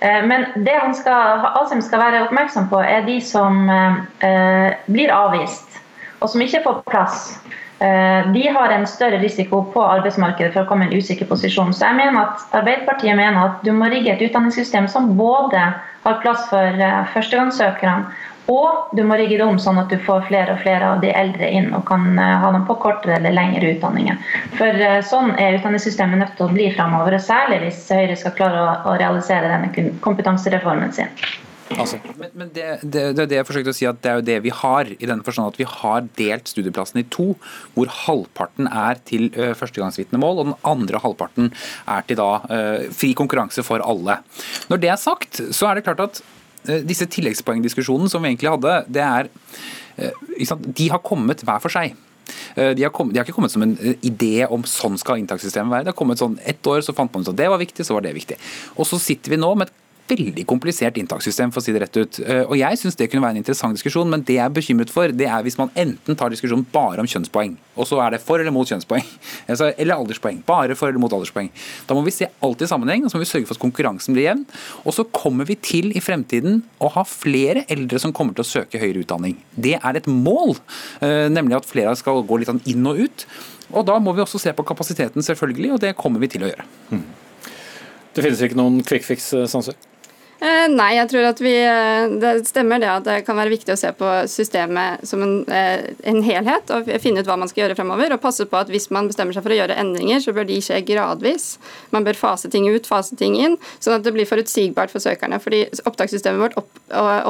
Eh, 0.00 0.24
men 0.24 0.46
det 0.54 0.78
han 0.78 0.94
skal, 0.94 1.46
Asim 1.60 1.82
skal 1.82 2.02
være 2.02 2.24
oppmerksom 2.26 2.68
på, 2.70 2.80
er 2.82 3.06
de 3.06 3.18
som 3.24 3.68
eh, 3.70 4.74
blir 4.86 5.14
avvist, 5.14 5.80
og 6.20 6.30
som 6.30 6.44
ikke 6.44 6.62
får 6.66 6.82
plass. 6.90 7.24
Eh, 7.82 8.30
de 8.34 8.46
har 8.54 8.74
en 8.74 8.86
større 8.90 9.20
risiko 9.22 9.62
på 9.74 9.82
arbeidsmarkedet 9.82 10.54
for 10.54 10.64
å 10.64 10.70
komme 10.70 10.86
i 10.86 10.92
en 10.92 11.02
usikker 11.02 11.28
posisjon. 11.30 11.74
Så 11.74 11.86
jeg 11.86 11.98
mener 11.98 12.24
at 12.24 12.56
Arbeiderpartiet 12.58 13.18
mener 13.18 13.44
at 13.44 13.66
du 13.66 13.72
må 13.74 13.90
rigge 13.90 14.14
et 14.14 14.24
utdanningssystem 14.28 14.88
som 14.90 15.12
både 15.18 15.68
har 16.06 16.18
plass 16.22 16.46
for 16.50 16.82
førstegangssøkerne, 17.12 18.14
og 18.48 18.94
du 18.96 19.02
må 19.04 19.18
rigge 19.20 19.36
det 19.36 19.44
om 19.44 19.58
sånn 19.60 19.80
at 19.82 19.90
du 19.92 19.98
får 20.04 20.28
flere 20.30 20.54
og 20.54 20.62
flere 20.62 20.92
av 20.94 21.02
de 21.04 21.10
eldre 21.12 21.50
inn 21.52 21.68
og 21.76 21.84
kan 21.88 22.06
ha 22.16 22.52
dem 22.54 22.64
på 22.68 22.78
kortere 22.80 23.18
eller 23.18 23.34
lengre 23.36 23.74
utdanninger. 23.74 24.16
For 24.56 24.84
sånn 25.08 25.34
er 25.36 25.58
utdanningssystemet 25.58 26.22
nødt 26.22 26.38
til 26.38 26.48
å 26.48 26.54
bli 26.54 26.70
framover, 26.76 27.18
særlig 27.20 27.60
hvis 27.66 27.82
Høyre 27.92 28.16
skal 28.16 28.36
klare 28.38 28.70
å 28.88 28.96
realisere 29.00 29.52
denne 29.52 29.92
kompetansereformen 30.04 30.96
sin. 30.96 31.12
Altså. 31.76 31.98
Men, 32.16 32.30
men 32.32 32.52
det, 32.54 32.64
det, 32.82 33.02
det, 33.16 33.24
er 33.24 33.28
det 33.28 33.38
jeg 33.40 33.48
forsøkte 33.48 33.72
å 33.74 33.76
si 33.76 33.86
at 33.88 34.00
det 34.04 34.10
er 34.10 34.20
jo 34.20 34.24
det 34.24 34.38
vi 34.46 34.52
har, 34.62 34.88
i 34.88 35.08
denne 35.08 35.24
forstand 35.26 35.52
at 35.52 35.60
vi 35.60 35.66
har 35.68 36.06
delt 36.16 36.48
studieplassen 36.48 37.02
i 37.02 37.06
to, 37.12 37.34
hvor 37.74 37.92
halvparten 38.06 38.70
er 38.70 39.02
til 39.08 39.28
førstegangsvitnemål, 39.58 40.40
og 40.40 40.50
den 40.50 40.56
andre 40.72 41.02
halvparten 41.04 41.52
er 41.84 42.08
til 42.08 42.20
da 42.20 42.30
uh, 42.48 42.88
fri 42.96 43.12
konkurranse 43.18 43.64
for 43.66 43.84
alle. 43.84 44.20
Når 44.72 44.82
det 44.84 44.92
er 44.94 45.00
sagt, 45.02 45.42
så 45.52 45.68
er 45.68 45.78
det 45.78 45.86
klart 45.90 46.04
at 46.06 46.22
disse 46.88 47.06
tilleggspoengdiskusjonene 47.14 48.10
som 48.12 48.24
vi 48.24 48.32
egentlig 48.32 48.52
hadde, 48.56 48.74
det 48.88 49.04
er 49.04 49.32
De 50.78 50.88
har 50.92 51.00
kommet 51.02 51.42
hver 51.42 51.58
for 51.62 51.74
seg. 51.74 51.96
De 52.54 52.84
har, 52.84 52.92
kommet, 52.94 53.14
de 53.14 53.18
har, 53.18 53.26
ikke 53.26 53.34
kommet 53.34 53.50
som 53.50 53.64
en 53.64 53.74
idé 54.04 54.46
om 54.46 54.62
sånn 54.68 54.98
skal 55.00 55.18
inntakssystemet 55.18 55.72
være. 55.72 55.86
Det 55.86 55.92
har 55.94 55.98
kommet 55.98 56.20
sånn 56.20 56.36
Ett 56.46 56.66
år 56.70 56.84
så 56.86 56.94
fant 56.94 57.10
man 57.14 57.24
ut 57.24 57.32
at 57.32 57.38
det 57.40 57.48
var 57.50 57.58
viktig, 57.58 57.86
så 57.86 57.96
var 57.96 58.04
det 58.04 58.12
viktig. 58.14 58.36
Og 58.76 58.86
så 58.86 59.00
sitter 59.02 59.34
vi 59.34 59.40
nå 59.40 59.50
med 59.58 59.66
et 59.66 59.87
veldig 60.08 60.44
komplisert 60.48 60.98
inntakssystem, 61.00 61.52
for 61.52 61.60
å 61.60 61.64
si 61.64 61.74
det 61.74 61.82
rett 61.82 61.98
ut. 61.98 62.20
Eh, 62.24 62.42
og 62.46 62.56
Jeg 62.58 62.80
syns 62.80 62.96
det 62.98 63.08
kunne 63.10 63.24
være 63.24 63.36
en 63.36 63.42
interessant 63.42 63.76
diskusjon, 63.76 64.08
men 64.10 64.24
det 64.26 64.38
jeg 64.38 64.44
er 64.44 64.54
bekymret 64.54 64.92
for, 64.92 65.08
det 65.08 65.28
er 65.28 65.44
hvis 65.46 65.58
man 65.60 65.70
enten 65.78 66.18
tar 66.18 66.32
diskusjonen 66.32 66.66
bare 66.72 67.02
om 67.02 67.08
kjønnspoeng, 67.08 67.56
og 67.76 67.88
så 67.88 68.00
er 68.04 68.16
det 68.16 68.22
for 68.24 68.40
eller 68.40 68.54
mot 68.54 68.68
kjønnspoeng, 68.68 69.04
eller 69.52 69.94
alderspoeng. 69.94 70.40
Bare 70.48 70.76
for 70.78 70.90
eller 70.90 71.02
mot 71.02 71.12
alderspoeng. 71.12 71.50
Da 71.88 71.96
må 71.96 72.04
vi 72.06 72.14
se 72.14 72.30
alt 72.44 72.64
i 72.64 72.70
sammenheng, 72.70 73.04
og 73.04 73.12
så 73.12 73.18
må 73.18 73.24
vi 73.24 73.30
sørge 73.32 73.50
for 73.50 73.58
at 73.58 73.62
konkurransen 73.62 74.16
blir 74.16 74.28
jevn. 74.30 74.46
Og 74.84 74.96
så 74.96 75.06
kommer 75.12 75.48
vi 75.48 75.58
til 75.60 75.92
i 75.96 76.02
fremtiden 76.04 76.62
å 76.82 76.90
ha 76.96 77.04
flere 77.08 77.66
eldre 77.70 78.00
som 78.02 78.14
kommer 78.16 78.36
til 78.36 78.46
å 78.46 78.50
søke 78.50 78.80
høyere 78.82 79.04
utdanning. 79.04 79.38
Det 79.54 79.76
er 79.78 80.00
et 80.00 80.10
mål, 80.10 80.56
eh, 81.04 81.28
nemlig 81.32 81.60
at 81.60 81.68
flere 81.68 81.94
skal 81.98 82.24
gå 82.26 82.40
litt 82.40 82.50
sånn 82.50 82.64
inn 82.66 82.86
og 82.88 83.04
ut. 83.06 83.26
Og 83.76 83.84
da 83.84 83.98
må 84.00 84.14
vi 84.16 84.24
også 84.24 84.40
se 84.40 84.52
på 84.56 84.64
kapasiteten, 84.64 85.24
selvfølgelig, 85.24 85.72
og 85.74 85.80
det 85.84 85.96
kommer 85.98 86.22
vi 86.22 86.30
til 86.32 86.46
å 86.46 86.50
gjøre. 86.50 86.64
Hmm. 86.88 87.04
Det 88.14 88.24
finnes 88.24 88.40
ikke 88.42 88.58
noen 88.58 88.80
quick 88.86 89.04
fix, 89.06 89.32
eh? 89.36 89.44
Eh, 89.44 89.74
nei, 90.70 90.92
jeg 90.94 91.08
tror 91.10 91.26
at 91.32 91.40
vi 91.42 91.52
eh, 91.56 92.12
Det 92.22 92.32
stemmer 92.46 92.78
det 92.78 92.90
at 92.92 93.06
det 93.06 93.16
kan 93.26 93.38
være 93.38 93.50
viktig 93.50 93.74
å 93.74 93.78
se 93.78 93.90
på 93.96 94.10
systemet 94.30 95.02
som 95.08 95.22
en, 95.24 95.34
eh, 95.50 95.88
en, 96.06 96.20
helhet 96.22 96.70
og 96.74 96.90
finne 97.02 97.22
ut 97.22 97.28
hva 97.28 97.38
man 97.40 97.50
skal 97.50 97.64
gjøre 97.64 97.78
fremover. 97.78 98.14
Og 98.14 98.22
passe 98.22 98.46
på 98.46 98.58
at 98.58 98.70
hvis 98.70 98.88
man 98.94 99.08
bestemmer 99.10 99.34
seg 99.34 99.42
for 99.44 99.54
å 99.54 99.58
gjøre 99.58 99.78
endringer, 99.80 100.22
så 100.22 100.34
bør 100.36 100.46
de 100.48 100.60
skje 100.62 100.80
gradvis. 100.86 101.48
Man 101.94 102.06
bør 102.06 102.18
fase 102.18 102.50
ting 102.52 102.68
ut, 102.70 102.86
fase 102.86 103.18
ting 103.18 103.34
inn, 103.38 103.56
sånn 103.82 103.98
at 103.98 104.06
det 104.06 104.14
blir 104.14 104.28
forutsigbart 104.28 104.94
for 104.94 105.02
søkerne. 105.02 105.40
Fordi 105.42 105.64
opptakssystemet 105.88 106.44
vårt 106.44 106.58
opp, 106.60 106.70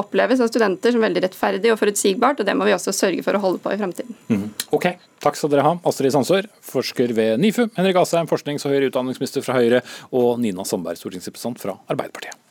oppleves 0.03 0.43
av 0.43 0.51
studenter 0.51 0.93
som 0.93 1.05
veldig 1.05 1.23
rettferdig 1.25 1.73
og 1.73 1.79
forutsigbart, 1.81 2.43
og 2.43 2.49
det 2.49 2.57
må 2.57 2.67
vi 2.69 2.75
også 2.75 2.93
sørge 2.95 3.25
for 3.25 3.37
å 3.37 3.43
holde 3.43 3.63
på 3.63 3.73
i 3.73 3.79
fremtiden. 3.79 4.19
Mm. 4.29 4.45
Ok, 4.75 4.91
takk 5.23 5.39
skal 5.39 5.53
dere 5.53 5.65
ha. 5.65 5.77
Astrid 5.89 6.13
Sandsår, 6.13 6.49
forsker 6.69 7.15
ved 7.17 7.41
NIFU, 7.41 7.65
Henrik 7.79 8.01
Asheim, 8.03 8.29
forsknings- 8.29 8.67
og 8.67 8.75
høyere 8.75 8.91
utdanningsminister 8.91 9.45
fra 9.45 9.57
Høyre, 9.57 9.81
og 10.13 10.37
Nina 10.43 10.67
Sandberg, 10.67 11.01
stortingsrepresentant 11.01 11.63
fra 11.63 11.79
Arbeiderpartiet. 11.89 12.48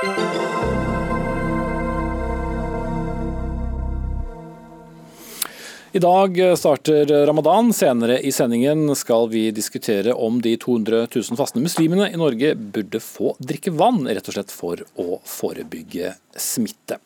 I 0.00 0.04
dag 5.98 6.58
starter 6.58 7.26
ramadan. 7.26 7.72
Senere 7.72 8.20
i 8.20 8.32
sendingen 8.32 8.96
skal 8.96 9.28
vi 9.28 9.50
diskutere 9.50 10.12
om 10.12 10.40
de 10.40 10.56
200 10.56 11.06
000 11.14 11.36
fastende 11.36 11.66
muslimene 11.66 12.08
i 12.08 12.16
Norge 12.16 12.54
burde 12.54 13.00
få 13.04 13.34
drikke 13.38 13.70
vann, 13.76 14.08
rett 14.08 14.28
og 14.28 14.34
slett 14.38 14.54
for 14.54 14.80
å 14.96 15.20
forebygge 15.28 16.14
smitte. 16.32 16.96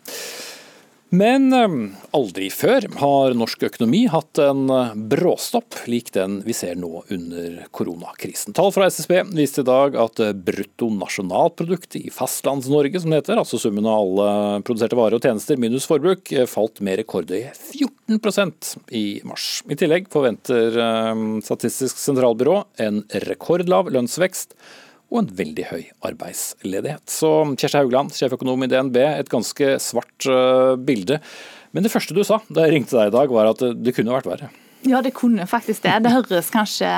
Men 1.15 1.53
ehm, 1.55 1.81
aldri 2.17 2.49
før 2.51 2.89
har 2.99 3.37
norsk 3.39 3.67
økonomi 3.69 4.05
hatt 4.11 4.41
en 4.43 4.67
eh, 4.73 4.95
bråstopp 5.15 5.85
lik 5.91 6.11
den 6.17 6.41
vi 6.47 6.57
ser 6.57 6.79
nå 6.81 7.05
under 7.13 7.61
koronakrisen. 7.75 8.57
Tall 8.57 8.73
fra 8.75 8.89
SSB 8.91 9.21
viste 9.37 9.63
i 9.63 9.69
dag 9.69 9.99
at 10.01 10.19
bruttonasjonalproduktet 10.19 10.75
bruttonasjonalprodukt 10.85 11.97
i 11.97 12.11
Fastlands-Norge, 12.11 13.01
som 13.01 13.11
det 13.11 13.23
heter, 13.23 13.39
altså 13.39 13.59
summen 13.59 13.87
av 13.87 14.01
alle 14.03 14.63
produserte 14.67 14.97
varer 14.99 15.19
og 15.19 15.25
tjenester 15.25 15.59
minus 15.61 15.87
forbruk, 15.87 16.33
eh, 16.33 16.47
falt 16.47 16.81
med 16.81 16.99
rekordhøye 17.03 17.53
14% 17.55 18.77
i 18.93 19.21
mars. 19.25 19.63
I 19.69 19.79
tillegg 19.79 20.09
forventer 20.13 20.79
ehm, 20.79 21.43
Statistisk 21.45 21.99
sentralbyrå 22.01 22.63
en 22.81 23.03
rekordlav 23.27 23.91
lønnsvekst 23.93 24.55
og 25.15 25.21
en 25.23 25.31
veldig 25.39 25.69
høy 25.71 25.83
arbeidsledighet. 26.11 27.07
Så 27.07 27.31
Kjersti 27.55 27.79
Haugland, 27.79 28.11
sjeføkonom 28.17 28.67
i 28.67 28.71
DNB, 28.73 28.99
et 29.07 29.31
ganske 29.31 29.77
svart 29.83 30.27
uh, 30.27 30.75
bilde. 30.75 31.21
Men 31.75 31.87
det 31.87 31.95
første 31.95 32.17
du 32.17 32.25
sa 32.27 32.41
da 32.51 32.67
jeg 32.67 32.81
ringte 32.81 32.99
deg 32.99 33.13
i 33.13 33.15
dag, 33.15 33.31
var 33.31 33.53
at 33.53 33.63
det 33.79 33.95
kunne 33.95 34.15
vært 34.15 34.31
verre. 34.31 34.51
Ja, 34.87 35.01
det 35.03 35.15
kunne 35.17 35.47
faktisk 35.49 35.87
det. 35.87 35.95
Det 36.05 36.13
høres 36.13 36.51
kanskje 36.53 36.89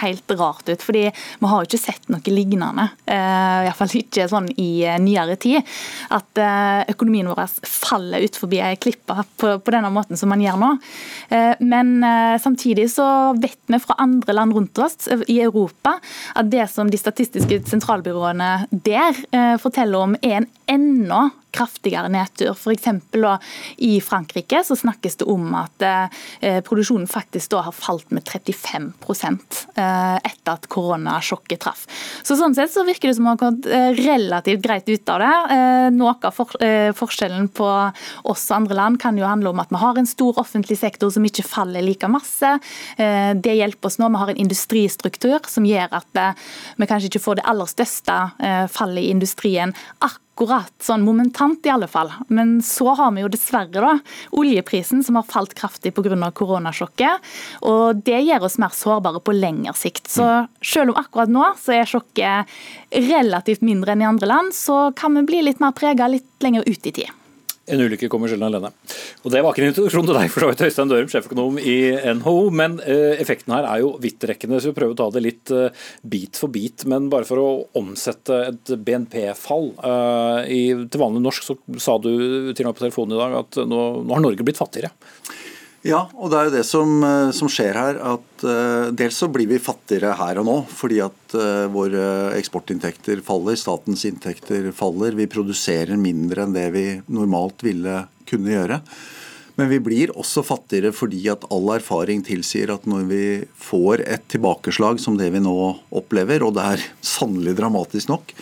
helt 0.00 0.32
rart 0.38 0.68
ut, 0.70 0.82
fordi 0.82 1.04
vi 1.12 1.50
har 1.50 1.60
jo 1.60 1.68
ikke 1.68 1.80
sett 1.82 2.08
noe 2.12 2.32
lignende. 2.32 2.86
Uh, 3.04 3.66
Iallfall 3.66 3.92
ikke 4.00 4.24
sånn 4.30 4.48
i 4.56 4.70
uh, 4.88 4.96
nyere 5.02 5.36
tid. 5.40 5.60
At 6.16 6.40
uh, 6.40 6.80
økonomien 6.94 7.28
vår 7.28 7.58
faller 7.68 8.24
ut 8.24 8.40
forbi 8.40 8.62
ei 8.64 8.80
klippe 8.80 9.18
på, 9.36 9.52
denne 9.68 9.92
måten 9.92 10.16
som 10.16 10.32
man 10.32 10.40
gjør 10.40 10.56
nå. 10.60 10.68
Men 11.60 11.90
samtidig 12.40 12.86
så 12.92 13.06
vet 13.36 13.58
vi 13.68 13.78
fra 13.82 13.96
andre 14.02 14.34
land 14.34 14.54
rundt 14.56 14.78
oss 14.80 15.08
i 15.28 15.36
Europa 15.42 15.96
at 16.38 16.48
det 16.50 16.64
som 16.72 16.88
de 16.90 16.98
statistiske 17.00 17.58
sentralbyråene 17.68 18.50
der 18.70 19.58
forteller 19.60 20.06
om, 20.06 20.16
er 20.22 20.40
en 20.40 20.48
enda 20.70 21.20
kraftigere 21.56 22.08
nedtur. 22.12 22.52
F.eks. 22.52 22.88
i 23.76 24.00
Frankrike 24.04 24.62
så 24.64 24.76
snakkes 24.76 25.20
det 25.20 25.28
om 25.30 25.54
at 25.56 25.86
eh, 25.86 26.60
produksjonen 26.66 27.08
faktisk 27.08 27.25
da 27.32 27.60
har 27.60 27.72
falt 27.72 28.10
med 28.10 28.24
35 28.24 28.92
eh, 29.76 30.16
etter 30.16 30.52
at 30.52 30.66
koronasjokket 30.72 31.60
traff. 31.60 31.86
Så 32.22 32.36
Sånn 32.36 32.54
sett 32.56 32.72
så 32.72 32.84
virker 32.86 33.08
det 33.08 33.16
som 33.18 33.26
man 33.26 33.36
har 33.36 33.40
kommet 33.40 33.66
eh, 33.66 33.92
relativt 33.96 34.62
greit 34.64 34.88
ut 34.88 35.08
av 35.12 35.22
det. 35.22 35.32
Eh, 35.56 35.88
noe 35.94 36.14
av 36.16 36.36
forskjellen 36.96 37.48
på 37.48 37.68
oss 38.24 38.46
og 38.50 38.56
andre 38.56 38.78
land 38.78 39.00
kan 39.02 39.18
jo 39.18 39.26
handle 39.26 39.52
om 39.52 39.62
at 39.62 39.72
vi 39.72 39.80
har 39.80 39.98
en 39.98 40.08
stor 40.08 40.38
offentlig 40.40 40.78
sektor 40.80 41.12
som 41.12 41.24
ikke 41.26 41.44
faller 41.46 41.84
like 41.84 42.08
masse. 42.10 42.52
Det 42.96 43.54
hjelper 43.56 43.88
oss 43.88 43.98
nå. 44.00 44.08
Vi 44.12 44.20
har 44.20 44.32
en 44.32 44.42
industristruktur 44.44 45.48
som 45.50 45.66
gjør 45.66 45.96
at 45.98 46.20
vi 46.76 46.88
kanskje 46.88 47.10
ikke 47.10 47.24
får 47.24 47.40
det 47.40 47.48
aller 47.50 47.70
største 47.70 48.18
fallet 48.72 49.06
i 49.06 49.10
industrien 49.14 49.74
akkurat 49.98 50.25
akkurat 50.36 50.72
sånn 50.84 51.04
momentant, 51.04 51.64
i 51.64 51.72
alle 51.72 51.88
fall. 51.88 52.10
Men 52.28 52.60
så 52.60 52.92
har 52.94 53.12
vi 53.16 53.22
jo 53.22 53.30
dessverre 53.32 53.80
da 53.80 53.94
oljeprisen 54.36 55.02
som 55.02 55.16
har 55.16 55.24
falt 55.24 55.54
kraftig 55.56 55.94
pga. 55.96 56.30
koronasjokket. 56.30 57.24
Og 57.62 58.02
det 58.04 58.20
gjør 58.20 58.44
oss 58.44 58.58
mer 58.58 58.68
sårbare 58.68 59.20
på 59.20 59.32
lengre 59.32 59.72
sikt. 59.74 60.08
Så 60.08 60.46
selv 60.60 60.92
om 60.92 61.00
akkurat 61.00 61.28
nå 61.28 61.54
så 61.56 61.72
er 61.72 61.88
sjokket 61.88 62.46
relativt 62.92 63.62
mindre 63.62 63.92
enn 63.92 64.02
i 64.02 64.08
andre 64.08 64.26
land, 64.26 64.52
så 64.52 64.92
kan 64.94 65.14
vi 65.14 65.22
bli 65.22 65.42
litt 65.42 65.60
mer 65.60 65.72
prega 65.72 66.06
litt 66.06 66.28
lenger 66.40 66.68
ut 66.68 66.86
i 66.86 66.92
tid. 66.92 67.10
En 67.66 67.82
ulykke 67.82 68.08
kommer 68.12 68.30
sjelden 68.30 68.46
alene. 68.46 68.70
Og 69.24 69.32
Det 69.34 69.40
var 69.42 69.54
ikke 69.54 69.64
en 69.64 69.72
introduksjon 69.72 70.06
til 70.06 70.18
deg, 70.18 70.28
for 70.30 70.44
så 70.44 70.50
vidt, 70.50 70.62
Øystein 70.68 70.90
Dørum, 70.92 71.08
sjeføkonom 71.10 71.56
i 71.58 71.78
NHO. 72.18 72.34
Men 72.54 72.76
eh, 72.84 73.16
effekten 73.22 73.54
her 73.56 73.66
er 73.66 73.82
jo 73.82 73.94
vidtrekkende, 74.02 74.60
så 74.62 74.70
vi 74.70 74.76
prøver 74.76 74.94
å 74.94 75.00
ta 75.00 75.08
det 75.16 75.24
litt 75.24 75.54
eh, 75.54 75.88
bit 76.06 76.38
for 76.38 76.52
bit. 76.54 76.86
Men 76.86 77.10
bare 77.12 77.26
for 77.26 77.42
å 77.42 77.48
omsette 77.80 78.38
et 78.52 78.74
BNP-fall. 78.86 79.72
Eh, 79.90 80.52
til 80.86 81.02
vanlig 81.02 81.24
norsk 81.26 81.48
så 81.48 81.58
sa 81.82 81.98
du 81.98 82.12
til 82.54 82.68
meg 82.68 82.76
på 82.76 82.84
telefonen 82.84 83.16
i 83.16 83.20
dag 83.24 83.40
at 83.42 83.60
nå, 83.66 83.82
nå 84.06 84.14
har 84.14 84.22
Norge 84.22 84.46
blitt 84.46 84.62
fattigere. 84.62 84.94
Ja, 85.86 86.00
og 86.18 86.32
det 86.32 86.38
er 86.38 86.48
jo 86.48 86.54
det 86.56 86.64
som, 86.66 86.94
eh, 87.04 87.30
som 87.36 87.50
skjer 87.50 87.76
her. 87.78 87.98
at 88.14 88.44
uh, 88.44 88.90
Dels 88.96 89.18
så 89.20 89.28
blir 89.30 89.46
vi 89.50 89.62
fattigere 89.62 90.16
her 90.18 90.40
og 90.40 90.48
nå 90.48 90.56
fordi 90.70 90.98
at 91.04 91.36
uh, 91.38 91.66
våre 91.70 92.32
eksportinntekter 92.36 93.22
faller, 93.26 93.58
statens 93.58 94.02
inntekter 94.08 94.72
faller. 94.74 95.14
Vi 95.18 95.28
produserer 95.30 95.98
mindre 96.00 96.42
enn 96.42 96.56
det 96.56 96.66
vi 96.74 96.86
normalt 97.06 97.62
ville 97.66 98.02
kunne 98.26 98.54
gjøre. 98.54 98.80
Men 99.56 99.70
vi 99.70 99.78
blir 99.80 100.12
også 100.18 100.42
fattigere 100.44 100.90
fordi 100.92 101.22
at 101.32 101.46
all 101.54 101.70
erfaring 101.76 102.24
tilsier 102.26 102.72
at 102.74 102.84
når 102.90 103.06
vi 103.08 103.24
får 103.62 104.02
et 104.04 104.26
tilbakeslag 104.32 104.98
som 105.00 105.16
det 105.16 105.30
vi 105.32 105.40
nå 105.40 105.56
opplever, 105.96 106.44
og 106.44 106.58
det 106.58 106.66
er 106.74 106.88
sannelig 107.00 107.54
dramatisk 107.56 108.10
nok, 108.10 108.34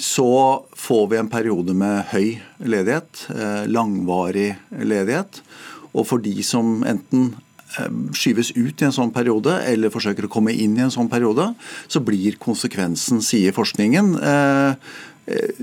så 0.00 0.28
får 0.76 1.06
vi 1.12 1.20
en 1.20 1.32
periode 1.32 1.72
med 1.76 2.12
høy 2.12 2.40
ledighet, 2.60 3.24
langvarig 3.68 4.54
ledighet. 4.72 5.40
Og 5.94 6.06
for 6.08 6.22
de 6.22 6.34
som 6.46 6.80
enten 6.88 7.32
eh, 7.78 7.92
skyves 8.16 8.52
ut 8.56 8.82
i 8.82 8.88
en 8.88 8.96
sånn 8.96 9.14
periode, 9.14 9.58
eller 9.68 9.92
forsøker 9.92 10.28
å 10.28 10.32
komme 10.32 10.54
inn 10.54 10.78
i 10.78 10.84
en 10.86 10.94
sånn 10.94 11.10
periode, 11.12 11.52
så 11.90 12.02
blir 12.04 12.38
konsekvensen, 12.42 13.22
sier 13.24 13.56
forskningen, 13.56 14.16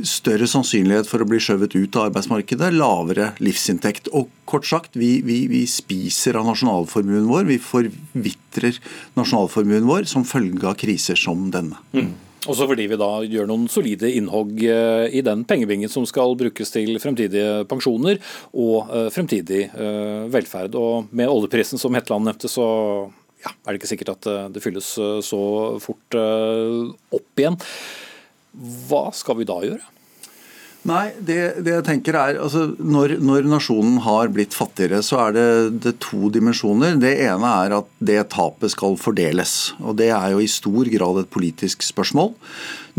større 0.05 0.47
sannsynlighet 0.47 1.09
for 1.09 1.23
å 1.23 1.27
bli 1.27 1.39
skjøvet 1.41 1.75
ut 1.75 1.97
av 1.97 2.07
arbeidsmarkedet, 2.07 2.69
lavere 2.75 3.31
livsinntekt. 3.43 4.09
Og 4.15 4.29
kort 4.49 4.67
sagt, 4.69 4.95
vi, 4.99 5.17
vi, 5.25 5.41
vi 5.51 5.63
spiser 5.69 6.37
av 6.39 6.47
nasjonalformuen 6.47 7.27
vår. 7.29 7.47
Vi 7.49 7.57
forvitrer 7.61 8.79
nasjonalformuen 9.17 9.87
vår 9.89 10.07
som 10.09 10.27
følge 10.27 10.69
av 10.69 10.77
kriser 10.79 11.19
som 11.19 11.49
denne. 11.53 11.79
Mm. 11.95 12.13
Også 12.47 12.67
fordi 12.69 12.87
vi 12.87 12.99
da 12.99 13.09
gjør 13.27 13.49
noen 13.49 13.67
solide 13.71 14.09
innhogg 14.15 14.61
eh, 14.63 15.07
i 15.19 15.23
den 15.25 15.43
pengebingen 15.47 15.91
som 15.91 16.05
skal 16.07 16.35
brukes 16.39 16.71
til 16.71 16.95
fremtidige 17.03 17.65
pensjoner 17.67 18.21
og 18.55 18.87
eh, 18.87 19.09
fremtidig 19.13 19.65
eh, 19.67 20.27
velferd. 20.31 20.77
Og 20.79 21.11
med 21.11 21.31
oljeprisen 21.31 21.81
som 21.81 21.95
Hetland 21.97 22.27
nevnte, 22.27 22.51
så 22.51 22.67
ja, 23.43 23.51
er 23.51 23.73
det 23.73 23.81
ikke 23.81 23.91
sikkert 23.91 24.15
at 24.15 24.29
det 24.55 24.63
fylles 24.63 24.87
så 25.23 25.41
fort 25.83 26.15
opp 26.17 27.41
igjen. 27.43 27.59
Hva 28.89 29.03
skal 29.13 29.37
vi 29.37 29.45
da 29.47 29.59
gjøre? 29.61 29.96
Nei, 30.87 31.09
det, 31.19 31.37
det, 31.65 31.71
jeg 31.73 31.83
tenker 31.83 32.15
er, 32.15 32.37
altså, 32.39 32.63
når, 32.79 33.17
når, 33.19 33.47
nasjonen 33.51 33.97
har 34.05 34.29
blitt 34.31 34.55
fattigere, 34.55 35.01
så 35.03 35.19
er 35.25 35.35
det, 35.35 35.47
det, 35.83 35.93
to 36.03 36.29
dimensjoner. 36.31 36.95
Det 37.01 37.11
ene 37.25 37.51
er 37.65 37.75
at 37.81 37.89
det 37.99 38.21
tapet 38.31 38.71
skal 38.71 38.95
fordeles. 38.99 39.73
og 39.83 39.97
Det 39.99 40.07
er 40.15 40.31
jo 40.31 40.39
i 40.43 40.47
stor 40.51 40.87
grad 40.93 41.19
et 41.19 41.31
politisk 41.33 41.83
spørsmål. 41.83 42.31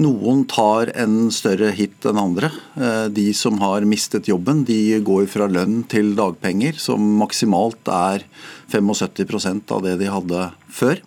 Noen 0.05 0.45
tar 0.51 0.93
en 1.01 1.33
større 1.35 1.73
hit 1.75 2.05
enn 2.07 2.21
andre. 2.21 2.53
Eh, 2.77 3.07
de 3.15 3.31
som 3.37 3.57
har 3.65 3.89
mistet 3.89 4.29
jobben, 4.29 4.67
de 4.69 5.01
går 5.05 5.25
fra 5.33 5.49
lønn 5.49 5.81
til 5.89 6.13
dagpenger, 6.19 6.77
som 6.77 7.01
maksimalt 7.23 7.89
er 7.89 8.29
75% 8.69 9.73
av 9.73 9.87
det 9.89 9.97
de 10.03 10.13
hadde 10.13 10.51
før. 10.69 11.01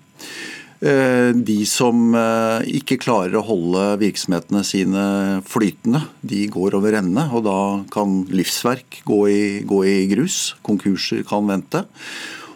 Eh, 0.81 1.29
de 1.37 1.59
som 1.69 2.15
eh, 2.17 2.63
ikke 2.81 2.97
klarer 3.03 3.37
å 3.37 3.45
holde 3.45 3.83
virksomhetene 4.01 4.63
sine 4.65 5.03
flytende, 5.45 6.01
de 6.25 6.47
går 6.49 6.77
over 6.79 6.97
ende. 6.97 7.27
Og 7.29 7.45
da 7.45 7.59
kan 7.93 8.23
livsverk 8.33 9.03
gå 9.05 9.21
i, 9.29 9.41
gå 9.67 9.83
i 9.85 9.97
grus. 10.09 10.55
Konkurser 10.65 11.21
kan 11.29 11.45
vente. 11.49 11.85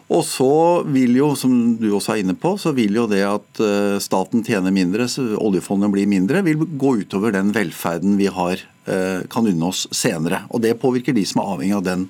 Og 0.10 0.22
så 0.26 0.52
vil 0.90 1.16
jo, 1.18 1.32
som 1.38 1.54
du 1.82 1.88
også 1.92 2.16
er 2.16 2.24
inne 2.24 2.36
på, 2.38 2.56
så 2.62 2.74
vil 2.78 2.98
jo 2.98 3.06
det 3.10 3.24
at 3.26 3.62
eh, 3.62 3.98
staten 4.02 4.46
tjener 4.46 4.74
mindre, 4.74 5.06
oljefondet 5.38 5.94
blir 5.94 6.10
mindre, 6.10 6.42
vil 6.46 6.66
gå 6.66 6.98
utover 7.06 7.34
den 7.34 7.54
velferden 7.54 8.18
vi 8.18 8.30
har, 8.34 8.62
kan 9.32 9.48
unne 9.50 9.70
oss 9.70 9.86
senere. 9.96 10.44
Og 10.54 10.62
det 10.62 10.76
påvirker 10.82 11.16
de 11.16 11.24
som 11.26 11.42
er 11.42 11.52
avhengig 11.56 11.78
av 11.78 11.86
den 11.88 12.04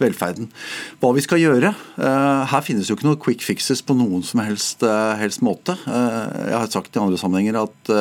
velferden. 0.00 0.48
Hva 1.02 1.12
vi 1.16 1.24
skal 1.24 1.42
gjøre? 1.42 1.74
Eh, 2.00 2.42
her 2.52 2.64
finnes 2.64 2.88
jo 2.88 2.96
ikke 2.96 3.08
noen 3.10 3.20
quick 3.20 3.44
fixes 3.44 3.84
på 3.84 3.96
noen 3.98 4.24
som 4.26 4.40
helst, 4.44 4.86
helst 5.20 5.44
måte. 5.44 5.76
Jeg 5.84 6.56
har 6.56 6.72
sagt 6.72 6.96
i 6.96 7.02
andre 7.02 7.20
sammenhenger 7.20 7.60
at 7.62 7.92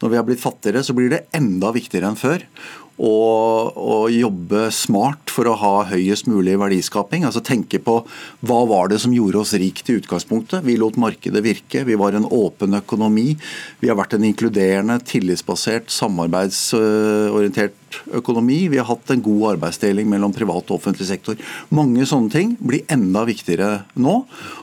når 0.00 0.12
vi 0.12 0.18
har 0.18 0.26
blitt 0.26 0.42
fattigere, 0.42 0.84
så 0.86 0.94
blir 0.96 1.10
det 1.12 1.24
enda 1.36 1.72
viktigere 1.74 2.12
enn 2.12 2.20
før 2.20 2.46
og, 2.94 3.74
og, 3.74 4.10
jobbe 4.14 4.68
smart 4.74 5.32
for 5.32 5.48
å 5.50 5.56
ha 5.58 5.72
høyest 5.90 6.28
mulig 6.30 6.54
verdiskaping. 6.60 7.24
Altså 7.26 7.42
tenke 7.42 7.80
på 7.82 8.06
hva 8.46 8.60
var 8.70 8.88
det 8.92 9.00
som 9.02 9.14
gjorde 9.14 9.40
oss 9.42 9.54
rike 9.58 9.82
i 9.88 9.96
utgangspunktet. 9.98 10.62
Vi 10.66 10.76
lot 10.78 10.96
markedet 11.00 11.42
virke, 11.44 11.82
vi 11.88 11.98
var 11.98 12.14
en 12.14 12.28
åpen 12.30 12.78
økonomi. 12.78 13.34
Vi 13.82 13.90
har 13.90 13.98
vært 13.98 14.14
en 14.14 14.26
inkluderende, 14.28 15.00
tillitsbasert, 15.10 15.90
samarbeidsorientert 15.90 17.84
økonomi. 18.14 18.68
Vi 18.70 18.78
har 18.78 18.86
hatt 18.88 19.10
en 19.10 19.22
god 19.24 19.54
arbeidsdeling 19.54 20.08
mellom 20.10 20.32
privat 20.34 20.70
og 20.70 20.78
offentlig 20.78 21.08
sektor. 21.10 21.38
Mange 21.74 22.06
sånne 22.08 22.30
ting 22.30 22.54
blir 22.62 22.86
enda 22.92 23.24
viktigere 23.26 23.84
nå. 23.98 24.16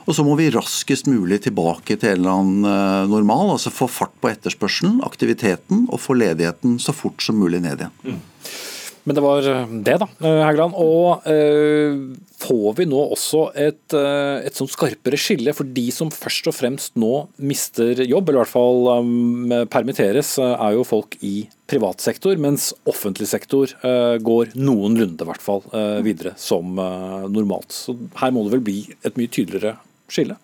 Og 0.06 0.16
så 0.16 0.24
må 0.26 0.36
vi 0.40 0.50
raskest 0.54 1.08
mulig 1.10 1.42
tilbake 1.46 1.98
til 2.00 2.14
en 2.14 2.20
eller 2.20 2.32
annen 2.32 2.72
eh, 2.72 3.12
normal. 3.12 3.54
Altså 3.58 3.72
få 3.74 3.90
fart 3.92 4.16
på 4.22 4.32
etterspørselen, 4.32 5.00
aktiviteten, 5.06 5.86
og 5.92 6.00
få 6.00 6.16
ledigheten 6.16 6.78
så 6.82 6.96
fort 6.96 7.20
som 7.24 7.40
mulig 7.40 7.62
ned 7.64 7.84
igjen. 7.84 8.21
Men 9.02 9.18
det 9.18 9.22
var 9.24 9.46
eh, 9.50 9.72
det, 9.82 9.96
da, 9.98 10.06
eh, 10.22 10.40
Hægeland. 10.46 10.76
Og 10.78 11.24
eh, 11.26 11.96
får 12.42 12.76
vi 12.78 12.86
nå 12.86 13.00
også 13.16 13.48
et, 13.58 13.96
eh, 13.98 14.44
et 14.46 14.58
sånn 14.58 14.70
skarpere 14.70 15.18
skille 15.18 15.54
for 15.56 15.66
de 15.66 15.88
som 15.94 16.12
først 16.14 16.50
og 16.50 16.56
fremst 16.56 16.94
nå 17.00 17.10
mister 17.42 17.98
jobb, 18.04 18.30
eller 18.30 18.40
i 18.40 18.42
hvert 18.44 18.52
fall 18.52 18.90
um, 19.02 19.56
permitteres, 19.72 20.36
er 20.42 20.76
jo 20.76 20.86
folk 20.86 21.18
i 21.26 21.48
privat 21.70 22.04
sektor, 22.04 22.38
mens 22.42 22.70
offentlig 22.88 23.26
sektor 23.30 23.74
eh, 23.82 24.16
går 24.22 24.54
noenlunde 24.58 25.26
hvert 25.26 25.42
fall 25.42 25.66
eh, 25.74 25.98
videre 26.06 26.36
som 26.38 26.76
normalt. 26.76 27.74
Så 27.74 27.96
her 28.20 28.34
må 28.34 28.46
det 28.46 28.56
vel 28.58 28.66
bli 28.70 28.80
et 29.02 29.18
mye 29.18 29.30
tydeligere 29.30 29.76
skille? 30.12 30.38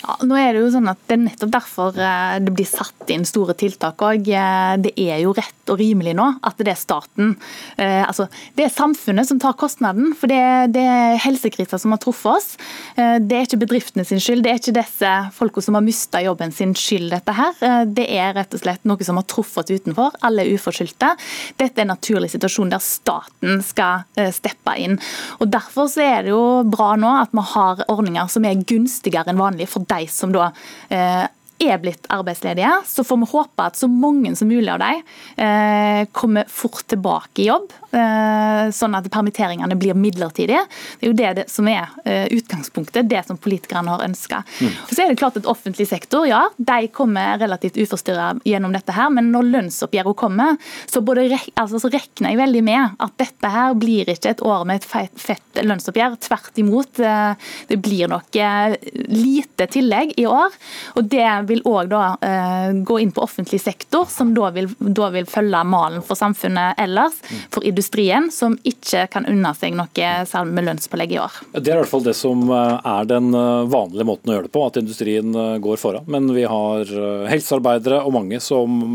Ja, 0.00 0.16
nå 0.24 0.36
er 0.38 0.54
Det 0.56 0.62
jo 0.62 0.70
sånn 0.72 0.88
at 0.88 1.00
det 1.08 1.16
er 1.16 1.22
nettopp 1.26 1.50
derfor 1.52 1.96
eh, 2.00 2.38
det 2.40 2.52
blir 2.56 2.68
satt 2.68 3.10
inn 3.12 3.26
store 3.28 3.54
tiltak. 3.58 4.00
Og 4.06 4.28
eh, 4.32 4.74
det 4.80 4.94
er 4.96 5.20
jo 5.24 5.34
rett 5.36 5.72
og 5.72 5.78
rimelig 5.80 6.14
nå 6.16 6.26
at 6.46 6.60
det 6.60 6.72
er 6.72 6.80
staten, 6.80 7.34
eh, 7.78 8.00
altså 8.02 8.26
det 8.56 8.64
er 8.64 8.72
samfunnet 8.72 9.28
som 9.28 9.40
tar 9.42 9.58
kostnaden. 9.60 10.14
For 10.18 10.30
det, 10.30 10.72
det 10.74 10.84
er 10.88 11.20
helsekrisa 11.20 11.78
som 11.80 11.92
har 11.94 12.00
truffet 12.02 12.30
oss. 12.30 12.48
Det 12.96 13.36
er 13.36 13.46
ikke 13.46 13.60
bedriftene 13.62 14.04
sin 14.06 14.20
skyld, 14.22 14.42
det 14.44 14.52
er 14.52 14.60
ikke 14.60 14.74
disse 14.76 15.10
folka 15.36 15.62
som 15.64 15.76
har 15.76 15.84
mista 15.84 16.20
jobben 16.24 16.52
sin 16.54 16.72
skyld, 16.76 17.10
dette 17.12 17.34
her. 17.36 17.60
Det 17.88 18.06
er 18.12 18.34
rett 18.36 18.54
og 18.56 18.62
slett 18.62 18.86
noe 18.88 19.06
som 19.06 19.18
har 19.20 19.26
truffet 19.30 19.70
utenfor. 19.70 20.16
Alle 20.26 20.44
er 20.44 20.56
uforskyldte. 20.56 21.12
Dette 21.60 21.80
er 21.80 21.86
en 21.86 21.92
naturlig 21.94 22.32
situasjon 22.34 22.72
der 22.72 22.82
staten 22.84 23.62
skal 23.64 24.04
steppe 24.34 24.76
inn. 24.80 24.98
Og 25.40 25.50
Derfor 25.50 25.88
så 25.90 26.04
er 26.04 26.26
det 26.26 26.34
jo 26.34 26.62
bra 26.70 26.92
nå 27.00 27.10
at 27.22 27.34
vi 27.36 27.44
har 27.52 27.84
ordninger 27.90 28.30
som 28.30 28.46
er 28.46 28.60
gunstigere 28.68 29.32
enn 29.32 29.40
vanlig 29.40 29.68
for 29.70 29.86
de 29.90 30.06
som 30.10 30.32
da 30.34 30.50
eh, 30.88 31.26
er 31.60 31.80
blitt 31.82 32.08
arbeidsledige, 32.12 32.72
så 32.88 33.04
får 33.06 33.20
vi 33.20 33.30
håpe 33.32 33.66
at 33.66 33.78
så 33.78 33.88
mange 33.90 34.32
som 34.38 34.48
mulig 34.48 34.70
av 34.72 34.80
dem 34.82 35.02
eh, 35.36 36.06
kommer 36.16 36.48
fort 36.48 36.86
tilbake 36.90 37.44
i 37.44 37.48
jobb. 37.50 37.72
Eh, 37.90 38.70
sånn 38.74 38.94
at 38.94 39.08
permitteringene 39.10 39.74
blir 39.78 39.98
midlertidige. 39.98 40.62
Det 41.00 41.06
er 41.06 41.10
jo 41.10 41.16
det, 41.18 41.30
det 41.40 41.46
som 41.50 41.68
er 41.70 41.90
eh, 42.04 42.28
utgangspunktet, 42.36 43.08
det 43.10 43.24
som 43.26 43.38
politikerne 43.40 43.96
har 43.96 44.04
ønska. 44.06 44.42
Mm. 44.60 44.76
Så 44.90 44.98
er 45.02 45.10
det 45.10 45.18
klart 45.20 45.38
at 45.40 45.48
offentlig 45.50 45.88
sektor 45.90 46.28
ja, 46.28 46.44
de 46.56 46.90
kommer 46.94 47.40
relativt 47.40 47.80
uforstyrra 47.80 48.32
gjennom 48.46 48.74
dette, 48.76 48.94
her, 48.94 49.10
men 49.14 49.30
når 49.34 49.50
lønnsoppgjøret 49.50 50.18
kommer, 50.18 50.56
så, 50.90 51.02
både, 51.04 51.26
altså, 51.58 51.80
så, 51.82 51.90
regner 51.90 52.32
jeg 52.32 52.40
veldig 52.40 52.62
med 52.66 53.02
at 53.02 53.16
dette 53.20 53.50
her 53.50 53.74
blir 53.78 54.08
ikke 54.10 54.34
et 54.34 54.44
år 54.46 54.64
med 54.68 54.80
et 54.80 54.86
fett, 54.86 55.14
fett 55.18 55.62
lønnsoppgjør. 55.66 56.16
Tvert 56.24 56.62
imot. 56.62 57.02
Eh, 57.02 57.50
det 57.70 57.80
blir 57.82 58.10
nok 58.10 58.38
eh, 58.38 58.78
lite 59.10 59.66
tillegg 59.70 60.14
i 60.20 60.26
år. 60.30 60.54
og 60.94 61.10
det 61.10 61.26
vil 61.50 61.62
òg 61.68 61.92
eh, 61.92 62.70
gå 62.86 62.98
inn 63.02 63.12
på 63.14 63.24
offentlig 63.24 63.60
sektor, 63.62 64.06
som 64.10 64.32
da 64.36 64.50
vil, 64.54 64.68
da 64.78 65.10
vil 65.14 65.28
følge 65.28 65.62
malen 65.66 66.04
for 66.06 66.18
samfunnet 66.18 66.78
ellers. 66.80 67.18
for 67.50 67.64
industrien, 67.66 68.30
som 68.32 68.56
ikke 68.64 69.06
kan 69.12 69.26
unna 69.28 69.52
seg 69.54 69.74
noe 69.76 70.10
særlig 70.28 70.56
med 70.56 70.68
lønnspålegg 70.68 71.16
i 71.16 71.20
år. 71.22 71.40
Det 71.56 71.66
er 71.66 71.78
i 71.78 71.82
hvert 71.82 71.92
fall 71.92 72.06
det 72.06 72.16
som 72.18 72.46
eh, 72.48 72.78
er 72.94 73.10
den 73.10 73.34
eh, 73.34 73.66
vanlige 73.70 74.08
måten 74.08 74.32
å 74.32 74.38
gjøre 74.38 74.48
det 74.48 74.54
på, 74.54 74.64
at 74.66 74.80
industrien 74.80 75.34
går 75.60 75.80
foran. 75.80 76.06
Men 76.10 76.30
vi 76.34 76.46
har 76.48 76.88
helsearbeidere 77.30 78.00
og 78.04 78.14
mange 78.14 78.40
som 78.42 78.94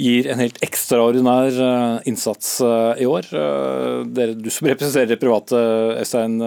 gir 0.00 0.28
en 0.30 0.40
helt 0.40 0.58
ekstraordinær 0.64 1.58
eh, 1.64 2.08
innsats 2.10 2.54
eh, 2.64 3.02
i 3.04 3.08
år. 3.08 3.28
Dere, 4.12 4.36
du 4.38 4.48
som 4.52 4.68
representerer 4.70 5.12
det 5.12 5.18
private, 5.20 5.58
Øystein 6.00 6.38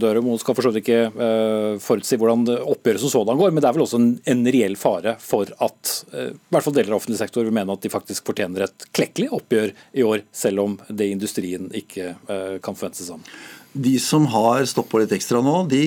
Dørum, 0.00 0.30
skal 0.40 0.56
for 0.56 0.66
så 0.66 0.72
vidt 0.72 0.82
ikke 0.82 1.78
forutsi 1.82 2.18
hvordan 2.20 2.44
oppgjøret 2.58 3.02
som 3.02 3.12
sådan 3.12 3.38
går, 3.40 3.52
men 3.52 3.62
det 3.62 3.70
er 3.70 3.76
vel 3.76 3.84
også 3.86 4.00
en, 4.00 4.10
en 4.28 4.44
reell 4.54 4.76
fare 4.80 5.16
for 5.22 5.48
at 5.64 5.94
i 6.12 6.28
hvert 6.52 6.66
fall 6.66 6.76
deler 6.76 6.94
av 6.94 7.00
offentlig 7.00 7.20
sektor 7.20 7.46
vil 7.46 7.54
mene 7.54 7.74
at 7.74 7.84
de 7.84 7.92
faktisk 7.92 8.28
fortjener 8.28 8.66
et 8.66 8.86
klekkelig 8.94 9.32
oppgjør 9.38 9.72
i 9.98 10.06
år, 10.06 10.22
selv 10.34 10.64
om 10.64 10.76
det 10.88 11.10
industrien 11.12 11.68
ikke 11.76 12.14
kan 12.62 12.78
forvente 12.78 13.02
seg 13.02 13.12
sammen. 13.12 13.26
De 13.72 13.94
som 14.02 14.26
har 14.28 14.64
stått 14.68 14.90
på 14.92 15.00
litt 15.00 15.14
ekstra 15.16 15.40
nå, 15.44 15.62
de 15.70 15.82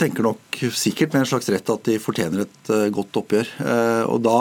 tenker 0.00 0.24
nok 0.24 0.62
sikkert 0.72 1.12
med 1.12 1.24
en 1.24 1.32
slags 1.34 1.50
rett 1.52 1.72
at 1.74 1.88
de 1.88 1.98
fortjener 2.00 2.46
et 2.46 2.72
godt 2.94 3.20
oppgjør. 3.20 3.50
Og 4.08 4.22
da 4.24 4.38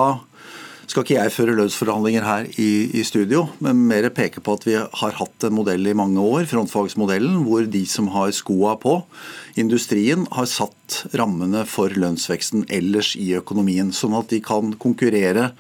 skal 0.92 1.06
ikke 1.06 1.16
jeg 1.16 1.34
føre 1.34 1.56
lønnsforhandlinger 1.56 2.26
her 2.28 2.48
i, 2.60 2.72
i, 3.00 3.04
studio, 3.08 3.46
men 3.64 3.86
mer 3.88 4.10
peke 4.14 4.44
på 4.44 4.56
at 4.58 4.66
vi 4.68 4.76
har 4.76 5.16
hatt 5.18 5.48
en 5.48 5.56
modell 5.56 5.88
i 5.88 5.96
mange 5.98 6.20
år, 6.20 6.44
frontfagsmodellen, 6.52 7.42
hvor 7.48 7.66
de 7.72 7.86
som 7.88 8.10
har 8.16 8.34
skoa 8.36 8.76
på, 8.82 8.98
industrien, 9.62 10.28
har 10.36 10.50
satt 10.52 11.06
rammene 11.18 11.64
for 11.70 11.96
lønnsveksten 11.96 12.68
ellers 12.72 13.16
i 13.20 13.32
økonomien. 13.40 13.94
Sånn 13.96 14.18
at 14.20 14.30
de 14.34 14.42
kan 14.44 14.76
konkurrere 14.82 15.52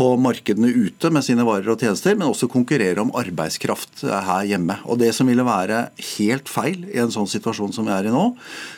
på 0.00 0.06
markedene 0.22 0.70
ute 0.70 1.10
med 1.12 1.24
sine 1.26 1.44
varer 1.44 1.72
og 1.72 1.82
tjenester, 1.82 2.14
men 2.16 2.30
også 2.30 2.48
konkurrere 2.50 3.02
om 3.02 3.10
arbeidskraft 3.18 4.04
her 4.06 4.46
hjemme. 4.48 4.78
Og 4.86 5.00
Det 5.02 5.10
som 5.16 5.28
ville 5.28 5.44
være 5.44 5.90
helt 6.14 6.48
feil 6.48 6.86
i 6.88 7.00
en 7.02 7.12
sånn 7.12 7.28
situasjon 7.28 7.74
som 7.74 7.88
vi 7.88 7.92
er 7.96 8.08
i 8.08 8.14
nå, 8.14 8.24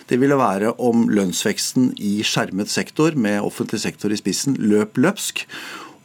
det 0.09 0.19
ville 0.19 0.39
være 0.41 0.75
om 0.83 1.07
lønnsveksten 1.13 1.93
i 2.01 2.15
skjermet 2.27 2.73
sektor 2.73 3.15
med 3.15 3.43
offentlig 3.45 3.83
sektor 3.85 4.13
i 4.13 4.19
spissen 4.19 4.57
løp 4.59 4.99
løpsk, 4.99 5.45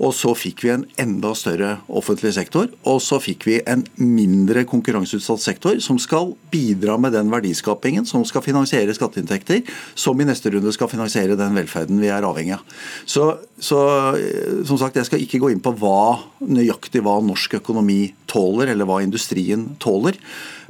Og 0.04 0.14
så 0.14 0.34
fikk 0.38 0.62
vi 0.66 0.72
en 0.74 0.86
enda 1.02 1.32
større 1.38 1.78
offentlig 1.90 2.34
sektor. 2.36 2.70
Og 2.90 3.00
så 3.02 3.18
fikk 3.22 3.48
vi 3.50 3.58
en 3.66 3.84
mindre 3.98 4.62
konkurranseutsatt 4.70 5.42
sektor 5.42 5.80
som 5.84 5.98
skal 6.02 6.36
bidra 6.54 7.00
med 7.02 7.16
den 7.18 7.32
verdiskapingen, 7.34 8.06
som 8.06 8.26
skal 8.28 8.46
finansiere 8.46 8.94
skatteinntekter, 8.94 9.64
som 9.98 10.20
i 10.22 10.28
neste 10.28 10.54
runde 10.54 10.74
skal 10.76 10.92
finansiere 10.92 11.40
den 11.40 11.58
velferden 11.58 12.02
vi 12.02 12.12
er 12.14 12.28
avhengig 12.28 12.58
av. 12.60 12.78
Så, 13.10 13.26
så 13.58 13.80
som 14.68 14.78
sagt, 14.78 15.00
jeg 15.00 15.10
skal 15.10 15.24
ikke 15.24 15.42
gå 15.42 15.52
inn 15.54 15.64
på 15.64 15.74
hva 15.82 16.20
nøyaktig 16.46 17.02
hva 17.06 17.18
norsk 17.26 17.58
økonomi 17.60 18.04
tåler, 18.30 18.74
eller 18.74 18.88
hva 18.90 19.02
industrien 19.06 19.72
tåler. 19.82 20.20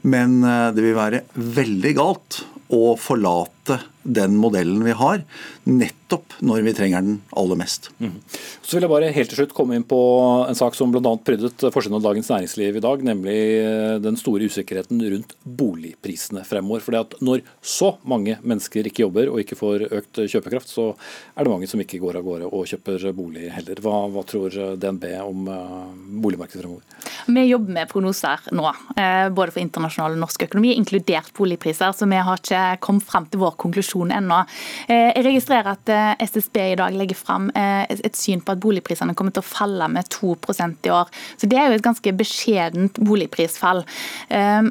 Men 0.07 0.39
eh, 0.45 0.69
det 0.75 0.85
vil 0.85 0.97
være 0.97 1.25
veldig 1.35 1.93
galt 1.97 2.43
å 2.73 2.95
forlate 2.99 3.79
den 4.07 4.37
modellen 4.39 4.83
vi 4.85 4.95
har, 4.95 5.23
nettopp 5.67 6.37
når 6.39 6.63
vi 6.63 6.73
trenger 6.77 7.03
den 7.03 7.17
aller 7.35 7.59
mest. 7.59 7.89
Mm. 7.99 8.15
Så 8.63 8.77
vil 8.77 8.85
jeg 8.85 8.91
bare 8.91 9.11
helt 9.15 9.31
til 9.31 9.41
slutt 9.41 9.55
komme 9.57 9.75
inn 9.75 9.85
på 9.87 9.99
en 10.47 10.57
sak 10.57 10.77
som 10.77 10.93
bl.a. 10.93 11.13
prydet 11.27 11.67
forsiden 11.73 11.97
av 11.99 12.05
Dagens 12.05 12.29
Næringsliv 12.31 12.79
i 12.79 12.83
dag, 12.83 13.03
nemlig 13.03 13.37
eh, 13.59 13.95
den 14.03 14.19
store 14.19 14.47
usikkerheten 14.47 15.01
rundt 15.03 15.35
boligprisene 15.43 16.45
fremover. 16.47 16.85
Fordi 16.85 17.01
at 17.01 17.17
Når 17.27 17.43
så 17.61 17.93
mange 18.07 18.37
mennesker 18.43 18.87
ikke 18.87 19.03
jobber 19.03 19.31
og 19.31 19.41
ikke 19.43 19.59
får 19.59 19.87
økt 19.89 20.21
kjøpekraft, 20.23 20.71
så 20.71 20.89
er 21.35 21.43
det 21.43 21.53
mange 21.53 21.67
som 21.67 21.83
ikke 21.83 21.99
går 22.03 22.21
av 22.21 22.27
gårde 22.27 22.51
og 22.51 22.67
kjøper 22.71 23.09
bolig 23.17 23.49
heller. 23.51 23.81
Hva, 23.83 24.05
hva 24.13 24.23
tror 24.27 24.55
DNB 24.79 25.07
om 25.23 25.49
uh, 25.51 25.89
boligmarkedet 26.23 26.63
fremover? 26.63 26.85
Vi 27.27 27.43
jobber 27.49 27.75
med 27.75 27.91
prognoser 27.91 28.47
nå, 28.55 28.67
uh, 28.71 29.27
både 29.35 29.55
for 29.55 29.63
internasjonal 29.63 30.15
og 30.15 30.23
norsk 30.23 30.47
økonomi, 30.47 30.75
inkludert 30.77 31.33
boligpriser. 31.37 31.95
Så 31.97 32.07
vi 32.07 32.21
har 32.29 32.41
ikke 32.41 32.63
kommet 32.83 33.07
frem 33.07 33.27
til 33.31 33.43
vår 33.43 33.57
konklusjon 33.59 33.96
situasjon 33.97 34.11
ennå. 34.11 34.45
Eh, 34.87 35.11
jeg 35.15 35.25
registrerer 35.25 35.73
at 35.73 35.89
eh, 35.89 36.25
SSB 36.27 36.57
i 36.73 36.77
dag 36.77 36.93
legger 36.93 37.15
fram 37.15 37.49
eh, 37.55 37.85
et 37.89 38.15
syn 38.15 38.41
på 38.41 38.53
at 38.53 38.61
boligprisene 38.61 39.15
kommer 39.15 39.31
til 39.31 39.43
å 39.43 39.47
falle 39.47 39.87
med 39.87 40.07
2% 40.09 40.87
i 40.87 40.91
år. 40.91 41.07
Så 41.37 41.47
Det 41.47 41.57
er 41.57 41.69
jo 41.69 41.77
et 41.77 41.85
ganske 41.85 42.13
beskjedent 42.13 42.97
boligprisfall. 42.99 43.83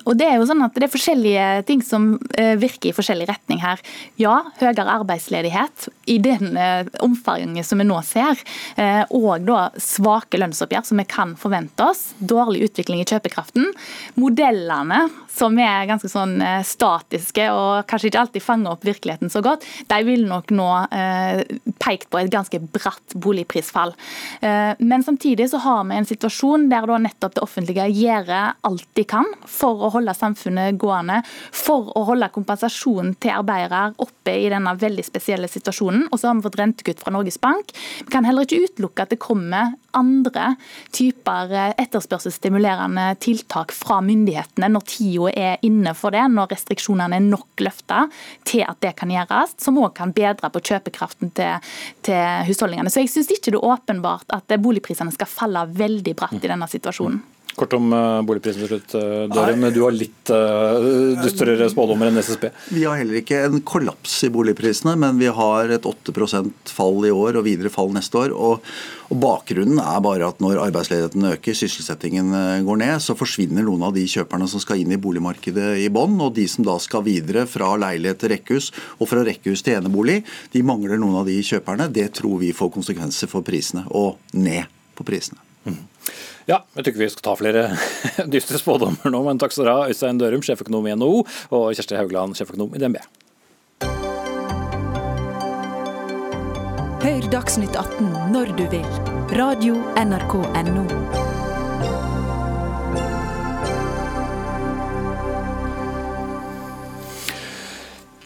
Og 0.06 0.12
Det 0.16 0.26
er 0.26 0.36
jo 0.36 0.46
sånn 0.46 0.64
at 0.64 0.74
det 0.74 0.86
er 0.86 0.92
forskjellige 0.92 1.64
ting 1.66 1.82
som 1.82 2.18
virker 2.36 2.90
i 2.90 2.94
forskjellig 2.94 3.28
retning 3.28 3.60
her. 3.62 3.80
Ja, 4.18 4.42
høyere 4.60 4.86
arbeidsledighet 5.00 5.88
i 6.06 6.18
den 6.22 6.56
omfanget 7.02 7.66
som 7.66 7.80
vi 7.80 7.86
nå 7.86 7.98
ser, 8.06 8.38
og 9.10 9.46
da 9.46 9.70
svake 9.80 10.38
lønnsoppgjør 10.40 10.86
som 10.88 11.00
vi 11.00 11.06
kan 11.08 11.34
forvente 11.38 11.86
oss. 11.86 12.12
Dårlig 12.18 12.68
utvikling 12.68 13.02
i 13.02 13.08
kjøpekraften. 13.08 13.72
Modellene 14.20 15.06
som 15.32 15.56
er 15.60 15.88
ganske 15.88 16.10
sånn 16.10 16.38
statiske 16.66 17.48
og 17.52 17.86
kanskje 17.90 18.12
ikke 18.12 18.24
alltid 18.24 18.46
fanger 18.46 18.76
opp 18.76 18.86
virkeligheten 18.86 19.15
virkeligheten 19.16 19.30
så 19.30 19.42
godt, 19.42 19.64
de 19.88 20.04
vil 20.04 20.26
nok 20.28 20.50
nå 20.50 20.68
eh, 20.92 21.42
pekt 21.80 22.10
på 22.10 22.20
et 22.20 22.30
ganske 22.30 22.58
bratt 22.60 23.14
boligprisfall. 23.14 23.94
Eh, 24.40 24.74
men 24.78 25.02
samtidig 25.02 25.50
så 25.50 25.58
har 25.58 25.84
vi 25.84 25.96
en 25.96 26.06
situasjon 26.06 26.68
der 26.70 26.86
da 26.86 26.98
nettopp 26.98 27.34
det 27.34 27.42
offentlige 27.42 27.88
gjør 27.90 28.54
alt 28.62 28.86
de 28.94 29.04
kan 29.04 29.26
for 29.46 29.86
å 29.86 29.92
holde 29.94 30.14
samfunnet 30.14 30.78
gående, 30.78 31.22
for 31.52 31.92
å 31.96 32.04
holde 32.06 32.28
kompensasjonen 32.32 33.16
til 33.20 33.34
arbeidere 33.36 33.94
oppe 33.98 34.36
i 34.36 34.50
denne 34.50 34.74
veldig 34.76 35.04
spesielle 35.04 35.48
situasjonen. 35.48 36.08
Og 36.10 36.18
så 36.20 36.28
har 36.28 36.36
vi 36.36 36.46
fått 36.46 36.60
rentekutt 36.60 37.02
fra 37.02 37.14
Norges 37.14 37.38
Bank. 37.40 37.72
Vi 38.04 38.12
kan 38.12 38.26
heller 38.26 38.46
ikke 38.46 38.66
utelukke 38.66 39.06
at 39.06 39.14
det 39.14 39.22
kommer 39.22 39.74
andre 39.96 40.54
typer 40.94 41.52
eh, 41.52 41.72
etterspørselsstimulerende 41.80 43.08
tiltak 43.22 43.72
fra 43.74 44.00
myndighetene 44.04 44.70
når 44.72 44.86
tida 44.90 45.32
er 45.36 45.66
inne 45.66 45.94
for 45.96 46.14
det, 46.14 46.24
når 46.32 46.52
restriksjonene 46.52 47.18
er 47.18 47.24
nok 47.24 47.64
løfta 47.64 48.06
til 48.46 48.64
at 48.66 48.80
det 48.84 48.94
kan 48.98 49.05
gjøres, 49.12 49.54
som 49.62 49.78
òg 49.82 49.94
kan 49.96 50.14
bedre 50.16 50.50
på 50.52 50.62
kjøpekraften 50.70 51.32
til, 51.36 51.70
til 52.06 52.48
husholdningene. 52.48 52.92
Så 52.92 53.04
jeg 53.04 53.12
syns 53.12 53.32
ikke 53.34 53.54
det 53.54 53.60
er 53.60 53.70
åpenbart 53.72 54.36
at 54.36 54.58
boligprisene 54.62 55.14
skal 55.14 55.30
falle 55.30 55.66
veldig 55.76 56.16
bratt 56.18 56.38
i 56.40 56.50
denne 56.50 56.68
situasjonen. 56.70 57.22
Kort 57.56 57.72
om 57.72 57.88
uh, 57.88 58.20
boligprisen 58.26 58.60
til 58.60 58.68
slutt. 58.68 58.94
Uh, 58.98 59.24
Dørum, 59.32 59.62
du 59.72 59.78
har 59.80 59.94
litt 59.96 60.32
uh, 60.34 61.16
dystrere 61.22 61.68
spådommer 61.72 62.10
enn 62.10 62.20
SSB? 62.20 62.50
Vi 62.74 62.82
har 62.84 62.98
heller 63.00 63.22
ikke 63.22 63.38
en 63.46 63.62
kollaps 63.64 64.18
i 64.26 64.30
boligprisene, 64.34 64.92
men 65.00 65.16
vi 65.16 65.30
har 65.32 65.72
et 65.72 65.88
8% 65.88 66.74
fall 66.76 67.06
i 67.08 67.14
år 67.14 67.38
og 67.40 67.46
videre 67.46 67.72
fall 67.72 67.94
neste 67.96 68.20
år. 68.20 68.34
Og, 68.36 68.66
og 69.08 69.22
Bakgrunnen 69.22 69.80
er 69.80 70.02
bare 70.04 70.28
at 70.28 70.42
når 70.44 70.60
arbeidsledigheten 70.66 71.30
øker, 71.30 71.56
sysselsettingen 71.56 72.36
går 72.66 72.82
ned, 72.82 72.98
så 73.00 73.16
forsvinner 73.16 73.64
noen 73.64 73.88
av 73.88 73.96
de 73.96 74.04
kjøperne 74.10 74.50
som 74.52 74.60
skal 74.60 74.82
inn 74.82 74.92
i 74.92 75.00
boligmarkedet 75.00 75.78
i 75.80 75.88
bånn. 75.92 76.20
Og 76.20 76.36
de 76.36 76.44
som 76.52 76.66
da 76.66 76.76
skal 76.82 77.06
videre 77.08 77.46
fra 77.48 77.72
leilighet 77.80 78.20
til 78.20 78.34
rekkehus 78.34 78.68
og 78.98 79.08
fra 79.14 79.24
rekkehus 79.24 79.64
til 79.64 79.78
enebolig, 79.78 80.20
de 80.52 80.66
mangler 80.66 81.00
noen 81.00 81.22
av 81.22 81.30
de 81.30 81.40
kjøperne. 81.40 81.88
Det 81.88 82.10
tror 82.20 82.36
vi 82.44 82.52
får 82.56 82.74
konsekvenser 82.76 83.32
for 83.32 83.46
prisene, 83.46 83.88
og 83.96 84.20
ned 84.36 84.68
på 84.96 85.08
prisene. 85.08 85.45
Ja, 86.46 86.60
jeg 86.76 86.86
tror 86.86 86.98
vi 87.00 87.10
skal 87.12 87.26
ta 87.26 87.36
flere 87.38 87.66
dystre 88.32 88.60
spådommer 88.62 89.12
nå, 89.12 89.22
men 89.26 89.42
takk 89.42 89.54
skal 89.54 89.66
dere 89.66 89.76
ha, 89.80 89.92
Øystein 89.92 90.20
Dørum, 90.22 90.44
sjeføkonom 90.46 90.86
i 90.86 90.96
NHO, 90.98 91.22
og 91.56 91.68
Kjersti 91.74 91.98
Haugland, 91.98 92.38
sjeføkonom 92.38 92.76
i 92.76 92.82
DNB. 92.82 93.00
Hør 97.06 97.30
Dagsnytt 97.30 97.76
18 97.78 98.10
når 98.34 98.56
du 98.58 98.66
vil. 98.72 98.90
Radio 99.36 99.78
NRK 100.00 100.42
Radio.nrk.no. 100.56 101.25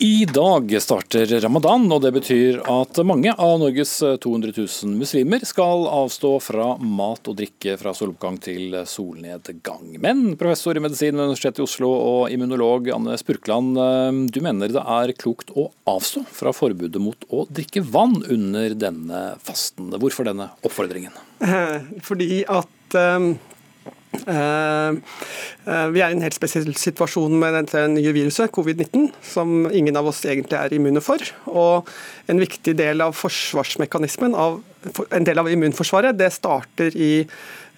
I 0.03 0.25
dag 0.25 0.83
starter 0.83 1.27
ramadan, 1.41 1.83
og 1.93 1.99
det 2.01 2.15
betyr 2.15 2.63
at 2.73 2.97
mange 3.05 3.35
av 3.37 3.59
Norges 3.61 3.91
200 4.01 4.55
000 4.57 4.95
muslimer 4.97 5.43
skal 5.45 5.85
avstå 5.93 6.31
fra 6.41 6.71
mat 6.81 7.29
og 7.29 7.37
drikke 7.37 7.75
fra 7.77 7.93
soloppgang 7.93 8.39
til 8.41 8.79
solnedgang. 8.89 9.91
Men 10.01 10.39
professor 10.41 10.73
i 10.73 10.81
medisin 10.81 11.21
ved 11.21 11.29
Universitetet 11.29 11.61
i 11.61 11.67
Oslo 11.67 11.93
og 11.93 12.33
immunolog 12.33 12.89
Anne 12.97 13.19
Spurkland, 13.21 13.77
eh, 13.77 14.23
du 14.33 14.41
mener 14.41 14.73
det 14.73 14.87
er 14.97 15.13
klokt 15.21 15.53
å 15.53 15.69
avstå 15.93 16.25
fra 16.33 16.57
forbudet 16.57 17.05
mot 17.05 17.29
å 17.29 17.45
drikke 17.53 17.85
vann 17.85 18.23
under 18.25 18.73
denne 18.73 19.23
fasten. 19.45 19.93
Hvorfor 20.01 20.33
denne 20.33 20.49
oppfordringen? 20.65 21.13
Fordi 22.09 22.41
at 22.49 23.01
um 23.05 23.35
vi 24.11 26.03
er 26.03 26.11
i 26.11 26.17
en 26.17 26.25
helt 26.25 26.35
spesiell 26.35 26.73
situasjon 26.75 27.37
med 27.39 27.55
dette 27.55 27.85
nye 27.93 28.13
viruset, 28.15 28.51
covid-19, 28.55 29.11
som 29.23 29.69
ingen 29.71 29.97
av 29.97 30.09
oss 30.11 30.25
egentlig 30.27 30.59
er 30.59 30.75
immune 30.75 31.03
for. 31.05 31.23
Og 31.47 31.89
en 32.31 32.43
viktig 32.43 32.75
del 32.79 33.05
av 33.05 33.15
forsvarsmekanismen, 33.19 34.35
av, 34.35 34.59
en 35.15 35.29
del 35.29 35.39
av 35.39 35.51
immunforsvaret, 35.53 36.19
det 36.19 36.33
starter 36.35 36.97
i 36.99 37.13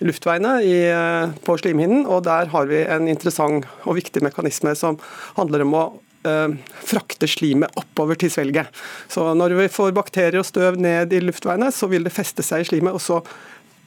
luftveiene 0.02 0.54
i, 0.64 0.76
eh, 0.90 1.34
på 1.44 1.58
slimhinnen. 1.58 2.06
Og 2.06 2.24
der 2.24 2.46
har 2.46 2.66
vi 2.66 2.82
en 2.82 3.08
interessant 3.08 3.66
og 3.84 3.96
viktig 4.00 4.22
mekanisme 4.22 4.74
som 4.76 4.98
handler 5.36 5.66
om 5.66 5.74
å 5.74 5.84
Uh, 6.22 6.54
frakte 6.86 7.26
slimet 7.26 7.74
oppover 7.74 8.14
til 8.14 8.30
svelget. 8.30 8.68
Så 9.10 9.34
Når 9.34 9.56
vi 9.58 9.64
får 9.66 9.90
bakterier 9.90 10.38
og 10.38 10.46
støv 10.46 10.78
ned 10.78 11.10
i 11.10 11.18
luftveiene, 11.18 11.72
så 11.74 11.88
vil 11.90 12.04
det 12.04 12.12
feste 12.14 12.44
seg 12.46 12.62
i 12.62 12.68
slimet, 12.68 12.94
og 12.94 13.02
så 13.02 13.18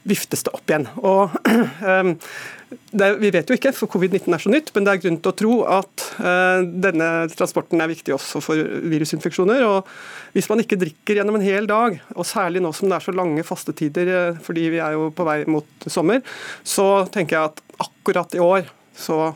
viftes 0.06 0.46
det 0.46 0.54
opp 0.56 0.70
igjen. 0.70 0.88
Og 1.02 1.34
um, 1.46 2.14
det, 3.00 3.10
Vi 3.22 3.32
vet 3.34 3.50
jo 3.50 3.58
ikke, 3.58 3.74
for 3.76 3.92
covid-19 3.92 4.36
er 4.36 4.44
så 4.44 4.52
nytt, 4.54 4.72
men 4.76 4.86
det 4.86 4.94
er 4.94 5.02
grunn 5.04 5.20
til 5.22 5.32
å 5.32 5.38
tro 5.42 5.58
at 5.78 6.06
uh, 6.20 6.62
denne 6.64 7.10
transporten 7.34 7.82
er 7.82 7.92
viktig 7.92 8.16
også 8.16 8.42
for 8.44 8.62
virusinfeksjoner. 8.94 9.66
og 9.66 10.36
Hvis 10.38 10.50
man 10.52 10.62
ikke 10.64 10.80
drikker 10.82 11.20
gjennom 11.20 11.40
en 11.40 11.46
hel 11.46 11.70
dag, 11.70 12.00
og 12.16 12.30
særlig 12.30 12.64
nå 12.64 12.74
som 12.76 12.90
det 12.90 13.00
er 13.00 13.08
så 13.08 13.16
lange 13.16 13.46
fastetider 13.48 14.14
uh, 14.14 14.44
fordi 14.46 14.70
vi 14.76 14.84
er 14.84 14.98
jo 14.98 15.10
på 15.16 15.28
vei 15.28 15.42
mot 15.50 15.90
sommer, 15.90 16.22
så 16.64 17.06
tenker 17.14 17.40
jeg 17.40 17.54
at 17.54 17.66
akkurat 17.86 18.38
i 18.38 18.44
år 18.44 18.70
så 18.96 19.34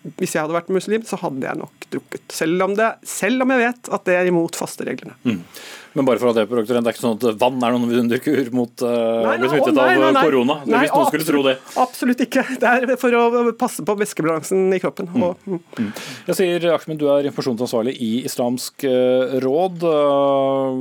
hvis 0.00 0.32
jeg 0.32 0.40
hadde 0.40 0.56
vært 0.56 0.70
muslim, 0.72 1.02
så 1.04 1.18
hadde 1.20 1.44
jeg 1.44 1.60
nok 1.60 1.84
drukket. 1.92 2.22
Selv 2.32 2.64
om, 2.64 2.72
det, 2.78 2.88
selv 3.04 3.44
om 3.44 3.50
jeg 3.52 3.60
vet 3.60 3.90
at 3.92 4.06
det 4.08 4.14
er 4.16 4.30
imot 4.30 4.56
fastereglene. 4.56 5.12
Mm. 5.28 5.42
Men 5.92 6.06
bare 6.06 6.22
for 6.22 6.30
at 6.30 6.38
det, 6.38 6.44
det 6.48 6.76
er 6.78 6.88
ikke 6.92 7.02
sånn 7.02 7.18
at 7.18 7.40
vann 7.40 7.58
er 7.66 7.74
noen 7.74 7.90
vidunderkur 7.90 8.48
mot 8.54 8.84
uh, 8.86 9.26
å 9.26 9.34
bli 9.42 9.50
smittet 9.50 9.76
nei, 9.76 9.88
av 9.98 10.20
korona? 10.22 10.56
Hvis 10.62 10.94
noen 10.94 11.10
skulle 11.10 11.28
tro 11.28 11.42
det. 11.44 11.54
Absolutt 11.82 12.24
ikke. 12.24 12.46
Det 12.62 12.72
er 12.72 12.94
for 13.02 13.18
å 13.18 13.44
passe 13.60 13.84
på 13.84 13.98
væskebalansen 14.00 14.72
i 14.72 14.80
kroppen. 14.80 15.10
Mm. 15.12 15.26
Og, 15.26 15.44
mm. 15.44 15.60
Mm. 15.76 15.92
Jeg 16.30 16.40
sier 16.40 16.68
Ahmed, 16.78 17.02
du 17.02 17.06
er 17.12 17.28
informasjonsansvarlig 17.28 17.96
i 18.00 18.10
Islamsk 18.30 18.86
uh, 18.88 19.36
råd. 19.44 19.84
Uh, 19.84 20.80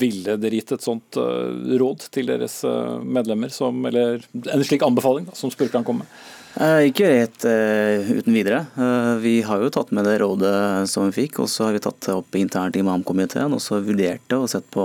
ville 0.00 0.40
dere 0.40 0.62
gitt 0.62 0.76
et 0.78 0.84
sånt 0.84 1.18
råd 1.20 2.08
til 2.14 2.30
deres 2.30 2.62
medlemmer, 3.04 3.50
som, 3.52 3.82
eller 3.90 4.22
en 4.32 4.62
slik 4.64 4.86
anbefaling 4.86 5.26
da, 5.28 5.34
som 5.36 5.52
Spurkan 5.52 5.84
kom 5.84 6.00
med? 6.00 6.20
Eh, 6.58 6.88
ikke 6.90 7.06
rett 7.06 7.44
uh, 7.46 8.08
uten 8.30 8.34
videre. 8.34 8.66
Uh, 8.76 9.18
vi 9.18 9.42
har 9.42 9.60
jo 9.60 9.70
tatt 9.70 9.90
med 9.90 10.04
det 10.06 10.20
rådet 10.20 10.88
som 10.88 11.08
vi 11.08 11.24
fikk, 11.24 11.40
og 11.42 11.48
så 11.50 11.66
har 11.66 11.74
vi 11.74 11.82
tatt 11.82 12.00
det 12.06 12.14
opp 12.14 12.34
internt 12.38 12.76
i 12.76 12.80
imamkomiteen 12.80 13.52
og 13.52 13.60
så 13.60 13.80
vurdert 13.82 14.22
det 14.28 14.38
og 14.38 14.48
sett 14.50 14.66
på 14.70 14.82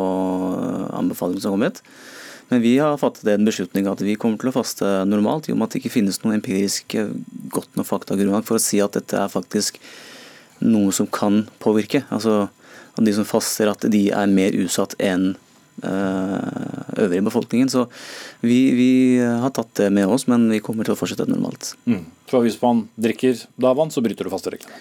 anbefalingene 0.95 1.41
som 1.41 1.53
har 1.53 1.57
kommet. 1.57 1.81
Men 2.49 2.61
vi 2.61 2.77
har 2.77 2.97
fattet 3.01 3.25
en 3.29 3.45
beslutning 3.45 3.87
at 3.89 4.01
vi 4.05 4.15
kommer 4.15 4.37
til 4.37 4.49
å 4.51 4.55
faste 4.55 4.85
normalt, 5.05 5.49
i 5.49 5.53
og 5.53 5.57
med 5.57 5.67
at 5.67 5.75
det 5.75 5.81
ikke 5.81 5.95
finnes 5.97 6.21
noe 6.23 6.35
empirisk 6.37 6.97
godt 7.53 7.77
nok 7.77 7.89
faktagrunnlag 7.89 8.45
for 8.45 8.57
å 8.57 8.61
si 8.61 8.81
at 8.83 8.93
dette 8.97 9.17
er 9.17 9.33
faktisk 9.33 9.79
noe 10.61 10.93
som 10.93 11.09
kan 11.09 11.45
påvirke. 11.61 12.03
Altså 12.13 12.47
at 12.95 13.03
de 13.03 13.13
som 13.13 13.25
faster, 13.27 13.69
at 13.69 13.85
de 13.91 14.07
er 14.13 14.29
mer 14.31 14.55
utsatt 14.55 14.93
enn 15.01 15.33
øvrige 15.83 17.25
befolkningen. 17.25 17.69
Så 17.71 17.85
vi, 18.45 18.59
vi, 18.77 18.91
har 19.19 19.51
tatt 19.55 19.73
det 19.81 19.89
med 19.93 20.07
oss, 20.07 20.27
men 20.31 20.47
vi 20.51 20.61
kommer 20.63 20.87
til 20.87 20.95
å 20.95 20.99
fortsette 20.99 21.27
normalt. 21.29 21.73
Mm. 21.89 22.05
Så 22.29 22.41
hvis 22.45 22.59
man 22.61 22.85
drikker 22.95 23.43
da 23.61 23.73
vann, 23.77 23.91
så 23.93 24.03
bryter 24.05 24.27
du 24.27 24.33
fastereglene? 24.33 24.79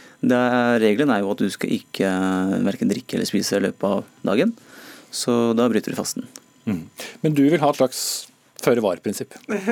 Regelen 0.83 1.13
er 1.13 1.25
jo 1.25 1.33
at 1.35 1.43
du 1.43 1.51
skal 1.53 1.75
ikke 1.77 2.13
verken 2.65 2.93
drikke 2.93 3.19
eller 3.19 3.29
spise 3.29 3.59
i 3.59 3.67
løpet 3.67 3.89
av 3.91 4.05
dagen. 4.27 4.55
Så 5.15 5.53
da 5.59 5.69
bryter 5.71 5.95
du 5.95 5.99
fasten. 5.99 6.29
Mm. 6.65 6.87
Men 7.23 7.37
du 7.37 7.45
vil 7.45 7.61
ha 7.61 7.71
et 7.71 7.81
slags 7.83 8.01
føre 8.65 8.85
var-prinsipp? 8.85 9.37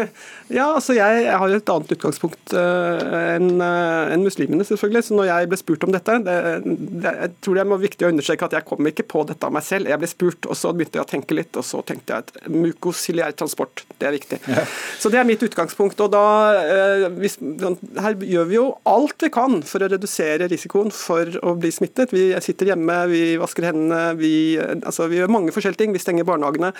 Ja, 0.52 0.66
altså 0.74 0.94
jeg, 0.96 1.22
jeg, 1.24 1.36
har 1.38 1.52
et 1.54 1.70
annet 1.72 1.92
utgangspunkt 1.94 2.52
uh, 2.56 3.32
enn 3.32 3.62
uh, 3.62 4.12
en 4.12 4.24
muslimene, 4.24 4.64
selvfølgelig. 4.68 5.06
Så 5.06 5.16
når 5.16 5.28
jeg 5.30 5.48
ble 5.48 5.58
spurt 5.60 5.86
om 5.86 5.94
dette 5.94 6.16
det, 6.26 6.36
det, 6.66 7.12
Jeg 7.22 7.32
tror 7.44 7.56
det 7.56 7.62
er 7.62 7.82
viktig 7.84 8.06
å 8.06 8.10
understreke 8.12 8.48
at 8.48 8.56
jeg 8.58 8.66
kom 8.68 8.88
ikke 8.90 9.06
på 9.08 9.24
dette 9.28 9.48
av 9.48 9.54
meg 9.54 9.64
selv. 9.64 9.88
Jeg 9.90 10.02
ble 10.02 10.10
spurt, 10.10 10.48
og 10.48 10.58
så 10.58 10.74
begynte 10.76 11.00
jeg 11.00 11.06
å 11.06 11.10
tenke 11.12 11.38
litt, 11.38 11.56
og 11.56 11.64
så 11.66 11.80
tenkte 11.88 12.18
jeg 12.18 12.26
at 12.26 12.50
mukosiliær 12.52 13.36
transport, 13.38 13.84
det 14.00 14.08
er 14.08 14.16
viktig. 14.16 14.40
Ja. 14.52 14.66
Så 15.00 15.12
det 15.12 15.22
er 15.22 15.28
mitt 15.28 15.44
utgangspunkt. 15.46 16.00
Og 16.04 16.12
da 16.12 16.24
uh, 16.58 17.06
hvis, 17.22 17.38
sånn, 17.38 17.78
Her 18.02 18.18
gjør 18.26 18.50
vi 18.50 18.58
jo 18.58 18.66
alt 18.88 19.24
vi 19.24 19.32
kan 19.32 19.60
for 19.68 19.84
å 19.84 19.90
redusere 19.92 20.50
risikoen 20.52 20.92
for 20.94 21.28
å 21.42 21.54
bli 21.58 21.72
smittet. 21.74 22.12
Vi 22.12 22.28
sitter 22.44 22.72
hjemme, 22.72 22.98
vi 23.12 23.22
vasker 23.40 23.70
hendene, 23.70 24.02
vi, 24.18 24.34
altså, 24.58 25.08
vi 25.10 25.20
gjør 25.20 25.32
mange 25.32 25.54
forskjellige 25.54 25.84
ting. 25.84 25.96
Vi 25.96 26.02
stenger 26.02 26.28
barnehagene. 26.28 26.72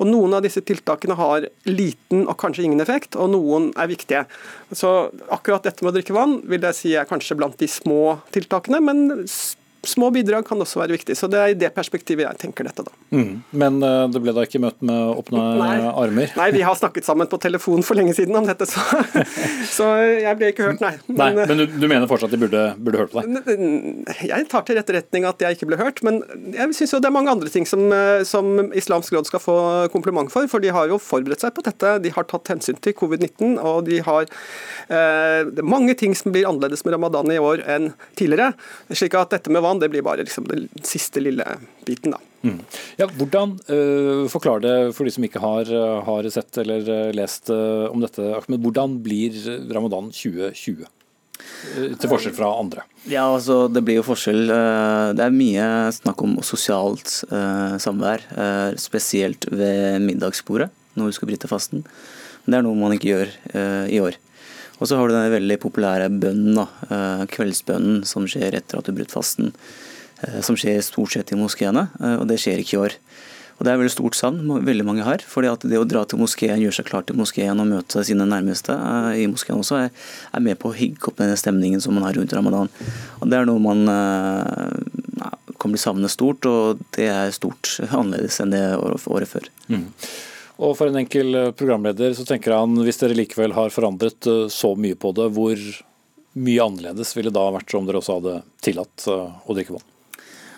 Og 0.00 0.10
noen 0.10 0.38
av 0.38 0.44
disse 0.44 0.62
tiltakene 0.66 1.16
har 1.18 1.46
liten 1.68 2.24
og 2.26 2.36
kanskje 2.40 2.64
ingen 2.66 2.82
effekt, 2.82 3.16
og 3.20 3.32
noen 3.34 3.70
er 3.76 3.90
viktige. 3.90 4.24
Så 4.72 5.10
akkurat 5.32 5.66
dette 5.66 5.84
med 5.84 5.92
å 5.92 5.98
drikke 5.98 6.16
vann 6.16 6.38
vil 6.48 6.64
jeg 6.70 6.78
si 6.78 6.94
er 6.96 7.08
kanskje 7.08 7.36
blant 7.40 7.58
de 7.60 7.68
små 7.70 8.20
tiltakene, 8.34 8.80
men 8.84 9.26
små 9.82 10.10
bidrag 10.10 10.46
kan 10.46 10.60
også 10.60 10.80
være 10.82 10.94
viktig. 10.98 11.16
Så 11.16 11.28
det 11.30 11.40
er 11.40 11.52
i 11.52 11.58
det 11.58 11.70
perspektivet 11.74 12.26
jeg 12.26 12.40
tenker 12.42 12.66
dette, 12.68 12.84
da. 12.86 12.92
Mm. 13.14 13.40
Men 13.62 13.78
uh, 13.82 14.04
det 14.12 14.20
ble 14.22 14.34
da 14.36 14.44
ikke 14.46 14.60
møtt 14.62 14.78
med 14.86 15.14
åpne 15.22 15.44
Nei. 15.60 15.70
armer? 15.88 16.34
Nei, 16.36 16.48
vi 16.54 16.64
har 16.66 16.76
snakket 16.78 17.06
sammen 17.08 17.30
på 17.30 17.40
telefon 17.42 17.84
for 17.86 17.98
lenge 17.98 18.14
siden 18.16 18.36
om 18.36 18.46
dette, 18.48 18.68
så, 18.68 18.82
så 19.76 19.88
jeg 20.20 20.36
ble 20.38 20.52
ikke 20.52 20.68
hørt, 20.68 20.84
nei. 20.84 20.92
Men, 21.08 21.38
nei, 21.40 21.46
men 21.48 21.62
du, 21.62 21.64
du, 21.72 21.86
mener 21.90 22.10
fortsatt 22.10 22.32
de 22.34 22.40
burde, 22.40 22.64
burde, 22.78 23.02
hørt 23.02 23.14
på 23.14 23.24
deg? 23.24 24.20
Jeg 24.30 24.48
tar 24.52 24.66
til 24.68 24.80
etterretning 24.80 25.26
at 25.28 25.42
jeg 25.42 25.58
ikke 25.58 25.70
ble 25.72 25.80
hørt, 25.80 26.02
men 26.06 26.20
jeg 26.54 26.76
syns 26.76 26.94
jo 26.96 27.02
det 27.02 27.10
er 27.10 27.16
mange 27.16 27.32
andre 27.32 27.50
ting 27.52 27.66
som, 27.68 27.86
eh, 27.94 28.22
som 28.28 28.70
Islamsk 28.76 29.16
råd 29.16 29.30
skal 29.30 29.42
få 29.42 29.56
kompliment 29.94 30.30
for, 30.32 30.48
for 30.50 30.62
de 30.62 30.72
har 30.74 30.90
jo 30.90 31.00
forberedt 31.02 31.42
seg 31.44 31.54
på 31.56 31.64
dette. 31.66 31.96
De 32.04 32.12
har 32.14 32.28
tatt 32.30 32.52
hensyn 32.52 32.78
til 32.82 32.94
covid-19, 32.98 33.56
og 33.58 33.84
de 33.88 34.00
har 34.06 34.28
eh, 34.92 35.50
mange 35.64 35.96
ting 35.98 36.14
som 36.18 36.34
blir 36.34 36.48
annerledes 36.48 36.84
med 36.86 36.96
ramadan 36.96 37.32
i 37.32 37.40
år 37.40 37.64
enn 37.70 37.90
tidligere. 38.18 38.52
slik 38.92 39.16
at 39.18 39.34
dette 39.34 39.52
med 39.52 39.64
vann 39.70 39.80
det 39.82 39.90
blir 39.92 40.04
bare 40.06 40.26
liksom 40.26 40.50
den 40.50 40.68
siste 40.82 41.22
lille 41.22 41.46
biten. 41.86 42.16
da. 42.16 42.20
Mm. 42.40 42.60
Ja, 42.96 43.08
hvordan 43.18 43.58
uh, 43.68 44.24
Forklar 44.32 44.62
det 44.64 44.76
for 44.96 45.04
de 45.04 45.12
som 45.12 45.24
ikke 45.26 45.42
har, 45.42 45.68
eh, 45.68 45.98
har 46.06 46.28
sett 46.32 46.56
eller 46.62 46.86
uh, 46.88 47.10
lest 47.12 47.50
uh, 47.52 47.90
om 47.90 48.00
dette. 48.00 48.24
Ahmed, 48.38 48.62
hvordan 48.64 48.96
blir 49.04 49.36
ramadan 49.68 50.08
2020? 50.14 50.88
Til 51.40 52.08
forskjell 52.08 52.34
fra 52.36 52.50
andre? 52.60 52.82
Ja, 53.08 53.24
altså 53.24 53.62
Det 53.72 53.80
blir 53.84 53.96
jo 53.96 54.04
forskjell. 54.04 54.50
Det 55.16 55.24
er 55.24 55.32
mye 55.32 55.68
snakk 55.96 56.20
om 56.20 56.34
sosialt 56.44 57.22
samvær. 57.80 58.26
Spesielt 58.76 59.46
ved 59.48 60.04
middagsbordet 60.04 60.68
når 61.00 61.08
du 61.08 61.16
skal 61.16 61.30
bryte 61.30 61.48
fasten. 61.48 61.86
Det 62.44 62.58
er 62.58 62.66
noe 62.66 62.76
man 62.76 62.92
ikke 62.92 63.14
gjør 63.14 63.32
i 63.88 64.02
år. 64.04 64.20
Og 64.80 64.88
så 64.88 64.96
har 64.96 65.08
du 65.08 65.14
den 65.14 65.32
veldig 65.34 65.58
populære 65.60 66.08
bønnen, 66.22 66.56
da, 66.56 66.66
eh, 66.88 67.24
kveldsbønnen, 67.34 68.04
som 68.08 68.26
skjer 68.26 68.56
etter 68.56 68.78
at 68.78 68.86
du 68.86 68.92
har 68.92 68.98
brutt 69.02 69.12
fasten. 69.12 69.52
Eh, 70.22 70.40
som 70.40 70.56
skjer 70.56 70.80
stort 70.84 71.12
sett 71.12 71.32
i 71.32 71.36
moskeene, 71.36 71.88
eh, 72.00 72.16
og 72.16 72.26
det 72.28 72.40
skjer 72.40 72.60
ikke 72.60 72.76
i 72.76 72.82
år. 72.86 72.96
Og 73.60 73.66
Det 73.66 73.72
er 73.74 73.76
veldig 73.76 73.92
stort 73.92 74.16
savn 74.16 74.64
veldig 74.64 74.84
mange 74.86 75.04
har. 75.04 75.18
fordi 75.18 75.52
at 75.52 75.60
det 75.60 75.76
å 75.76 75.86
dra 75.86 76.06
til 76.06 76.18
moskeen, 76.18 76.56
gjøre 76.56 76.72
seg 76.72 76.86
klar 76.86 77.04
til 77.04 77.14
moskeen 77.16 77.60
og 77.60 77.68
møte 77.68 78.02
sine 78.02 78.24
nærmeste 78.24 78.72
i 79.20 79.26
moskeen 79.26 79.60
også, 79.60 79.84
er, 79.84 79.90
er 80.32 80.40
med 80.40 80.58
på 80.58 80.72
å 80.72 80.74
hygge 80.74 81.08
opp 81.08 81.16
den 81.16 81.36
stemningen 81.36 81.78
som 81.78 81.92
man 81.92 82.04
har 82.04 82.14
rundt 82.14 82.32
ramadan. 82.32 82.70
Og 83.20 83.28
Det 83.28 83.36
er 83.36 83.44
noe 83.44 83.60
man 83.60 83.84
ja, 83.84 85.30
kan 85.60 85.70
bli 85.70 85.78
savnet 85.78 86.08
stort, 86.08 86.46
og 86.46 86.80
det 86.96 87.10
er 87.12 87.30
stort 87.36 87.76
annerledes 87.90 88.40
enn 88.40 88.50
det 88.50 88.64
året 88.80 89.28
før. 89.28 89.44
Mm. 89.68 89.92
Og 90.60 90.74
for 90.76 90.90
en 90.90 91.00
enkel 91.00 91.34
eh, 91.34 91.52
programleder 91.56 92.12
så 92.16 92.26
tenker 92.28 92.54
han 92.54 92.76
hvis 92.84 93.00
dere 93.00 93.16
likevel 93.16 93.54
har 93.56 93.72
forandret 93.72 94.28
eh, 94.28 94.48
så 94.52 94.74
mye 94.76 94.98
på 94.98 95.14
det, 95.16 95.30
hvor 95.36 95.62
mye 96.40 96.66
annerledes 96.66 97.14
ville 97.16 97.32
det 97.32 97.38
da 97.38 97.46
vært 97.54 97.74
om 97.74 97.88
dere 97.88 98.02
også 98.02 98.18
hadde 98.18 98.34
tillatt 98.64 99.06
eh, 99.08 99.38
å 99.40 99.56
drikke 99.56 99.78
vann? 99.78 99.86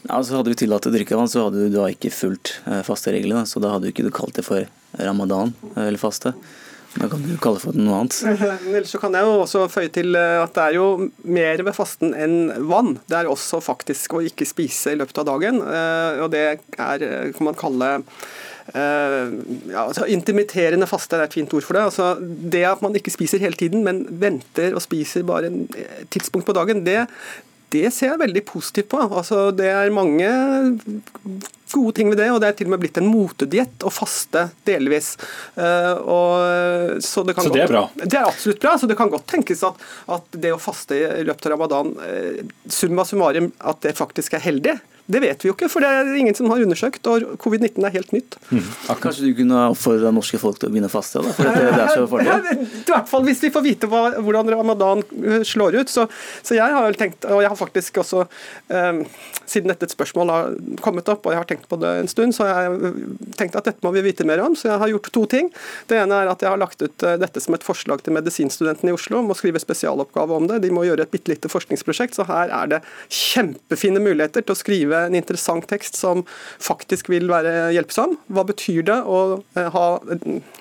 Ja, 0.02 0.16
altså 0.18 0.40
Hadde 0.40 0.50
vi 0.50 0.58
tillatt 0.64 0.88
å 0.88 0.94
drikke 0.94 1.18
vann, 1.18 1.30
så 1.30 1.46
hadde 1.46 1.68
du 1.68 1.76
da 1.76 1.86
ikke 1.92 2.10
fulgt 2.10 2.56
faste 2.82 3.12
reglene. 3.14 3.44
Så 3.46 3.60
da 3.62 3.70
hadde 3.70 3.86
du 3.86 3.92
ikke 3.92 4.10
kalt 4.10 4.34
det 4.34 4.42
for 4.42 4.66
ramadan 4.98 5.52
eller 5.76 6.00
faste. 6.02 6.32
Da 6.96 7.06
kan 7.06 7.22
du 7.22 7.36
kalle 7.38 7.60
det 7.60 7.62
for 7.62 7.78
noe 7.78 8.00
annet. 8.00 8.16
Ellers 8.72 8.90
så 8.90 8.98
kan 8.98 9.14
jeg 9.14 9.22
jo 9.22 9.36
også 9.44 9.62
føye 9.70 9.92
til 9.94 10.18
at 10.18 10.50
det 10.58 10.64
er 10.64 10.74
jo 10.80 10.88
mer 11.22 11.62
med 11.62 11.76
fasten 11.78 12.18
enn 12.18 12.66
vann. 12.66 12.96
Det 13.06 13.20
er 13.20 13.30
også 13.30 13.62
faktisk 13.62 14.18
å 14.18 14.24
ikke 14.26 14.48
spise 14.50 14.96
i 14.96 14.98
løpet 14.98 15.22
av 15.22 15.30
dagen. 15.30 15.62
Og 15.62 16.26
det 16.34 16.42
er, 16.50 17.06
kan 17.38 17.46
man 17.46 17.62
kalle 17.62 17.92
ja, 18.72 19.84
altså 19.84 20.06
Intimiterende 20.10 20.88
faste 20.90 21.18
er 21.18 21.26
et 21.26 21.34
fint 21.34 21.52
ord 21.56 21.66
for 21.66 21.78
det. 21.78 21.86
Altså, 21.90 22.10
det 22.20 22.64
at 22.68 22.82
man 22.84 22.96
ikke 22.98 23.14
spiser 23.14 23.42
hele 23.42 23.58
tiden, 23.58 23.82
men 23.86 24.04
venter 24.22 24.76
og 24.76 24.84
spiser 24.84 25.26
bare 25.26 25.50
en 25.50 25.64
eh, 25.78 26.04
tidspunkt 26.12 26.46
på 26.48 26.54
dagen, 26.56 26.84
det, 26.86 27.00
det 27.74 27.88
ser 27.94 28.12
jeg 28.12 28.22
veldig 28.22 28.44
positivt 28.48 28.90
på. 28.92 29.00
Altså, 29.08 29.48
det 29.56 29.68
er 29.72 29.92
mange 29.94 30.30
gode 31.72 31.94
ting 31.96 32.10
ved 32.12 32.18
det, 32.20 32.28
og 32.32 32.40
det 32.42 32.50
er 32.50 32.56
til 32.58 32.68
og 32.68 32.74
med 32.74 32.82
blitt 32.82 32.98
en 33.00 33.08
motediett 33.08 33.86
å 33.86 33.92
faste 33.92 34.44
delvis. 34.68 35.14
Uh, 35.56 35.94
og, 36.04 37.00
så, 37.00 37.24
det, 37.24 37.36
så 37.38 37.48
det, 37.48 37.64
er 37.64 37.72
bra? 37.72 37.86
Det 37.96 38.18
er 38.18 38.28
absolutt 38.28 38.60
bra. 38.60 38.76
så 38.76 38.88
Det 38.90 38.98
kan 38.98 39.12
godt 39.12 39.24
tenkes 39.32 39.64
at, 39.64 39.80
at 40.12 40.40
det 40.44 40.52
å 40.52 40.60
faste 40.60 40.98
i 41.00 41.24
løpet 41.24 41.48
av 41.48 41.56
ramadan, 41.56 41.94
uh, 41.96 42.42
summa 42.68 43.06
summarum, 43.08 43.50
at 43.58 43.80
det 43.86 43.96
faktisk 43.98 44.36
er 44.36 44.44
heldig. 44.44 44.76
Det 45.10 45.18
vet 45.18 45.42
vi 45.42 45.48
jo 45.50 45.54
ikke, 45.56 45.66
for 45.70 45.82
det 45.82 45.88
er 45.90 46.10
ingen 46.14 46.36
som 46.36 46.46
har 46.52 46.62
undersøkt. 46.62 47.06
og 47.10 47.34
Covid-19 47.42 47.86
er 47.86 47.94
helt 47.96 48.12
nytt. 48.14 48.36
Mm. 48.52 48.66
Kanskje 49.02 49.26
du 49.26 49.32
kunne 49.34 49.64
oppfordre 49.72 50.12
norske 50.14 50.38
folk 50.38 50.60
til 50.62 50.70
å 50.70 50.72
begynne 50.72 50.90
å 50.90 50.92
faste? 50.92 51.18
Da, 51.24 51.32
for 51.34 51.48
det, 51.48 51.64
det 51.66 51.82
er 51.82 51.90
så 51.96 52.04
farlig. 52.10 52.56
I 52.62 52.92
hvert 52.92 53.10
fall 53.10 53.26
hvis 53.26 53.42
vi 53.42 53.50
får 53.54 53.64
vite 53.66 53.90
hva, 53.90 54.02
hvordan 54.22 54.52
ramadan 54.54 55.02
eh, 55.02 55.42
slår 55.48 55.80
ut. 55.80 55.90
Så, 55.90 56.06
så, 56.40 56.54
jeg 56.54 56.76
har 56.76 56.98
tenkt, 56.98 57.26
og 57.26 57.42
jeg 57.42 57.50
har 57.50 57.58
faktisk 57.58 57.98
også, 58.04 58.24
eh, 58.70 59.02
siden 59.50 59.72
dette 59.72 59.90
spørsmålet 59.90 60.38
har 60.38 60.78
kommet 60.84 61.10
opp, 61.10 61.26
og 61.26 61.34
jeg 61.34 61.42
har 61.42 61.50
tenkt 61.50 61.66
på 61.68 61.80
det 61.82 61.92
en 62.04 62.10
stund, 62.12 62.36
så 62.36 62.46
har 62.46 62.68
jeg 62.68 62.94
tenkt 63.40 63.58
at 63.58 63.68
dette 63.72 63.82
må 63.82 63.90
vi 63.96 64.04
vite 64.06 64.26
mer 64.28 64.44
om. 64.44 64.54
Så 64.58 64.70
jeg 64.70 64.80
har 64.84 64.94
gjort 64.94 65.10
to 65.18 65.26
ting. 65.34 65.50
Det 65.90 65.98
ene 65.98 66.22
er 66.22 66.30
at 66.30 66.46
jeg 66.46 66.52
har 66.52 66.62
lagt 66.62 66.78
ut 66.84 67.08
eh, 67.08 67.18
dette 67.20 67.42
som 67.42 67.58
et 67.58 67.66
forslag 67.66 68.06
til 68.06 68.14
medisinstudentene 68.14 68.94
i 68.94 68.96
Oslo 68.96 69.18
om 69.20 69.34
å 69.34 69.38
skrive 69.38 69.60
spesialoppgave 69.62 70.38
om 70.38 70.48
det. 70.48 70.62
De 70.62 70.70
må 70.70 70.86
gjøre 70.86 71.08
et 71.08 71.12
bitte 71.12 71.34
lite 71.34 71.50
forskningsprosjekt, 71.50 72.14
så 72.16 72.28
her 72.30 72.54
er 72.54 72.70
det 72.76 72.82
kjempefine 73.10 73.98
muligheter 74.02 74.46
til 74.46 74.54
å 74.54 74.58
skrive 74.62 74.91
en 74.94 75.16
interessant 75.18 75.66
tekst 75.68 75.98
som 75.98 76.22
faktisk 76.62 77.10
vil 77.12 77.28
være 77.30 77.72
hjelpsom. 77.76 78.16
Hva 78.32 78.44
betyr 78.48 78.84
det 78.88 78.98
å 79.02 79.20
eh, 79.56 79.68
ha 79.74 79.86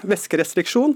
væskerestriksjon 0.07 0.95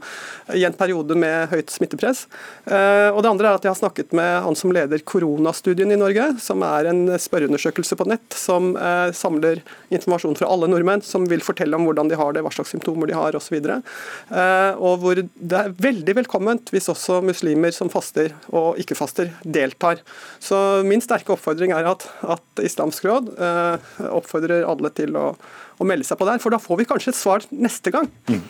i 0.55 0.65
en 0.67 0.77
periode 0.77 1.17
med 1.19 1.51
høyt 1.53 1.73
smittepress? 1.73 2.25
Eh, 2.65 3.09
og 3.11 3.21
det 3.23 3.31
andre 3.31 3.51
er 3.51 3.59
at 3.59 3.67
jeg 3.67 3.73
har 3.73 3.81
snakket 3.81 4.15
med 4.17 4.31
han 4.45 4.57
som 4.57 4.73
leder 4.75 5.03
koronastudien 5.07 5.93
i 5.93 5.99
Norge, 5.99 6.31
som 6.43 6.63
er 6.65 6.91
en 6.91 7.03
spørreundersøkelse 7.21 7.99
på 7.99 8.09
nett 8.11 8.37
som 8.39 8.73
eh, 8.77 9.09
samler 9.15 9.63
informasjon 9.93 10.37
fra 10.39 10.49
alle 10.51 10.69
nordmenn, 10.71 11.03
som 11.05 11.27
vil 11.29 11.43
fortelle 11.45 11.77
om 11.77 11.87
hvordan 11.87 12.11
de 12.11 12.19
har 12.19 12.35
det, 12.35 12.43
hva 12.45 12.53
slags 12.53 12.73
symptomer 12.75 13.09
de 13.09 13.17
har 13.17 13.35
osv. 13.37 13.55
Og 13.55 15.01
hvor 15.01 15.19
det 15.19 15.57
er 15.59 15.73
veldig 15.81 16.15
velkomment 16.17 16.71
hvis 16.73 16.89
også 16.91 17.21
muslimer 17.25 17.73
som 17.75 17.89
faster 17.91 18.33
og 18.55 18.79
ikke 18.81 18.97
faster, 18.97 19.31
deltar. 19.43 20.01
Så 20.43 20.57
min 20.87 21.03
sterke 21.03 21.33
oppfordring 21.35 21.73
er 21.75 21.87
at, 21.89 22.05
at 22.21 22.63
Islamsk 22.65 23.05
råd 23.07 23.24
Eh, 23.33 23.93
oppfordrer 24.15 24.65
alle 24.67 24.91
til 24.95 25.15
å, 25.19 25.27
å, 25.35 25.87
melde 25.87 26.07
seg 26.07 26.19
på 26.19 26.27
der, 26.27 26.41
for 26.43 26.53
da 26.53 26.59
får 26.61 26.81
vi 26.81 26.87
kanskje 26.89 27.13
et 27.13 27.19
svar 27.19 27.45
neste 27.51 27.93
gang. 27.93 28.09
Mm. 28.29 28.41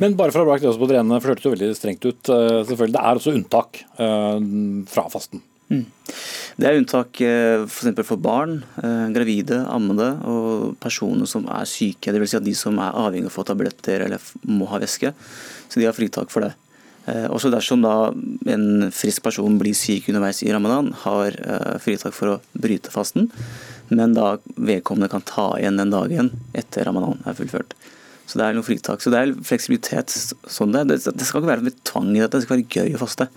Men 0.00 0.16
bare 0.18 0.34
for 0.34 0.42
å 0.42 0.50
ha 0.50 0.58
det 0.60 0.70
også 0.70 0.82
på 0.82 0.90
det 0.90 0.98
rene, 0.98 1.20
for 1.20 1.28
det 1.28 1.36
hørtes 1.36 1.48
jo 1.48 1.54
veldig 1.54 1.76
strengt 1.78 2.06
ut. 2.06 2.32
Eh, 2.32 2.62
selvfølgelig, 2.68 2.96
Det 2.96 3.04
er 3.04 3.20
også 3.20 3.36
unntak 3.36 3.82
uh, 4.00 4.38
fra 4.90 5.06
fasten. 5.12 5.44
Mm. 5.66 5.84
Det 6.56 6.68
er 6.68 6.78
unntak 6.78 7.18
f.eks. 7.20 7.88
For, 7.90 8.04
for 8.06 8.22
barn, 8.22 8.60
gravide, 9.12 9.58
ammede 9.68 10.12
og 10.30 10.76
personer 10.80 11.28
som 11.28 11.48
er 11.52 11.66
syke. 11.68 12.14
Dvs. 12.14 12.30
Si 12.32 12.38
at 12.38 12.46
de 12.46 12.54
som 12.56 12.78
er 12.80 12.94
avhengig 12.94 13.26
av 13.26 13.34
å 13.34 13.34
få 13.34 13.44
tabletter 13.48 14.06
eller 14.06 14.22
må 14.46 14.68
ha 14.70 14.80
væske. 14.80 15.10
Så 15.66 15.82
de 15.82 15.88
har 15.88 15.96
fritak 15.96 16.30
for 16.32 16.46
det. 16.46 16.54
Også 17.34 17.50
dersom 17.52 17.82
da 17.84 18.12
en 18.50 18.88
frisk 18.94 19.26
person 19.26 19.58
blir 19.60 19.76
syk 19.78 20.08
underveis 20.10 20.40
i 20.46 20.54
ramadan, 20.54 20.94
har 21.02 21.36
fritak 21.82 22.14
for 22.14 22.36
å 22.36 22.40
bryte 22.56 22.94
fasten 22.94 23.28
men 23.88 24.16
da 24.16 24.36
vedkommende 24.56 25.10
kan 25.12 25.24
ta 25.26 25.52
igjen 25.60 25.78
den 25.80 25.92
dagen 25.94 26.32
etter 26.56 26.88
ramadan 26.88 27.22
er 27.26 27.36
fullført. 27.38 27.76
Så 28.26 28.40
det 28.40 28.48
er 28.48 28.56
noe 28.56 28.66
fritak. 28.66 29.02
Så 29.02 29.12
det 29.14 29.20
er 29.20 29.36
fleksibilitet 29.46 30.10
sånn 30.10 30.74
det. 30.74 30.88
Det, 30.90 30.98
skal 31.22 31.42
ikke 31.42 31.52
være 31.52 31.72
tvang 31.86 32.10
i 32.14 32.20
dette, 32.22 32.40
det 32.40 32.46
skal 32.46 32.58
være 32.58 32.82
gøy 32.82 32.98
å 32.98 33.02
faste. 33.04 33.28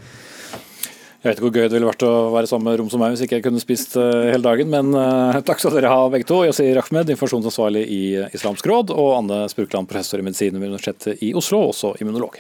Jeg 1.19 1.27
vet 1.27 1.39
ikke 1.39 1.45
hvor 1.49 1.57
gøy 1.57 1.65
det 1.67 1.75
ville 1.75 1.89
vært 1.89 2.03
å 2.07 2.13
være 2.31 2.47
i 2.47 2.49
samme 2.49 2.73
rom 2.79 2.89
som 2.89 3.01
meg 3.03 3.11
hvis 3.11 3.25
ikke 3.25 3.41
jeg 3.41 3.43
kunne 3.43 3.61
spist 3.61 3.97
uh, 3.99 4.29
hele 4.31 4.39
dagen, 4.45 4.69
men 4.71 4.93
uh, 4.95 5.41
takk 5.47 5.59
skal 5.59 5.75
dere 5.75 5.91
ha 5.91 6.05
begge 6.11 6.29
to. 6.29 6.45
Yasir 6.47 6.79
Ahmed, 6.79 7.11
informasjonsansvarlig 7.11 7.83
i 7.91 8.03
Islamsk 8.31 8.69
råd, 8.71 8.93
og 8.95 9.17
Anne 9.17 9.41
Spurkland, 9.51 9.89
professor 9.91 10.23
i 10.23 10.25
medisin 10.25 10.55
ved 10.55 10.71
Universitetet 10.71 11.19
i 11.27 11.33
Oslo, 11.37 11.65
også 11.73 11.97
immunolog. 11.99 12.39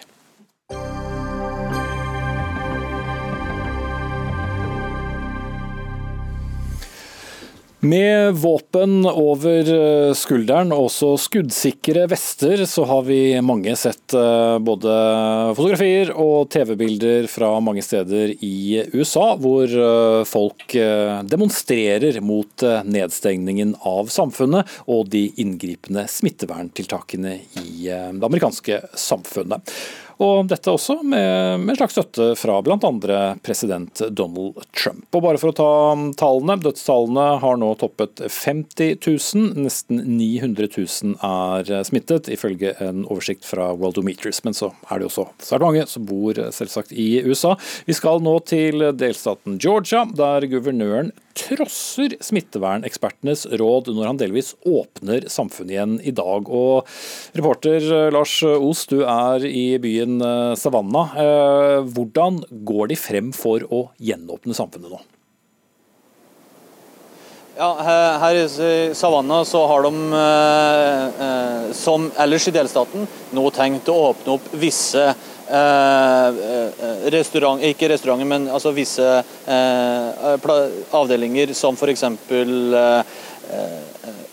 Med 7.81 8.33
våpen 8.35 9.05
over 9.05 9.69
eh, 9.71 10.13
skulderen 10.13 10.73
og 10.75 10.89
også 10.89 11.13
skuddsikre 11.23 12.09
vester, 12.11 12.65
så 12.67 12.83
har 12.89 13.05
vi 13.07 13.19
mange 13.39 13.71
sett 13.79 14.11
eh, 14.19 14.57
både 14.59 14.95
fotografier 15.55 16.11
og 16.11 16.49
TV-bilder 16.51 17.29
fra 17.31 17.53
mange 17.63 17.79
steder 17.85 18.33
i 18.43 18.81
USA 18.91 19.29
hvor 19.39 19.71
eh, 19.71 20.25
folk 20.27 20.75
demonstrerer 21.31 22.19
mot 22.19 22.67
nedstengningen 22.83 23.71
av 23.87 24.11
samfunnet 24.11 24.67
og 24.91 25.07
de 25.15 25.29
inngripende 25.39 26.03
smitteverntiltakene 26.11 27.37
i 27.63 27.87
det 27.87 28.27
amerikanske 28.27 28.83
samfunnet. 28.99 29.71
Og 30.19 30.49
dette 30.51 30.71
også 30.71 30.97
med, 31.07 31.61
med 31.63 31.77
slags 31.79 31.95
støtte 31.95 32.33
fra 32.35 32.57
bl.a. 32.63 32.77
president 33.43 34.01
Donald 34.11 34.57
Trump. 34.75 35.05
Og 35.15 35.23
bare 35.23 35.39
for 35.39 35.53
å 35.53 35.55
ta 35.55 35.69
tallene, 36.19 36.57
Dødstallene 36.59 37.27
har 37.39 37.59
nå 37.61 37.69
toppet 37.79 38.25
50 38.25 38.97
000. 38.99 39.63
Nesten 39.63 40.03
900 40.17 40.67
000 40.75 41.15
er 41.23 41.87
smittet, 41.87 42.27
ifølge 42.35 42.73
en 42.83 43.05
oversikt 43.07 43.47
fra 43.47 43.71
Worldometers. 43.79 44.43
Men 44.43 44.57
så 44.57 44.73
er 44.89 44.99
det 44.99 45.07
også 45.07 45.29
svært 45.39 45.63
mange 45.63 45.87
som 45.87 46.07
bor 46.09 46.35
selvsagt 46.35 46.91
i 46.91 47.09
USA. 47.23 47.55
Vi 47.87 47.95
skal 47.95 48.19
nå 48.25 48.35
til 48.49 48.89
delstaten 48.99 49.55
Georgia, 49.61 50.03
der 50.03 50.49
guvernøren 50.51 51.13
trosser 51.39 52.15
smittevernekspertenes 52.23 53.45
råd 53.59 53.91
når 53.93 54.11
han 54.11 54.19
delvis 54.21 54.53
åpner 54.67 55.27
samfunnet 55.31 55.75
igjen 55.75 55.95
i 56.03 56.13
dag. 56.15 56.49
Og 56.49 56.87
reporter 57.37 57.79
eh, 57.83 58.09
Lars 58.13 58.35
Os, 58.43 58.85
du 58.89 59.01
er 59.05 59.45
i 59.47 59.67
byen 59.81 60.19
Savanna. 60.59 60.79
Savannah. 60.79 61.15
Eh, 61.17 61.79
hvordan 61.93 62.43
går 62.65 62.91
de 62.91 62.95
frem 62.99 63.31
for 63.35 63.63
å 63.69 63.89
gjenåpne 63.97 64.53
samfunnet 64.55 64.91
nå? 64.91 65.01
Ja, 67.59 67.73
Her 68.21 68.37
i 68.39 68.93
Savannah 68.95 69.43
så 69.43 69.65
har 69.67 69.83
de, 69.83 69.91
som 71.75 72.05
ellers 72.15 72.47
i 72.47 72.53
delstaten, 72.55 73.03
nå 73.35 73.49
tenkt 73.51 73.89
å 73.91 73.97
åpne 74.13 74.37
opp 74.37 74.47
visse 74.55 75.03
Eh, 75.03 75.07
eh, 75.09 75.38
restaurant, 77.09 77.61
ikke 77.65 77.89
restauranter, 77.89 78.27
men 78.29 78.47
altså 78.53 78.73
visse 78.75 79.05
eh, 79.49 80.49
avdelinger 80.93 81.53
som 81.57 81.77
f.eks. 81.77 82.03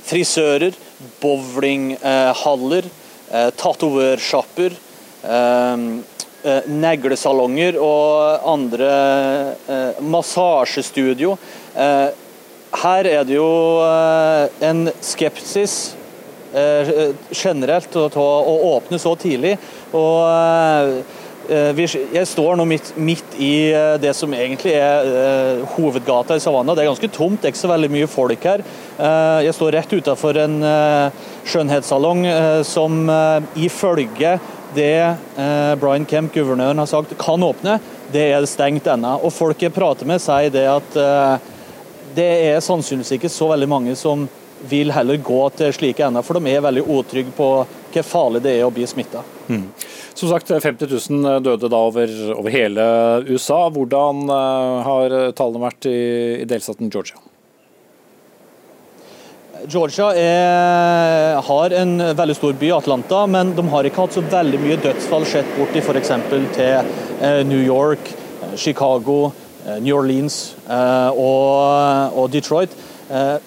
frisører, 0.06 0.76
bowlinghaller, 1.22 2.90
tatoversjapper, 3.56 4.76
neglesalonger 6.70 7.78
og 7.82 8.44
andre 8.52 8.90
massasjestudio. 10.04 11.34
Her 12.76 13.08
er 13.08 13.24
det 13.26 13.38
jo 13.38 13.50
en 14.68 14.86
skepsis 15.00 15.96
generelt 16.52 17.90
til 17.92 18.20
å 18.22 18.56
åpne 18.76 19.00
så 19.00 19.16
tidlig. 19.20 19.56
Og 19.96 20.98
eh, 21.48 21.80
jeg 21.80 22.26
står 22.28 22.58
nå 22.58 22.66
midt, 22.68 22.92
midt, 22.98 23.36
i 23.40 23.70
eh, 23.70 23.94
det 24.02 24.12
som 24.18 24.34
egentlig 24.34 24.74
er 24.76 25.62
hovedgata 25.76 26.36
i 26.36 26.42
Savannah. 26.42 26.76
Det 26.76 26.84
er 26.84 26.90
ganske 26.90 27.12
tomt, 27.14 27.40
det 27.40 27.48
er 27.48 27.54
ikke 27.54 27.64
så 27.64 27.72
veldig 27.72 27.90
mye 27.94 28.10
folk 28.10 28.46
her. 28.48 28.64
Jeg 29.46 29.54
står 29.56 29.74
rett 29.76 29.92
utafor 29.92 30.38
en 30.40 30.54
skjønnhetssalong 31.46 32.22
som 32.64 33.02
ifølge 33.60 34.38
det 34.76 34.96
Brian 35.80 36.06
Kemp, 36.08 36.32
guvernøren, 36.34 36.80
har 36.80 36.88
sagt 36.88 37.12
kan 37.20 37.44
åpne. 37.44 37.76
Det 38.12 38.24
er 38.32 38.48
stengt 38.48 38.88
ennå. 38.88 39.18
Og 39.20 39.34
folk 39.36 39.60
jeg 39.62 39.74
prater 39.76 40.08
med, 40.08 40.22
sier 40.24 40.48
det 40.52 40.64
at 40.72 40.98
det 42.16 42.30
er 42.48 42.64
sannsynligvis 42.64 43.18
ikke 43.18 43.32
så 43.32 43.50
veldig 43.52 43.68
mange 43.68 43.96
som 44.00 44.24
vil 44.68 44.92
heller 44.92 45.20
gå 45.20 45.40
til 45.56 45.72
slike 45.74 46.06
ender, 46.06 46.24
for 46.24 46.38
de 46.38 46.52
er 46.52 46.64
veldig 46.64 46.84
utrygge 46.88 47.34
på 47.36 47.50
hvor 47.96 48.08
farlig 48.08 48.42
det 48.44 48.58
er 48.58 48.66
å 48.66 48.72
bli 48.74 48.86
smitta. 48.88 49.22
Mm. 49.48 49.68
Som 50.16 50.30
sagt, 50.30 50.48
50 50.48 50.88
000 51.10 51.40
døde 51.44 51.68
da 51.68 51.78
over, 51.90 52.12
over 52.32 52.54
hele 52.54 52.82
USA. 53.28 53.68
Hvordan 53.68 54.30
uh, 54.30 54.84
har 54.86 55.16
tallene 55.36 55.64
vært 55.66 55.88
i, 55.90 55.98
i, 56.40 56.44
delstaten 56.48 56.90
Georgia? 56.92 57.18
Georgia 59.66 60.12
er, 60.16 61.40
har 61.44 61.74
en 61.74 61.98
veldig 62.16 62.36
stor 62.38 62.54
by, 62.60 62.70
Atlanta, 62.76 63.26
men 63.28 63.54
de 63.56 63.64
har 63.72 63.88
ikke 63.88 64.04
hatt 64.04 64.16
så 64.16 64.22
veldig 64.24 64.60
mye 64.62 64.76
dødsfall 64.84 65.24
sett 65.28 65.48
bort 65.56 65.76
i 65.76 65.82
f.eks. 65.82 66.12
til 66.54 66.74
New 67.48 67.62
York, 67.64 68.12
Chicago, 68.54 69.32
New 69.80 69.96
Orleans 69.96 70.54
og, 70.68 72.12
og 72.14 72.30
Detroit. 72.30 72.70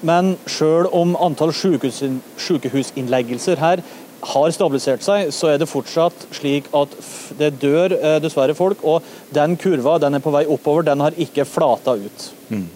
Men 0.01 0.37
selv 0.49 0.87
om 0.95 1.15
antall 1.19 1.53
sykehusinnleggelser 1.55 3.59
her 3.61 3.81
har 4.21 4.51
stabilisert 4.55 5.03
seg, 5.05 5.29
så 5.35 5.53
er 5.53 5.61
det 5.61 5.69
fortsatt 5.69 6.27
slik 6.35 6.67
at 6.75 6.95
det 7.39 7.53
dør 7.61 7.95
eh, 7.95 8.17
dessverre 8.23 8.55
folk. 8.57 8.83
Og 8.83 9.05
den 9.35 9.55
kurva 9.59 9.97
den 10.01 10.17
er 10.17 10.23
på 10.23 10.33
vei 10.35 10.45
oppover, 10.49 10.87
den 10.87 11.03
har 11.03 11.17
ikke 11.17 11.47
flata 11.47 11.95
ut. 11.99 12.27
Mm. 12.49 12.67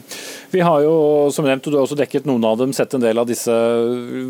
Vi 0.53 0.61
har 0.61 0.83
jo, 0.85 0.95
som 1.33 1.47
nevnt, 1.49 1.65
og 1.65 1.73
du 1.73 1.79
har 1.79 1.87
også 1.87 1.97
dekket 1.97 2.27
noen 2.29 2.43
av 2.45 2.59
dem, 2.61 2.73
sett 2.77 2.93
en 2.93 3.01
del 3.01 3.17
av 3.17 3.25
disse 3.25 3.53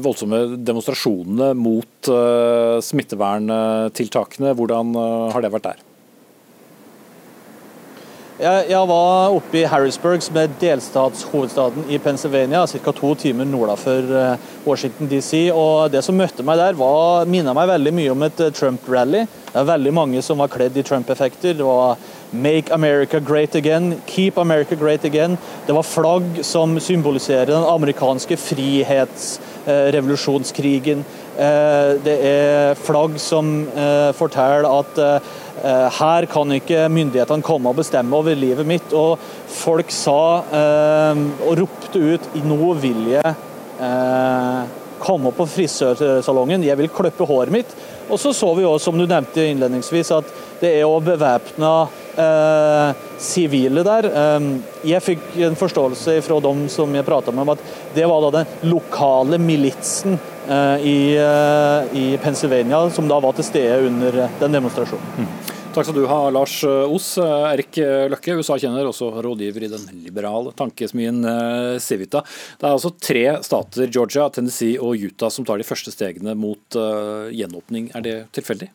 voldsomme 0.06 0.56
demonstrasjonene 0.56 1.50
mot 1.60 2.08
uh, 2.08 2.80
smitteverntiltakene. 2.80 4.54
Hvordan 4.56 4.96
uh, 4.96 5.34
har 5.36 5.44
det 5.44 5.52
vært 5.52 5.68
der? 5.74 5.82
Jeg, 8.44 8.66
jeg, 8.74 8.88
var 8.90 9.32
oppe 9.32 9.56
i 9.56 9.62
Harrisburg, 9.72 10.20
som 10.20 10.36
er 10.36 10.50
delstatshovedstaden 10.60 11.86
i 11.88 11.96
Pennsylvania, 12.04 12.68
ca. 12.68 12.92
to 12.92 13.16
timer 13.16 13.48
nord 13.48 13.72
for 13.80 14.04
eh, 14.20 14.36
Washington 14.66 15.08
DC. 15.08 15.48
og 15.56 15.92
Det 15.94 16.04
som 16.04 16.18
møtte 16.20 16.44
meg 16.44 16.58
der, 16.60 16.76
minnet 17.24 17.56
meg 17.56 17.72
veldig 17.72 17.94
mye 17.96 18.12
om 18.12 18.20
et 18.28 18.36
eh, 18.44 18.52
Trump-rally. 18.52 19.24
Det 19.48 19.56
er 19.62 19.70
veldig 19.70 19.94
mange 19.96 20.20
som 20.28 20.44
var 20.44 20.52
kledd 20.52 20.76
i 20.76 20.84
Trump-effekter. 20.84 21.56
Det 21.56 21.64
var 21.64 21.96
'Make 22.34 22.74
America 22.74 23.20
Great 23.20 23.56
Again', 23.56 24.02
'Keep 24.08 24.38
America 24.38 24.76
Great 24.76 25.06
Again'. 25.06 25.38
Det 25.68 25.76
var 25.76 25.84
flagg 25.84 26.24
som 26.42 26.80
symboliserer 26.80 27.46
den 27.46 27.64
amerikanske 27.64 28.38
frihetsrevolusjonskrigen. 28.38 31.06
Eh, 31.40 31.94
det 32.04 32.26
er 32.26 32.74
flagg 32.74 33.20
som 33.20 33.68
forteller 34.14 34.80
at 34.80 35.22
her 35.64 36.26
kan 36.28 36.52
ikke 36.52 36.90
myndighetene 36.92 37.46
komme 37.46 37.72
og 37.72 37.80
bestemme 37.80 38.18
over 38.18 38.36
livet 38.36 38.68
mitt. 38.68 38.94
Og 38.98 39.20
folk 39.48 39.92
sa 39.96 40.44
eh, 40.60 41.26
og 41.48 41.58
ropte 41.62 42.02
ut 42.04 42.30
nå 42.44 42.74
vil 42.84 43.14
jeg 43.14 43.36
eh, 43.80 44.80
komme 45.04 45.34
på 45.36 45.48
frisørsalongen, 45.50 46.64
jeg 46.64 46.80
vil 46.80 46.92
klippe 46.92 47.28
håret 47.28 47.54
mitt. 47.54 47.76
Og 48.10 48.20
så 48.20 48.34
så 48.36 48.52
vi 48.56 48.66
også, 48.68 48.92
som 48.92 49.00
du 49.00 49.06
nevnte 49.08 49.44
innledningsvis, 49.48 50.12
at 50.16 50.32
det 50.62 50.72
er 50.78 50.88
òg 50.88 51.04
bevæpna 51.08 51.74
sivile 53.18 53.82
eh, 53.82 53.88
der. 53.88 54.08
jeg 54.86 55.02
fikk 55.02 55.38
en 55.48 55.56
forståelse 55.58 56.20
fra 56.22 56.40
dem 56.44 56.68
som 56.70 56.94
jeg 56.96 57.06
prata 57.08 57.32
med, 57.32 57.42
om 57.42 57.54
at 57.56 57.64
det 57.96 58.06
var 58.10 58.22
da 58.26 58.32
den 58.40 58.70
lokale 58.70 59.40
militsen 59.42 60.20
eh, 60.48 60.86
i, 60.86 61.00
eh, 61.18 61.98
i, 61.98 62.06
Pennsylvania 62.22 62.84
som 62.94 63.08
da 63.10 63.20
var 63.24 63.34
til 63.34 63.48
stede 63.48 63.88
under 63.88 64.28
den 64.40 64.60
demonstrasjonen. 64.60 65.18
Mm. 65.18 65.32
Takk 65.74 65.88
skal 65.88 65.98
du 65.98 66.06
ha, 66.06 66.20
Lars 66.30 66.60
Os. 66.64 67.08
Erik 67.18 67.80
Løkke, 68.14 68.36
USA-kjenner, 68.38 68.86
også 68.86 69.10
rådgiver 69.26 69.66
i 69.66 69.72
den 69.72 69.88
liberale 70.04 70.54
tankesmien 70.58 71.24
eh, 71.26 71.80
Civita. 71.82 72.22
Det 72.62 72.68
er 72.68 72.76
altså 72.76 72.94
tre 72.94 73.26
stater, 73.46 73.90
Georgia, 73.90 74.28
Tennessee 74.30 74.78
og 74.78 75.02
Utah, 75.02 75.34
som 75.34 75.48
tar 75.48 75.58
de 75.58 75.66
første 75.68 75.94
stegene 75.96 76.38
mot 76.38 76.78
gjenåpning. 77.34 77.90
Er 77.98 78.06
det 78.06 78.18
tilfeldig? 78.38 78.70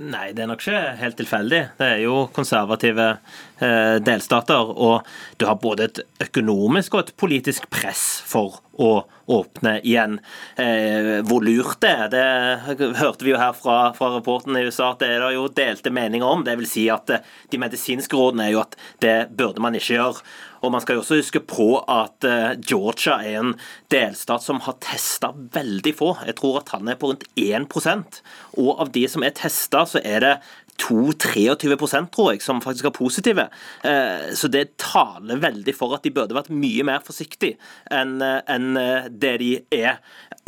Nei, 0.00 0.30
det 0.32 0.42
er 0.42 0.48
nok 0.48 0.62
ikke 0.62 0.78
helt 0.98 1.18
tilfeldig. 1.20 1.58
Det 1.78 1.86
er 1.86 1.98
jo 2.06 2.24
konservative 2.32 3.04
eh, 3.12 3.40
delstater. 3.62 4.72
Og 4.74 5.06
du 5.38 5.46
har 5.46 5.60
både 5.62 5.86
et 5.86 6.00
økonomisk 6.24 6.96
og 6.96 7.04
et 7.04 7.16
politisk 7.20 7.68
press 7.70 8.04
for 8.26 8.60
å 8.80 8.92
åpne 9.32 9.76
igjen. 9.86 10.18
Eh, 10.56 11.20
hvor 11.26 11.44
lurt 11.44 11.80
det 11.82 11.90
er, 11.90 12.08
det 12.12 12.96
hørte 12.98 13.24
vi 13.24 13.32
jo 13.32 13.40
her 13.40 13.54
fra, 13.56 13.92
fra 13.96 14.12
rapporten 14.16 14.56
i 14.58 14.64
USA 14.66 14.92
at 14.92 15.02
det 15.02 15.10
er 15.14 15.26
det 15.26 15.34
jo 15.36 15.48
delte 15.52 15.92
meninger 15.94 16.26
om. 16.26 16.44
Det 16.46 16.56
vil 16.60 16.68
si 16.68 16.88
at 16.92 17.12
eh, 17.12 17.28
De 17.52 17.60
medisinske 17.60 18.16
rådene 18.16 18.48
er 18.48 18.56
jo 18.56 18.62
at 18.64 18.78
det 19.04 19.16
burde 19.36 19.62
man 19.62 19.76
ikke 19.78 19.94
gjøre. 19.94 20.24
Og 20.62 20.70
Man 20.70 20.82
skal 20.82 20.96
jo 20.96 21.02
også 21.02 21.18
huske 21.18 21.42
på 21.42 21.68
at 21.90 22.26
eh, 22.28 22.54
Georgia 22.62 23.18
er 23.20 23.40
en 23.40 23.54
delstat 23.92 24.44
som 24.44 24.62
har 24.66 24.78
testa 24.82 25.32
veldig 25.34 25.94
få. 25.98 26.12
Jeg 26.28 26.38
tror 26.38 26.60
at 26.62 26.74
han 26.76 26.88
er 26.88 26.98
på 26.98 27.12
rundt 27.12 27.26
1% 27.36 28.20
Og 28.62 28.80
av 28.80 28.92
de 28.94 29.06
som 29.10 29.26
er 29.26 29.34
testa, 29.36 29.84
så 29.86 30.02
er 30.04 30.22
det 30.22 30.34
22-23% 30.82 32.10
tror 32.14 32.32
jeg, 32.32 32.42
som 32.44 32.62
faktisk 32.64 32.88
er 32.88 32.94
positive. 32.96 33.46
Eh, 33.86 34.32
så 34.38 34.50
det 34.52 34.76
taler 34.82 35.40
veldig 35.42 35.74
for 35.76 35.96
at 35.96 36.04
de 36.06 36.12
burde 36.14 36.36
vært 36.36 36.52
mye 36.52 36.86
mer 36.86 37.02
forsiktige 37.04 37.58
enn 37.92 38.18
det 38.20 39.34
de 39.42 39.50
er. 39.74 40.00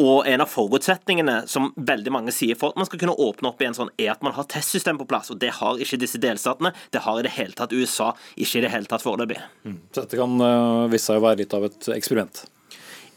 Og 0.02 0.26
en 0.26 0.42
av 0.42 0.50
forutsetningene 0.50 1.44
som 1.50 1.70
veldig 1.76 2.12
mange 2.14 2.34
sier 2.34 2.58
for 2.58 2.72
at 2.72 2.80
man 2.80 2.88
skal 2.88 3.00
kunne 3.02 3.16
åpne 3.26 3.50
opp 3.50 3.62
igjen 3.62 3.76
sånn, 3.76 3.92
er 4.00 4.14
at 4.14 4.24
man 4.26 4.34
har 4.36 4.48
testsystem 4.50 4.98
på 5.00 5.06
plass. 5.10 5.30
og 5.30 5.38
Det 5.42 5.52
har 5.60 5.78
ikke 5.80 6.00
disse 6.02 6.20
delstatene. 6.22 6.74
Det 6.90 7.04
har 7.04 7.20
i 7.20 7.26
det 7.26 7.34
hele 7.36 7.54
tatt 7.56 7.74
USA 7.74 8.12
ikke 8.34 8.58
i 8.58 8.64
det 8.66 8.72
hele 8.74 8.90
tatt 8.90 9.04
foreløpig. 9.06 9.38
Mm. 9.64 9.78
Så 9.92 10.02
dette 10.02 10.18
kan 10.18 10.34
vise 10.90 11.10
seg 11.10 11.22
å 11.22 11.26
være 11.28 11.44
litt 11.44 11.54
av 11.54 11.68
et 11.68 11.92
eksperiment? 11.94 12.44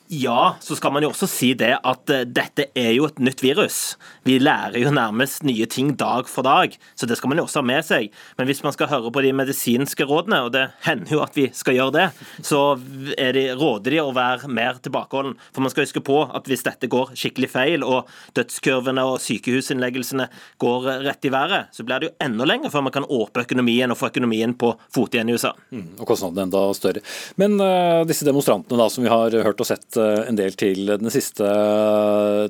Ja, 0.08 0.56
så 0.64 0.76
skal 0.76 0.94
man 0.96 1.04
jo 1.04 1.10
også 1.12 1.28
si 1.28 1.50
det 1.60 1.74
at 1.76 2.12
uh, 2.14 2.22
dette 2.24 2.70
er 2.80 2.94
jo 2.96 3.10
et 3.10 3.18
nytt 3.20 3.42
virus. 3.44 3.98
Vi 4.24 4.38
lærer 4.40 4.80
jo 4.80 4.92
nærmest 4.96 5.44
nye 5.44 5.66
ting 5.68 5.90
dag 6.00 6.30
for 6.32 6.48
dag, 6.48 6.78
så 6.96 7.10
det 7.10 7.18
skal 7.20 7.34
man 7.34 7.42
jo 7.42 7.44
også 7.44 7.60
ha 7.60 7.68
med 7.68 7.84
seg. 7.84 8.14
Men 8.40 8.48
hvis 8.48 8.64
man 8.64 8.72
skal 8.72 8.88
høre 8.88 9.12
på 9.12 9.24
de 9.26 9.34
medisinske 9.36 10.08
rådene, 10.08 10.40
og 10.48 10.54
det 10.56 10.64
hender 10.86 11.12
jo 11.12 11.24
at 11.26 11.36
vi 11.36 11.50
skal 11.52 11.76
gjøre 11.76 11.96
det, 11.98 12.06
så 12.40 12.62
de, 12.80 13.44
råder 13.60 13.98
de 13.98 14.00
å 14.00 14.14
være 14.16 14.48
mer 14.48 14.80
tilbakeholden. 14.80 15.36
For 15.52 15.66
man 15.66 15.74
skal 15.74 15.90
huske 15.90 16.04
på 16.08 16.22
at 16.24 16.48
hvis 16.48 16.64
dette 16.64 16.88
går 16.92 17.12
skikkelig 17.12 17.52
feil, 17.52 17.84
og 17.84 18.08
dødskurvene 18.40 19.04
og 19.04 19.20
sykehusinnleggelsene 19.26 20.30
går 20.64 20.90
rett 21.04 21.28
i 21.28 21.34
været, 21.36 21.76
så 21.76 21.84
blir 21.84 22.00
det 22.00 22.12
jo 22.12 22.16
enda 22.24 22.48
lenger 22.48 22.72
før 22.72 22.88
man 22.88 22.96
kan 22.96 23.10
åpne 23.12 23.44
økonomien 23.44 23.92
og 23.92 24.00
få 24.00 24.14
økonomien 24.14 24.56
på 24.56 24.72
fot 24.88 25.20
igjen 25.20 25.34
i 25.34 25.36
USA. 25.36 25.52
Mm, 25.76 25.98
og 26.00 26.08
kostnadene 26.08 26.48
enda 26.48 26.64
større. 26.80 27.04
Men 27.36 27.60
uh, 27.60 28.08
disse 28.08 28.28
demonstrantene 28.28 28.80
da, 28.80 28.88
som 28.94 29.04
vi 29.04 29.12
har 29.12 29.36
hørt 29.44 29.68
og 29.68 29.68
sett 29.68 29.97
Eh, 29.98 30.24
en 30.30 30.38
del 30.38 30.56
til 30.60 30.88
den 30.90 31.12
siste 31.14 31.48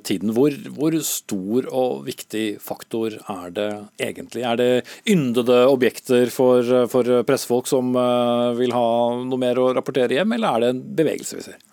tiden. 0.07 0.33
Hvor, 0.35 0.53
hvor, 0.75 0.97
stor 1.07 1.69
og 1.71 2.03
viktig 2.07 2.45
faktor 2.63 3.17
er 3.19 3.53
det 3.55 3.69
egentlig? 4.01 4.43
Er 4.47 4.59
det 4.59 4.71
yndede 5.09 5.63
objekter 5.69 6.31
for, 6.33 6.65
for 6.91 7.23
pressefolk 7.27 7.69
som 7.69 7.95
eh, 7.95 8.57
vil 8.59 8.75
ha 8.75 8.89
noe 9.23 9.41
mer 9.41 9.61
å 9.61 9.71
rapportere 9.77 10.19
hjem, 10.19 10.37
eller 10.37 10.53
er 10.53 10.65
det 10.65 10.73
en 10.73 10.83
bevegelse 11.01 11.39
vi 11.39 11.47
ser? 11.49 11.63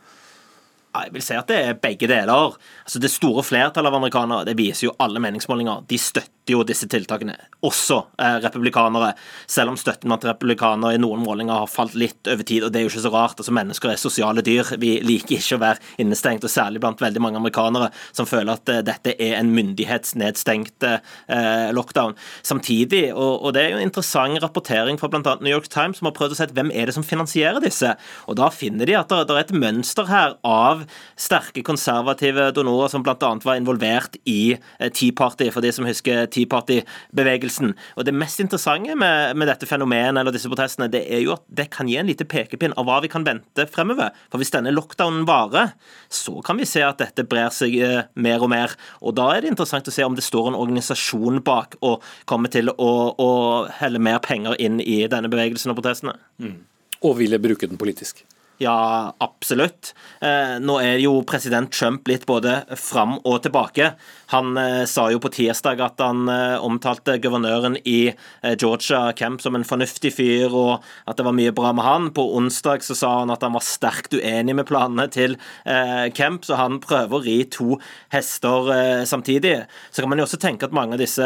Jeg 0.95 1.11
vil 1.11 1.25
si 1.27 1.35
at 1.35 1.49
det 1.51 1.57
er 1.59 1.79
begge 1.83 2.07
deler. 2.07 2.55
Altså 2.85 3.01
Det 3.03 3.11
store 3.11 3.43
flertallet 3.43 3.91
av 3.91 3.99
amerikanere, 3.99 4.47
det 4.47 4.55
viser 4.59 4.89
jo 4.89 4.97
alle 5.03 5.23
meningsmålinger, 5.23 5.83
de 5.91 5.99
støtter 5.99 6.31
jo 6.53 6.65
disse 6.67 6.87
tiltakene, 6.91 7.37
også 7.65 8.01
eh, 8.21 8.37
republikanere. 8.45 9.13
Selv 9.51 9.73
om 9.73 9.79
støtten 9.81 10.11
blant 10.11 10.27
republikanere 10.27 10.97
i 10.97 11.01
noen 11.01 11.23
målinger 11.25 11.63
har 11.63 11.71
falt 11.71 11.97
litt 11.99 12.29
over 12.31 12.45
tid, 12.47 12.67
og 12.67 12.73
det 12.73 12.81
er 12.81 12.87
jo 12.87 12.93
ikke 12.93 13.05
så 13.07 13.13
rart. 13.15 13.39
altså 13.41 13.55
Mennesker 13.57 13.93
er 13.93 14.01
sosiale 14.01 14.45
dyr. 14.45 14.75
Vi 14.81 14.99
liker 15.05 15.39
ikke 15.39 15.59
å 15.59 15.63
være 15.63 16.03
innestengt, 16.05 16.45
og 16.45 16.53
særlig 16.53 16.83
blant 16.85 17.01
veldig 17.01 17.23
mange 17.25 17.41
amerikanere 17.41 17.91
som 18.13 18.29
føler 18.29 18.59
at 18.59 18.73
eh, 18.73 18.83
dette 18.85 19.15
er 19.17 19.39
en 19.39 19.53
myndighetsnedstengt 19.55 20.89
eh, 20.89 21.71
lockdown. 21.77 22.17
Samtidig, 22.45 23.07
og, 23.15 23.41
og, 23.41 23.55
det 23.57 23.65
er 23.65 23.73
jo 23.73 23.81
en 23.81 23.89
interessant 23.89 24.43
rapportering 24.45 25.01
fra 25.01 25.09
bl.a. 25.09 25.39
New 25.41 25.53
York 25.53 25.71
Times, 25.73 26.01
som 26.01 26.11
har 26.11 26.17
prøvd 26.17 26.37
å 26.37 26.41
se 26.43 26.51
hvem 26.53 26.73
er 26.75 26.91
det 26.91 26.97
som 26.97 27.07
finansierer 27.07 27.63
disse. 27.65 27.95
Og 28.29 28.39
da 28.41 28.51
finner 28.53 28.89
de 28.89 28.99
at 28.99 29.13
det 29.13 29.33
er 29.33 29.43
et 29.45 29.57
mønster 29.57 30.09
her 30.11 30.37
av 30.45 30.85
sterke 31.21 31.65
konservative 31.65 32.51
donorer 32.57 32.93
som 32.93 33.05
bl.a. 33.05 33.17
var 33.45 33.59
involvert 33.61 34.19
i 34.29 34.55
eh, 34.55 34.91
Tea 34.93 35.15
Party, 35.17 35.49
for 35.55 35.65
de 35.65 35.73
som 35.75 35.89
husker 35.89 36.29
Tea 36.35 36.49
Party-bevegelsen. 36.51 37.75
Og 37.97 38.07
Det 38.07 38.15
mest 38.15 38.43
interessante 38.43 38.97
med, 38.99 39.37
med, 39.39 39.49
dette 39.51 39.69
fenomenet 39.71 40.21
eller 40.21 40.35
disse 40.35 40.51
protestene, 40.51 40.91
det 40.93 41.05
er 41.07 41.25
jo 41.25 41.35
at 41.37 41.45
det 41.49 41.69
kan 41.75 41.89
gi 41.91 41.99
en 42.01 42.11
lite 42.11 42.27
pekepinn 42.29 42.75
av 42.81 42.89
hva 42.89 43.01
vi 43.05 43.11
kan 43.13 43.27
vente 43.27 43.69
fremover. 43.71 44.15
For 44.33 44.43
Hvis 44.43 44.53
denne 44.55 44.75
lockdownen 44.75 45.27
varer, 45.29 45.75
så 46.13 46.41
kan 46.45 46.61
vi 46.61 46.69
se 46.69 46.85
at 46.85 47.01
dette 47.03 47.27
brer 47.29 47.53
seg 47.55 47.79
eh, 47.79 48.11
mer 48.15 48.45
og 48.45 48.53
mer. 48.53 48.77
Og 49.01 49.17
Da 49.19 49.31
er 49.33 49.45
det 49.45 49.55
interessant 49.55 49.89
å 49.89 49.95
se 49.95 50.05
om 50.07 50.17
det 50.19 50.27
står 50.27 50.51
en 50.51 50.61
organisasjon 50.61 51.43
bak 51.45 51.79
og 51.85 52.05
kommer 52.31 52.53
til 52.53 52.73
å, 52.75 52.93
å 53.15 53.31
helle 53.81 54.03
mer 54.03 54.21
penger 54.25 54.59
inn 54.63 54.81
i 54.83 55.05
denne 55.11 55.31
bevegelsen 55.33 55.73
og 55.73 55.81
protestene. 55.81 56.17
Mm. 56.43 56.63
Og 57.05 57.19
ville 57.21 57.41
bruke 57.43 57.69
den 57.69 57.81
politisk. 57.81 58.25
Ja, 58.65 59.15
absolutt. 59.21 59.93
Eh, 60.25 60.57
nå 60.63 60.79
er 60.81 60.97
jo 61.03 61.19
president 61.29 61.73
Trump 61.75 62.09
litt 62.09 62.23
både 62.25 62.63
fram 62.81 63.19
og 63.19 63.43
tilbake. 63.45 63.91
Han 64.33 64.57
eh, 64.57 64.85
sa 64.89 65.11
jo 65.13 65.21
på 65.21 65.29
tirsdag 65.35 65.83
at 65.85 66.01
han 66.01 66.23
eh, 66.33 66.57
omtalte 66.65 67.19
guvernøren 67.21 67.77
i 67.85 68.15
Georgia, 68.61 69.11
Kemp, 69.17 69.43
som 69.45 69.57
en 69.59 69.67
fornuftig 69.69 70.15
fyr, 70.17 70.55
og 70.55 70.85
at 71.11 71.19
det 71.19 71.27
var 71.27 71.37
mye 71.37 71.53
bra 71.57 71.75
med 71.77 71.85
han. 71.85 72.09
På 72.17 72.25
onsdag 72.39 72.87
så 72.87 72.97
sa 72.97 73.11
han 73.19 73.33
at 73.35 73.45
han 73.45 73.53
var 73.57 73.65
sterkt 73.67 74.17
uenig 74.17 74.55
med 74.57 74.69
planene 74.69 75.07
til 75.13 75.37
Kemp, 76.17 76.45
så 76.47 76.59
han 76.59 76.79
prøver 76.83 77.17
å 77.17 77.23
ri 77.25 77.37
to 77.53 77.79
hester 78.13 79.05
samtidig. 79.09 79.55
Så 79.91 80.03
kan 80.03 80.13
man 80.13 80.21
jo 80.21 80.27
også 80.27 80.41
tenke 80.43 80.69
at 80.69 80.77
mange 80.77 80.97
av 80.97 81.03
disse 81.03 81.25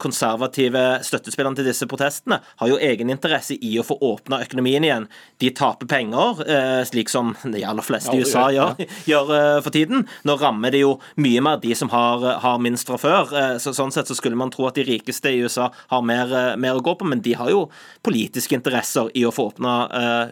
konservative 0.00 0.84
støttespillerne 1.06 1.58
til 1.58 1.68
disse 1.68 1.88
protestene 1.90 2.40
har 2.60 2.72
jo 2.72 2.80
egeninteresse 2.80 3.58
i 3.64 3.74
å 3.80 3.86
få 3.86 3.98
åpna 4.12 4.42
økonomien 4.44 4.86
igjen. 4.86 5.08
De 5.42 5.52
taper 5.56 5.90
penger 5.90 6.44
slik 6.88 7.10
som 7.10 7.34
de 7.42 7.62
aller 7.66 7.84
fleste 7.84 8.14
i 8.14 8.22
USA 8.22 8.48
gjør, 8.54 8.78
gjør, 9.10 9.32
eh, 9.36 9.60
for 9.64 9.74
tiden. 9.74 10.04
Nå 10.28 10.36
rammer 10.40 10.74
det 10.74 10.82
jo 10.82 10.96
mye 11.20 11.42
mer 11.44 11.60
de 11.62 11.74
som 11.78 11.90
har, 11.92 12.24
har 12.42 12.60
minst 12.62 12.88
fra 12.88 12.98
før. 13.00 13.32
Eh, 13.32 13.56
så, 13.62 13.74
sånn 13.76 13.92
sett 13.94 14.10
så 14.10 14.16
skulle 14.18 14.38
man 14.38 14.52
tro 14.54 14.68
at 14.68 14.78
de 14.78 14.86
rikeste 14.86 15.32
i 15.32 15.42
USA 15.44 15.70
har 15.92 16.04
mer, 16.06 16.34
mer, 16.60 16.78
å 16.78 16.84
gå 16.84 16.94
på, 16.98 17.08
men 17.08 17.22
de 17.24 17.34
har 17.38 17.50
jo 17.52 17.66
politiske 18.06 18.56
interesser 18.56 19.10
i 19.18 19.24
å 19.26 19.32
få 19.34 19.48
åpna 19.50 19.74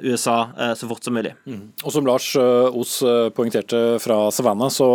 USA 0.05 0.37
så 0.77 0.89
fort 0.89 1.05
som 1.05 1.15
mulig. 1.17 1.33
Mm. 1.49 1.63
Og 1.83 1.93
som 1.93 2.07
Lars 2.07 2.29
Os 2.37 2.99
poengterte 3.37 3.97
fra 4.03 4.19
Savannah, 4.35 4.71
så 4.73 4.89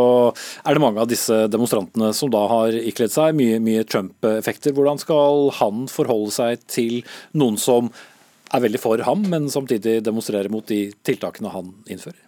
er 0.66 0.78
det 0.78 0.84
mange 0.84 1.02
av 1.02 1.10
disse 1.10 1.46
demonstrantene 1.52 2.12
som 2.16 2.32
da 2.34 2.46
har 2.52 2.76
ikledd 2.78 3.14
seg 3.14 3.36
mye, 3.38 3.60
mye 3.64 3.86
Trump-effekter. 3.88 4.76
Hvordan 4.78 5.02
skal 5.02 5.50
han 5.60 5.86
forholde 5.92 6.34
seg 6.36 6.66
til 6.72 7.02
noen 7.38 7.60
som 7.62 7.92
er 8.52 8.66
veldig 8.66 8.82
for 8.82 9.02
ham, 9.06 9.24
men 9.32 9.50
samtidig 9.52 10.02
demonstrerer 10.06 10.52
mot 10.52 10.68
de 10.68 10.90
tiltakene 11.08 11.54
han 11.54 11.74
innfører. 11.92 12.20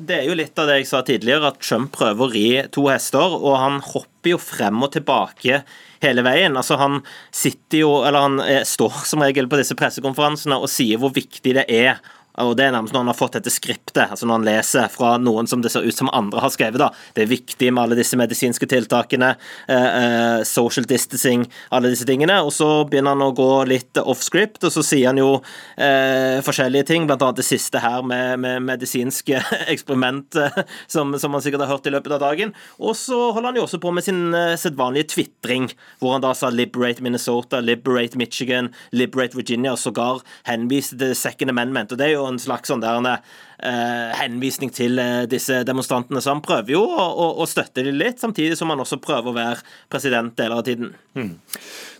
Det 0.00 0.16
er 0.16 0.28
jo 0.30 0.36
litt 0.38 0.56
av 0.56 0.70
det 0.70 0.78
jeg 0.78 0.88
sa 0.88 1.02
tidligere, 1.04 1.50
at 1.50 1.60
Trump 1.60 1.90
prøver 1.92 2.24
å 2.24 2.32
ri 2.32 2.46
to 2.72 2.86
hester, 2.88 3.34
og 3.36 3.58
han 3.60 3.82
hopper 3.84 4.32
jo 4.32 4.38
frem 4.40 4.80
og 4.80 4.94
tilbake 4.94 5.60
hele 6.00 6.24
veien. 6.24 6.56
Altså 6.56 6.78
Han 6.80 7.02
sitter 7.28 7.82
jo, 7.82 7.90
eller 8.08 8.24
han 8.24 8.40
eh, 8.40 8.62
står 8.64 9.02
som 9.10 9.20
regel 9.20 9.50
på 9.50 9.60
disse 9.60 9.76
pressekonferansene 9.76 10.56
og 10.56 10.72
sier 10.72 11.00
hvor 11.02 11.12
viktig 11.12 11.52
det 11.58 11.66
er 11.68 12.00
og 12.44 12.56
Det 12.56 12.66
er 12.66 12.74
nærmest 12.74 12.94
når 12.94 13.04
han 13.04 13.12
har 13.12 13.18
fått 13.18 13.36
dette 13.38 13.52
skriptet, 13.52 14.10
altså 14.10 14.26
når 14.26 14.38
han 14.38 14.48
leser 14.48 14.88
fra 14.92 15.14
noen 15.20 15.48
som 15.50 15.62
det 15.62 15.72
ser 15.72 15.86
ut 15.86 15.96
som 15.96 16.10
andre 16.12 16.42
har 16.42 16.52
skrevet. 16.52 16.78
da. 16.80 16.90
Det 17.14 17.24
er 17.24 17.30
viktig 17.30 17.70
med 17.72 17.82
alle 17.84 17.98
disse 17.98 18.18
medisinske 18.18 18.66
tiltakene, 18.70 19.34
eh, 19.68 19.88
eh, 20.00 20.42
social 20.44 20.86
distancing, 20.88 21.46
alle 21.70 21.90
disse 21.92 22.06
tingene. 22.08 22.40
Og 22.44 22.52
så 22.52 22.68
begynner 22.88 23.16
han 23.16 23.26
å 23.26 23.34
gå 23.36 23.50
litt 23.68 23.98
off 24.02 24.22
script, 24.22 24.62
og 24.64 24.72
så 24.72 24.84
sier 24.84 25.10
han 25.10 25.20
jo 25.20 25.42
eh, 25.76 26.40
forskjellige 26.44 26.88
ting, 26.90 27.06
bl.a. 27.06 27.32
det 27.36 27.46
siste 27.46 27.82
her 27.82 28.02
med, 28.02 28.40
med 28.40 28.62
medisinske 28.68 29.40
eksperiment, 29.74 30.36
eh, 30.36 30.62
som, 30.86 31.12
som 31.18 31.36
han 31.36 31.44
sikkert 31.44 31.66
har 31.66 31.74
hørt 31.74 31.86
i 31.86 31.94
løpet 31.94 32.16
av 32.16 32.24
dagen. 32.24 32.54
Og 32.78 32.96
så 32.98 33.30
holder 33.30 33.50
han 33.52 33.60
jo 33.60 33.66
også 33.66 33.80
på 33.82 33.94
med 33.94 34.06
sin 34.06 34.34
eh, 34.34 34.56
sedvanlige 34.60 35.12
tvitring, 35.14 35.70
hvor 36.00 36.16
han 36.16 36.24
da 36.24 36.32
sa 36.34 36.50
'liberate 36.50 37.02
Minnesota', 37.02 37.62
'liberate 37.62 38.18
Michigan', 38.18 38.72
'liberate 38.92 39.36
Virginia', 39.36 39.72
og 39.76 39.78
sågar 39.78 40.24
henviste 40.48 40.98
til 40.98 41.14
Second 41.16 41.50
Amendment. 41.50 41.92
og 41.92 41.98
det 41.98 42.06
er 42.06 42.14
jo 42.16 42.29
en 42.30 42.40
slags 42.40 42.70
sånn 42.70 42.82
der 42.82 43.00
uh, 43.02 44.10
henvisning 44.18 44.72
til 44.74 45.00
uh, 45.00 45.26
disse 45.30 45.60
demonstrantene. 45.66 46.22
Så 46.22 46.32
han 46.32 46.42
prøver 46.44 46.74
jo 46.76 46.84
å, 46.86 47.04
å, 47.10 47.28
å 47.42 47.48
støtte 47.50 47.84
dem 47.86 47.98
litt, 47.98 48.20
samtidig 48.22 48.58
som 48.58 48.72
han 48.72 48.82
også 48.82 49.00
prøver 49.02 49.30
å 49.30 49.36
være 49.36 49.66
president 49.92 50.36
deler 50.38 50.60
av 50.60 50.66
tiden. 50.68 50.94
Mm. 51.18 51.34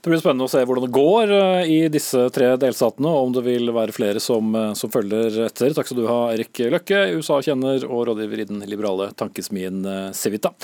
Det 0.00 0.08
blir 0.08 0.22
spennende 0.22 0.46
å 0.48 0.52
se 0.52 0.62
hvordan 0.64 0.86
det 0.86 0.94
går 0.96 1.34
uh, 1.34 1.60
i 1.66 1.82
disse 1.92 2.24
tre 2.34 2.54
delstatene, 2.60 3.10
og 3.10 3.28
om 3.28 3.36
det 3.36 3.44
vil 3.48 3.74
være 3.76 3.96
flere 3.96 4.22
som, 4.22 4.54
som 4.78 4.92
følger 4.92 5.42
etter. 5.48 5.76
Takk 5.76 5.90
skal 5.90 6.00
du 6.00 6.08
ha, 6.08 6.22
Erik 6.32 6.62
Løkke, 6.72 7.04
USA-kjenner 7.18 7.84
og 7.90 8.08
rådgiver 8.10 8.44
i 8.44 8.50
den 8.54 8.64
liberale 8.70 9.10
tankesmien 9.18 9.84
Civita. 10.16 10.54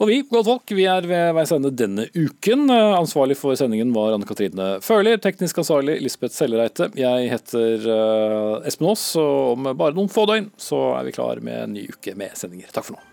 Og 0.00 0.08
vi, 0.08 0.22
folk, 0.24 0.72
vi 0.72 0.86
er 0.88 1.04
ved 1.04 1.34
veis 1.36 1.50
ende 1.52 1.68
denne 1.76 2.06
uken. 2.14 2.70
Ansvarlig 2.72 3.36
for 3.36 3.58
sendingen 3.58 3.92
var 3.92 4.14
Anne 4.14 4.24
Katrine 4.24 4.70
Førli. 4.80 5.12
Teknisk 5.20 5.60
ansvarlig 5.60 5.98
Lisbeth 6.00 6.32
Sellereite. 6.38 6.88
Jeg 6.96 7.28
heter 7.34 7.84
uh, 7.84 8.64
Espen 8.64 8.88
Aas, 8.88 9.04
og 9.20 9.58
om 9.58 9.70
bare 9.74 9.92
noen 9.98 10.08
få 10.08 10.24
døgn 10.30 10.48
så 10.56 10.80
er 10.96 11.04
vi 11.04 11.16
klar 11.20 11.44
med 11.44 11.66
en 11.66 11.76
ny 11.76 11.84
uke 11.92 12.16
med 12.16 12.32
sendinger. 12.32 12.72
Takk 12.72 12.88
for 12.88 12.96
nå. 12.96 13.09